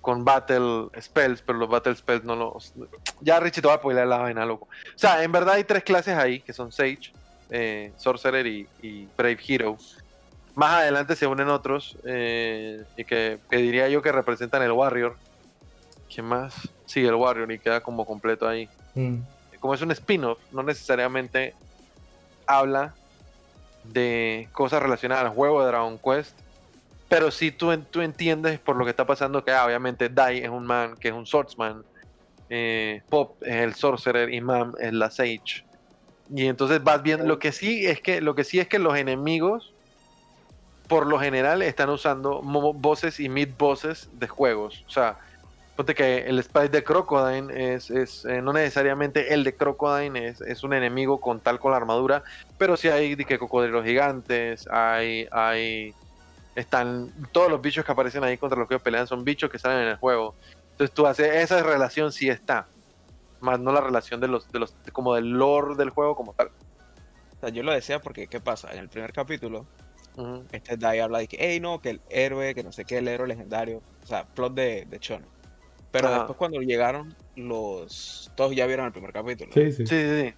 con 0.00 0.24
Battle 0.24 0.88
Spells, 1.00 1.42
pero 1.42 1.58
los 1.58 1.68
Battle 1.68 1.96
Spells 1.96 2.24
no 2.24 2.36
los. 2.36 2.72
Ya 3.20 3.40
Richie 3.40 3.60
te 3.60 3.68
va 3.68 3.74
a 3.74 3.78
spoiler 3.78 4.06
la 4.06 4.18
vaina, 4.18 4.46
loco. 4.46 4.68
O 4.94 4.98
sea, 4.98 5.22
en 5.24 5.32
verdad 5.32 5.54
hay 5.54 5.64
tres 5.64 5.82
clases 5.82 6.16
ahí, 6.16 6.40
que 6.40 6.52
son 6.52 6.70
Sage, 6.70 7.12
eh, 7.50 7.92
Sorcerer 7.96 8.46
y, 8.46 8.68
y 8.82 9.08
Brave 9.16 9.38
Hero. 9.46 9.76
Más 10.54 10.74
adelante 10.74 11.16
se 11.16 11.26
unen 11.26 11.48
otros, 11.48 11.96
eh, 12.04 12.84
y 12.96 13.04
que, 13.04 13.38
que 13.50 13.56
diría 13.56 13.88
yo 13.88 14.02
que 14.02 14.12
representan 14.12 14.62
el 14.62 14.72
Warrior. 14.72 15.16
¿Quién 16.12 16.26
más? 16.26 16.68
Sí, 16.84 17.04
el 17.04 17.14
Warrior, 17.14 17.50
y 17.50 17.58
queda 17.58 17.80
como 17.80 18.04
completo 18.04 18.46
ahí 18.46 18.68
Mm. 18.94 19.20
Como 19.62 19.74
es 19.74 19.80
un 19.80 19.92
spin-off, 19.92 20.40
no 20.50 20.64
necesariamente 20.64 21.54
habla 22.46 22.94
de 23.84 24.48
cosas 24.50 24.82
relacionadas 24.82 25.24
al 25.24 25.30
juego 25.30 25.60
de 25.60 25.68
Dragon 25.68 25.98
Quest, 25.98 26.36
pero 27.08 27.30
sí 27.30 27.52
tú, 27.52 27.74
tú 27.78 28.00
entiendes 28.00 28.58
por 28.58 28.74
lo 28.74 28.84
que 28.84 28.90
está 28.90 29.06
pasando 29.06 29.44
que 29.44 29.52
ah, 29.52 29.64
obviamente 29.64 30.08
Dai 30.08 30.38
es 30.38 30.50
un 30.50 30.66
man 30.66 30.96
que 30.96 31.08
es 31.08 31.14
un 31.14 31.26
swordsman, 31.26 31.84
eh, 32.50 33.02
Pop 33.08 33.40
es 33.42 33.54
el 33.54 33.74
sorcerer 33.74 34.34
y 34.34 34.40
Mam 34.40 34.74
es 34.80 34.92
la 34.92 35.10
sage. 35.10 35.64
Y 36.34 36.46
entonces 36.46 36.82
vas 36.82 37.00
viendo, 37.00 37.24
lo 37.24 37.38
que 37.38 37.52
sí 37.52 37.86
es 37.86 38.00
que, 38.00 38.20
lo 38.20 38.34
que 38.34 38.42
sí 38.42 38.58
es 38.58 38.66
que 38.66 38.80
los 38.80 38.96
enemigos 38.96 39.72
por 40.88 41.06
lo 41.06 41.20
general 41.20 41.62
están 41.62 41.88
usando 41.88 42.42
voces 42.42 43.20
y 43.20 43.28
mid 43.28 43.50
voces 43.56 44.10
de 44.14 44.26
juegos. 44.26 44.84
O 44.88 44.90
sea, 44.90 45.18
ponte 45.76 45.94
que 45.94 46.18
el 46.18 46.42
sprite 46.42 46.68
de 46.68 46.84
Crocodile 46.84 47.74
es, 47.74 47.90
es, 47.90 48.24
eh, 48.24 48.42
no 48.42 48.52
necesariamente 48.52 49.32
el 49.32 49.44
de 49.44 49.56
Crocodile 49.56 50.28
es, 50.28 50.40
es 50.40 50.62
un 50.64 50.74
enemigo 50.74 51.20
con 51.20 51.40
tal 51.40 51.58
con 51.58 51.70
la 51.70 51.78
armadura, 51.78 52.22
pero 52.58 52.76
sí 52.76 52.88
hay 52.88 53.14
de 53.14 53.24
que 53.24 53.38
cocodrilos 53.38 53.84
gigantes, 53.84 54.68
hay, 54.70 55.26
hay, 55.32 55.94
están, 56.54 57.10
todos 57.32 57.50
los 57.50 57.60
bichos 57.60 57.84
que 57.84 57.92
aparecen 57.92 58.22
ahí 58.24 58.36
contra 58.36 58.58
los 58.58 58.68
que 58.68 58.78
pelean 58.78 59.06
son 59.06 59.24
bichos 59.24 59.50
que 59.50 59.58
salen 59.58 59.78
en 59.78 59.88
el 59.88 59.96
juego. 59.96 60.34
Entonces 60.72 60.94
tú 60.94 61.06
haces, 61.06 61.34
esa 61.34 61.62
relación 61.62 62.12
sí 62.12 62.28
está, 62.28 62.66
más 63.40 63.58
no 63.58 63.72
la 63.72 63.80
relación 63.80 64.20
de 64.20 64.28
los, 64.28 64.50
de 64.52 64.58
los, 64.58 64.74
como 64.92 65.14
del 65.14 65.30
lore 65.30 65.74
del 65.76 65.90
juego 65.90 66.14
como 66.14 66.34
tal. 66.34 66.48
O 66.48 67.40
sea, 67.40 67.48
yo 67.48 67.62
lo 67.62 67.72
decía 67.72 68.00
porque, 68.00 68.26
¿qué 68.28 68.40
pasa? 68.40 68.72
En 68.72 68.78
el 68.78 68.88
primer 68.88 69.12
capítulo, 69.12 69.66
este 70.52 70.76
Dai 70.76 71.00
habla 71.00 71.18
de 71.18 71.28
que, 71.28 71.38
hey, 71.40 71.58
no, 71.60 71.80
que 71.80 71.90
el 71.90 72.00
héroe, 72.10 72.54
que 72.54 72.62
no 72.62 72.72
sé 72.72 72.84
qué, 72.84 72.98
el 72.98 73.08
héroe 73.08 73.26
legendario. 73.26 73.82
O 74.04 74.06
sea, 74.06 74.24
plot 74.24 74.54
de, 74.54 74.86
de 74.88 74.98
Shonen. 74.98 75.41
Pero 75.92 76.08
Ajá. 76.08 76.16
después 76.18 76.38
cuando 76.38 76.60
llegaron 76.60 77.14
los... 77.36 78.30
Todos 78.34 78.56
ya 78.56 78.66
vieron 78.66 78.86
el 78.86 78.92
primer 78.92 79.12
capítulo. 79.12 79.52
Sí, 79.52 79.70
sí. 79.70 79.86
Sí, 79.86 79.94
sí, 79.94 80.20
sí. 80.22 80.34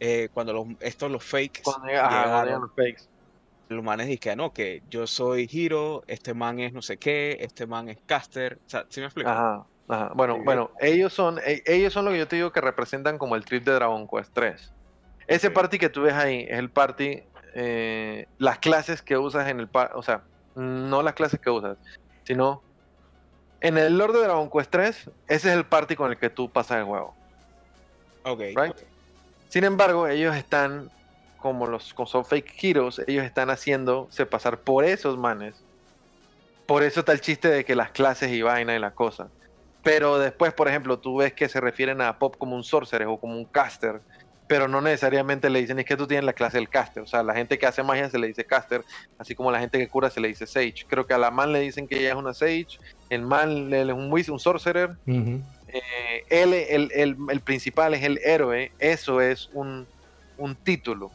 Eh, 0.00 0.28
cuando 0.32 0.52
los, 0.52 0.66
estos, 0.80 1.10
los 1.10 1.24
fakes, 1.24 1.62
Cuando 1.62 1.86
ajá, 1.88 2.10
llegaron, 2.10 2.60
los 2.62 2.70
fakes. 2.74 3.04
los 3.68 3.82
manes 3.82 4.08
dicen, 4.08 4.36
no, 4.38 4.52
que 4.52 4.82
yo 4.88 5.06
soy 5.06 5.48
Hiro, 5.50 6.02
este 6.06 6.34
man 6.34 6.58
es 6.60 6.72
no 6.72 6.82
sé 6.82 6.98
qué, 6.98 7.38
este 7.40 7.66
man 7.66 7.88
es 7.88 7.98
caster. 8.04 8.58
O 8.58 8.68
sea, 8.68 8.84
¿sí 8.90 9.00
me 9.00 9.06
explico? 9.06 9.30
Ajá, 9.30 9.66
ajá. 9.88 10.12
Bueno, 10.14 10.34
Sí. 10.34 10.40
bueno, 10.44 10.70
ellos 10.80 11.12
son, 11.12 11.38
e- 11.38 11.62
ellos 11.64 11.92
son 11.92 12.04
lo 12.04 12.10
que 12.10 12.18
yo 12.18 12.28
te 12.28 12.36
digo 12.36 12.52
que 12.52 12.60
representan 12.60 13.18
como 13.18 13.36
el 13.36 13.44
trip 13.44 13.64
de 13.64 13.72
Dragon 13.72 14.06
Quest 14.08 14.32
3. 14.34 14.74
Ese 15.26 15.50
party 15.50 15.78
que 15.78 15.88
tú 15.88 16.02
ves 16.02 16.12
ahí 16.14 16.44
es 16.48 16.58
el 16.58 16.70
party, 16.70 17.22
eh, 17.54 18.26
las 18.36 18.58
clases 18.58 19.00
que 19.00 19.16
usas 19.16 19.48
en 19.48 19.58
el 19.60 19.70
party, 19.70 19.92
o 19.96 20.02
sea, 20.02 20.26
no 20.54 21.02
las 21.02 21.14
clases 21.14 21.40
que 21.40 21.48
usas, 21.50 21.78
sino 22.26 22.62
en 23.64 23.78
el 23.78 23.96
lore 23.96 24.12
de 24.12 24.24
Dragon 24.24 24.50
Quest 24.50 24.70
3, 24.70 25.10
ese 25.26 25.48
es 25.48 25.56
el 25.56 25.64
party 25.64 25.96
con 25.96 26.10
el 26.10 26.18
que 26.18 26.28
tú 26.28 26.50
pasas 26.50 26.76
el 26.76 26.84
juego. 26.84 27.14
Ok. 28.22 28.40
Right. 28.54 28.76
Sin 29.48 29.64
embargo, 29.64 30.06
ellos 30.06 30.36
están 30.36 30.90
como 31.38 31.66
los 31.66 31.94
como 31.94 32.06
son 32.06 32.26
fake 32.26 32.62
heroes, 32.62 33.00
ellos 33.06 33.24
están 33.24 33.48
haciéndose 33.48 34.26
pasar 34.26 34.58
por 34.58 34.84
esos 34.84 35.16
manes. 35.16 35.54
Por 36.66 36.82
eso 36.82 37.00
está 37.00 37.12
el 37.12 37.22
chiste 37.22 37.48
de 37.48 37.64
que 37.64 37.74
las 37.74 37.90
clases 37.90 38.30
y 38.32 38.42
vaina 38.42 38.76
y 38.76 38.78
la 38.78 38.90
cosa. 38.90 39.28
Pero 39.82 40.18
después, 40.18 40.52
por 40.52 40.68
ejemplo, 40.68 40.98
tú 40.98 41.16
ves 41.16 41.32
que 41.32 41.48
se 41.48 41.58
refieren 41.58 42.02
a 42.02 42.18
Pop 42.18 42.36
como 42.36 42.56
un 42.56 42.64
sorcerer 42.64 43.08
o 43.08 43.16
como 43.16 43.34
un 43.34 43.46
caster, 43.46 44.02
pero 44.46 44.68
no 44.68 44.80
necesariamente 44.80 45.48
le 45.50 45.60
dicen 45.60 45.78
es 45.78 45.84
que 45.86 45.96
tú 45.96 46.06
tienes 46.06 46.24
la 46.24 46.32
clase 46.34 46.58
del 46.58 46.68
caster. 46.68 47.02
O 47.02 47.06
sea, 47.06 47.22
la 47.22 47.34
gente 47.34 47.58
que 47.58 47.66
hace 47.66 47.82
magia 47.82 48.10
se 48.10 48.18
le 48.18 48.26
dice 48.26 48.44
caster, 48.44 48.84
así 49.18 49.34
como 49.34 49.50
la 49.50 49.58
gente 49.60 49.78
que 49.78 49.88
cura 49.88 50.10
se 50.10 50.20
le 50.20 50.28
dice 50.28 50.46
sage. 50.46 50.84
Creo 50.86 51.06
que 51.06 51.14
a 51.14 51.18
la 51.18 51.30
man 51.30 51.52
le 51.52 51.60
dicen 51.60 51.88
que 51.88 51.98
ella 51.98 52.10
es 52.10 52.14
una 52.16 52.34
sage, 52.34 52.66
el 53.10 53.22
man 53.22 53.72
es 53.72 53.86
un 53.92 54.12
wizard, 54.12 54.32
un 54.34 54.40
sorcerer. 54.40 54.90
Eh, 55.68 56.24
él, 56.30 56.52
el, 56.54 56.90
el- 56.94 57.16
el 57.30 57.40
principal 57.40 57.94
es 57.94 58.02
el 58.04 58.18
héroe. 58.24 58.70
Eso 58.78 59.20
es 59.20 59.48
un, 59.54 59.86
un 60.38 60.54
título 60.56 61.10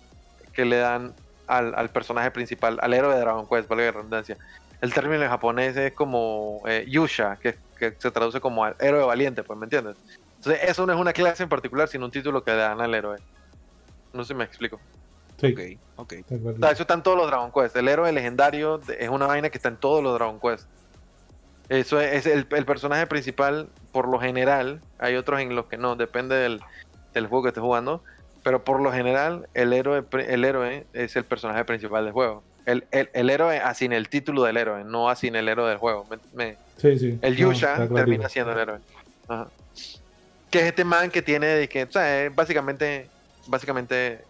que 0.53 0.65
le 0.65 0.77
dan 0.77 1.13
al, 1.47 1.73
al 1.75 1.89
personaje 1.89 2.31
principal, 2.31 2.77
al 2.81 2.93
héroe 2.93 3.13
de 3.15 3.21
Dragon 3.21 3.47
Quest, 3.47 3.69
valga 3.69 3.85
la 3.85 3.91
redundancia. 3.91 4.37
El 4.81 4.93
término 4.93 5.21
en 5.23 5.29
japonés 5.29 5.75
es 5.77 5.93
como 5.93 6.61
eh, 6.67 6.85
Yusha, 6.87 7.37
que, 7.37 7.55
que 7.77 7.93
se 7.97 8.11
traduce 8.11 8.39
como 8.39 8.63
al 8.65 8.75
héroe 8.79 9.03
valiente, 9.05 9.43
pues, 9.43 9.57
¿me 9.59 9.65
entiendes? 9.65 9.95
Entonces, 10.39 10.69
eso 10.69 10.85
no 10.85 10.93
es 10.93 10.99
una 10.99 11.13
clase 11.13 11.43
en 11.43 11.49
particular, 11.49 11.87
sino 11.87 12.05
un 12.05 12.11
título 12.11 12.43
que 12.43 12.51
le 12.51 12.57
dan 12.57 12.79
al 12.81 12.93
héroe. 12.95 13.17
No 14.13 14.23
sé 14.23 14.29
si 14.29 14.33
me 14.35 14.43
explico. 14.45 14.79
Sí, 15.39 15.53
Ok, 15.53 15.59
ok. 15.97 16.11
de 16.27 16.35
acuerdo. 16.35 16.57
O 16.57 16.59
sea, 16.61 16.71
eso 16.71 16.83
está 16.83 16.93
en 16.93 17.03
todos 17.03 17.17
los 17.17 17.27
Dragon 17.27 17.51
Quest. 17.51 17.75
El 17.75 17.87
héroe 17.87 18.11
legendario 18.11 18.81
es 18.97 19.09
una 19.09 19.27
vaina 19.27 19.49
que 19.49 19.57
está 19.57 19.69
en 19.69 19.77
todos 19.77 20.01
los 20.03 20.13
Dragon 20.15 20.39
Quest. 20.39 20.67
Eso 21.69 21.99
es, 22.01 22.25
es 22.25 22.33
el, 22.33 22.47
el 22.51 22.65
personaje 22.65 23.05
principal, 23.07 23.69
por 23.91 24.07
lo 24.07 24.19
general. 24.19 24.81
Hay 24.97 25.15
otros 25.15 25.39
en 25.39 25.55
los 25.55 25.67
que 25.67 25.77
no, 25.77 25.95
depende 25.95 26.35
del, 26.35 26.61
del 27.13 27.27
juego 27.27 27.43
que 27.43 27.49
estés 27.49 27.61
jugando. 27.61 28.01
Pero 28.43 28.63
por 28.63 28.81
lo 28.81 28.91
general, 28.91 29.47
el 29.53 29.73
héroe, 29.73 30.03
el 30.27 30.45
héroe 30.45 30.85
es 30.93 31.15
el 31.15 31.25
personaje 31.25 31.63
principal 31.65 32.05
del 32.05 32.13
juego. 32.13 32.43
El, 32.65 32.85
el, 32.91 33.09
el 33.13 33.29
héroe 33.29 33.59
así 33.59 33.85
en 33.85 33.93
el 33.93 34.09
título 34.09 34.43
del 34.43 34.57
héroe, 34.57 34.83
no 34.83 35.09
así 35.09 35.27
en 35.27 35.35
el 35.35 35.47
héroe 35.49 35.67
del 35.69 35.77
juego. 35.77 36.05
Me- 36.09 36.17
me- 36.33 36.57
Sí, 36.77 36.97
sí. 36.97 37.19
el 37.21 37.35
Yusha 37.35 37.87
termina 37.89 38.29
siendo 38.29 38.53
el 38.53 38.59
héroe. 38.59 38.79
Ajá. 39.27 39.47
Que 40.49 40.59
es 40.59 40.65
este 40.65 40.83
man 40.83 41.11
que 41.11 41.21
tiene 41.21 41.45
de 41.47 41.69
que, 41.69 41.83
o 41.83 41.91
sea, 41.91 42.25
es 42.25 42.35
básicamente, 42.35 43.07
básicamente 43.47 44.21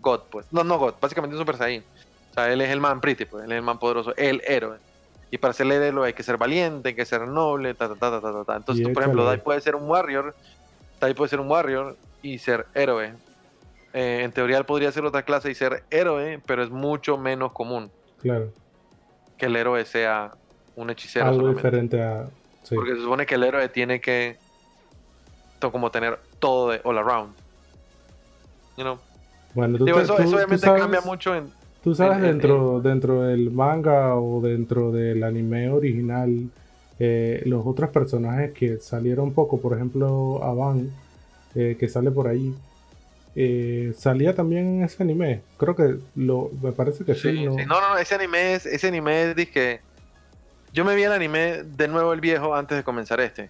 God, 0.00 0.20
pues. 0.30 0.46
No, 0.52 0.62
no 0.64 0.78
God, 0.78 0.94
básicamente 1.00 1.34
un 1.36 1.40
Super 1.40 1.56
Saiyan. 1.56 1.82
O 2.30 2.34
sea, 2.34 2.52
él 2.52 2.60
es 2.60 2.70
el 2.70 2.80
man 2.80 3.00
pretty, 3.00 3.24
pues, 3.24 3.44
él 3.44 3.52
es 3.52 3.56
el 3.58 3.62
man 3.62 3.78
poderoso, 3.78 4.14
el 4.16 4.42
héroe. 4.46 4.76
Y 5.30 5.38
para 5.38 5.52
ser 5.54 5.66
el 5.66 5.72
héroe 5.72 6.06
hay 6.08 6.12
que 6.12 6.22
ser 6.22 6.36
valiente, 6.36 6.90
hay 6.90 6.94
que 6.94 7.04
ser 7.06 7.26
noble, 7.26 7.74
ta, 7.74 7.88
ta, 7.88 7.94
ta, 7.94 8.20
ta, 8.20 8.32
ta, 8.32 8.44
ta. 8.44 8.56
Entonces, 8.56 8.86
tú, 8.86 8.92
por 8.92 9.02
ejemplo, 9.02 9.24
Dai 9.24 9.38
puede 9.42 9.60
ser 9.60 9.74
un 9.74 9.88
warrior, 9.88 10.34
Dai 11.00 11.14
puede 11.14 11.28
ser 11.30 11.40
un 11.40 11.48
warrior 11.50 11.96
y 12.22 12.38
ser 12.38 12.66
héroe. 12.74 13.14
Eh, 13.92 14.22
en 14.24 14.32
teoría 14.32 14.58
él 14.58 14.64
podría 14.64 14.90
ser 14.92 15.04
otra 15.04 15.22
clase 15.22 15.50
y 15.50 15.54
ser 15.54 15.84
héroe, 15.90 16.40
pero 16.46 16.62
es 16.62 16.70
mucho 16.70 17.16
menos 17.16 17.52
común 17.52 17.90
Claro. 18.20 18.52
que 19.38 19.46
el 19.46 19.56
héroe 19.56 19.84
sea 19.84 20.32
un 20.76 20.90
hechicero 20.90 21.26
Algo 21.26 21.36
solamente. 21.40 21.62
diferente 21.68 22.02
a. 22.02 22.26
Sí. 22.64 22.74
Porque 22.74 22.94
se 22.96 23.00
supone 23.02 23.24
que 23.26 23.36
el 23.36 23.44
héroe 23.44 23.68
tiene 23.68 24.00
que 24.00 24.36
como 25.72 25.90
tener 25.90 26.18
todo 26.38 26.70
de 26.70 26.80
all 26.84 26.98
around. 26.98 27.32
You 28.76 28.82
know? 28.84 28.98
Bueno, 29.54 29.78
tú, 29.78 29.84
Digo, 29.84 29.98
te- 29.98 30.04
eso, 30.04 30.16
tú- 30.16 30.22
eso 30.22 30.30
tú 30.30 30.36
obviamente 30.36 30.66
sabes, 30.66 30.82
cambia 30.82 31.00
mucho 31.00 31.34
en. 31.34 31.50
Tú 31.82 31.94
sabes 31.94 32.18
en- 32.18 32.24
en- 32.24 32.30
dentro, 32.38 32.80
dentro 32.80 33.22
del 33.22 33.50
manga 33.50 34.16
o 34.16 34.40
dentro 34.40 34.90
del 34.90 35.22
anime 35.22 35.70
original, 35.70 36.48
eh, 36.98 37.42
los 37.46 37.64
otros 37.66 37.90
personajes 37.90 38.52
que 38.52 38.78
salieron 38.78 39.32
poco, 39.32 39.60
por 39.60 39.74
ejemplo, 39.74 40.42
Avan, 40.42 40.90
eh, 41.54 41.76
que 41.78 41.88
sale 41.88 42.10
por 42.10 42.26
ahí, 42.26 42.54
eh, 43.36 43.92
salía 43.96 44.34
también 44.34 44.78
en 44.78 44.84
ese 44.84 45.02
anime. 45.02 45.42
Creo 45.58 45.76
que 45.76 45.96
lo, 46.16 46.50
me 46.62 46.72
parece 46.72 47.04
que 47.04 47.14
sí, 47.14 47.32
Sí, 47.36 47.44
¿no? 47.44 47.54
sí. 47.54 47.62
No, 47.66 47.96
ese 47.98 48.14
anime 48.14 48.54
es, 48.54 48.64
ese 48.66 48.88
anime 48.88 49.30
es 49.30 49.36
dizque- 49.36 49.80
Yo 50.72 50.84
me 50.84 50.96
vi 50.96 51.02
el 51.04 51.12
anime 51.12 51.62
de 51.62 51.86
nuevo 51.86 52.12
el 52.12 52.20
viejo 52.20 52.54
antes 52.56 52.76
de 52.78 52.82
comenzar 52.82 53.20
este. 53.20 53.48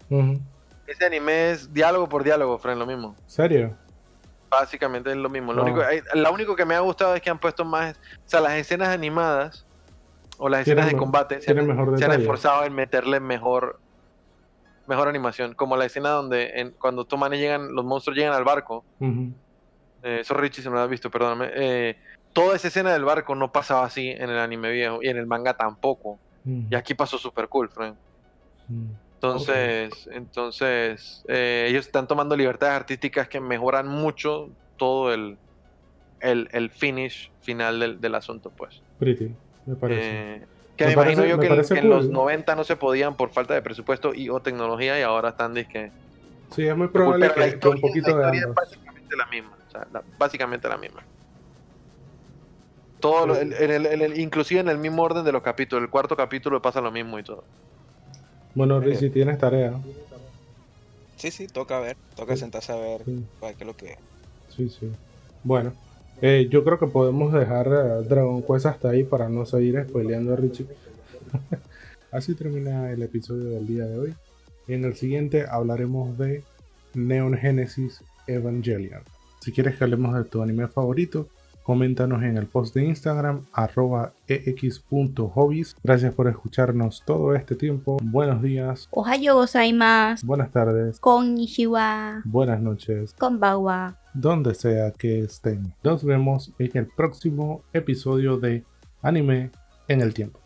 Ese 0.87 1.05
anime 1.07 1.51
es 1.53 1.72
diálogo 1.72 2.09
por 2.09 2.22
diálogo, 2.24 2.59
Fren, 2.59 2.78
lo 2.78 2.87
mismo. 2.87 3.16
¿Serio? 3.26 3.76
Básicamente 4.51 5.11
es 5.11 5.16
lo 5.16 5.28
mismo. 5.28 5.53
Lo 5.53 5.62
único, 5.64 5.82
hay- 5.82 6.01
lo 6.14 6.32
único 6.32 6.55
que 6.55 6.64
me 6.64 6.74
ha 6.74 6.80
gustado 6.80 7.14
es 7.14 7.20
que 7.22 7.30
han 7.30 7.39
puesto 7.39 7.64
más. 7.64 7.97
O 8.18 8.28
sea, 8.28 8.41
las 8.41 8.53
escenas 8.55 8.89
animadas 8.89 9.66
o 10.39 10.49
las 10.49 10.61
escenas 10.61 10.87
de 10.87 10.97
combate 10.97 11.41
se 11.41 11.51
han, 11.51 11.66
mejor 11.66 11.87
se 11.99 12.05
han 12.05 12.11
detalle. 12.11 12.22
esforzado 12.22 12.64
en 12.64 12.74
meterle 12.74 13.20
mejor 13.20 13.80
mejor 14.87 15.09
animación. 15.09 15.55
Como 15.55 15.76
la 15.78 15.87
escena 15.87 16.11
donde 16.11 16.61
en- 16.61 16.70
cuando 16.72 17.03
estos 17.03 17.18
manes 17.18 17.41
llegan, 17.41 17.74
los 17.74 17.85
monstruos 17.87 18.18
llegan 18.18 18.35
al 18.35 18.45
barco. 18.45 18.85
Ujú. 19.01 19.32
Eh, 20.03 20.18
eso 20.20 20.35
Richie 20.35 20.62
se 20.62 20.68
me 20.68 20.76
lo 20.76 20.82
has 20.82 20.91
visto, 20.91 21.11
perdóname. 21.11 21.51
Eh, 21.55 21.97
toda 22.35 22.55
esa 22.55 22.68
escena 22.68 22.93
del 22.93 23.03
barco 23.05 23.35
no 23.35 23.51
pasaba 23.51 23.87
así 23.87 24.11
en 24.11 24.28
el 24.28 24.39
anime 24.39 24.70
viejo 24.70 24.99
y 25.03 25.09
en 25.09 25.16
el 25.16 25.26
manga 25.26 25.55
tampoco. 25.55 26.18
Y 26.45 26.74
aquí 26.74 26.93
pasó 26.93 27.16
super 27.16 27.49
cool, 27.49 27.70
friend. 27.70 27.97
Ujú. 28.68 28.87
Entonces, 29.29 30.09
entonces 30.12 31.25
eh, 31.29 31.66
ellos 31.68 31.87
están 31.87 32.07
tomando 32.07 32.37
libertades 32.37 32.75
artísticas 32.75 33.29
que 33.29 33.41
mejoran 33.41 33.87
mucho 33.89 34.51
todo 34.77 35.12
el, 35.14 35.39
el, 36.20 36.49
el 36.53 36.70
finish 36.70 37.31
final 37.43 37.81
del, 37.81 38.01
del 38.01 38.14
asunto, 38.14 38.51
pues. 38.51 38.83
Pretty, 38.99 39.31
me 39.66 39.75
parece. 39.77 40.01
Eh, 40.37 40.47
que 40.77 40.87
Me 40.87 40.93
imagino 40.93 41.22
parece- 41.22 41.29
yo 41.31 41.37
me 41.39 41.47
que, 41.49 41.55
en- 41.55 41.64
que 41.68 41.79
en 41.79 41.89
los 41.89 42.05
cool. 42.07 42.12
90 42.12 42.57
no 42.57 42.64
se 42.64 42.77
podían 42.77 43.16
por 43.16 43.31
falta 43.31 43.55
de 43.55 43.62
presupuesto 43.62 44.12
y 44.14 44.29
o 44.29 44.41
tecnología 44.41 44.99
y 44.99 45.03
ahora 45.03 45.31
están 45.31 45.55
disque. 45.55 45.91
sí, 46.51 46.66
es 46.66 46.77
muy 46.77 46.89
probable 46.89 47.29
Pero 47.31 47.41
la 47.41 47.53
que, 47.53 47.59
que 47.59 47.68
un 47.68 47.77
historia- 47.77 47.81
poquito 47.89 48.09
la 48.18 48.31
de 48.31 48.37
historia 48.37 48.49
es 48.49 48.55
básicamente 48.55 49.16
la 49.16 49.27
misma. 49.27 49.57
O 49.66 49.70
sea, 49.70 49.87
la- 49.93 50.03
básicamente 50.18 50.68
la 50.68 50.77
misma. 50.77 51.03
Todo 53.01 53.35
Sí. 53.35 53.41
el- 53.43 53.53
en 53.55 53.70
el- 53.70 53.87
en 53.87 54.03
el- 54.03 54.18
inclusive 54.18 54.61
en 54.61 54.68
el 54.68 54.79
mismo 54.79 55.03
orden 55.03 55.25
de 55.25 55.33
los 55.33 55.43
capítulos. 55.43 55.85
El 55.85 55.91
cuarto 55.91 56.16
capítulo 56.16 56.61
pasa 56.62 56.81
lo 56.81 56.91
mismo 56.91 57.18
y 57.18 57.22
todo. 57.22 57.45
Bueno, 58.55 58.81
Richie, 58.81 59.11
tienes 59.11 59.39
tarea. 59.39 59.81
Sí, 61.17 61.31
sí, 61.31 61.47
toca 61.47 61.81
ver, 61.81 61.97
toca 62.17 62.35
Sí. 62.35 62.41
sentarse 62.41 62.73
a 62.73 62.77
ver 62.77 63.03
Sí. 63.05 63.25
para 63.41 63.55
qué 63.55 63.65
es 63.65 63.67
lo 63.67 63.77
que 63.77 63.93
es. 63.93 63.99
Sí, 64.55 64.69
sí. 64.69 64.91
Bueno, 65.43 65.73
eh, 66.23 66.49
yo 66.51 66.65
creo 66.65 66.79
que 66.79 66.87
podemos 66.87 67.33
dejar 67.33 67.67
eh, 67.69 68.07
Dragon 68.09 68.43
Quest 68.43 68.67
hasta 68.67 68.91
ahí 68.91 69.05
para 69.05 69.29
no 69.29 69.47
seguir 69.47 69.85
spoileando 69.89 70.33
a 70.33 70.37
Richie. 70.37 70.67
Así 72.13 72.35
termina 72.35 72.91
el 72.93 73.03
episodio 73.03 73.51
del 73.51 73.67
día 73.67 73.87
de 73.87 73.99
hoy. 73.99 74.15
En 74.69 74.85
el 74.85 74.95
siguiente 74.97 75.45
hablaremos 75.49 76.17
de 76.17 76.43
Neon 76.95 77.37
Genesis 77.37 78.03
Evangelion. 78.27 79.03
Si 79.41 79.53
quieres 79.53 79.77
que 79.77 79.85
hablemos 79.85 80.15
de 80.17 80.25
tu 80.25 80.43
anime 80.43 80.69
favorito, 80.69 81.29
coméntanos 81.65 82.23
en 82.23 82.37
el 82.37 82.47
post 82.47 82.75
de 82.77 82.85
Instagram 82.85 83.47
arroba 83.53 84.12
ex.hobbies. 84.29 85.77
Gracias 85.83 86.15
por 86.15 86.29
escucharnos 86.29 87.03
todo 87.05 87.35
este 87.35 87.57
tiempo. 87.57 87.97
Buenos 88.03 88.41
días, 88.43 88.89
Ohayo 88.93 89.35
gozaimasu. 89.35 90.25
buenas 90.27 90.51
tardes, 90.53 91.01
Konnichiwa. 91.01 92.23
buenas 92.25 92.61
noches. 92.61 93.15
Konbanwa. 93.19 93.97
donde 94.15 94.55
sea 94.55 94.93
que 94.93 95.21
estén. 95.21 95.75
Nos 95.83 96.05
vemos 96.05 96.53
en 96.61 96.71
el 96.75 96.87
próximo 96.87 97.62
episodio 97.73 98.37
de 98.39 98.62
Anime 99.03 99.51
en 99.89 100.01
el 100.03 100.15
Tiempo. 100.15 100.44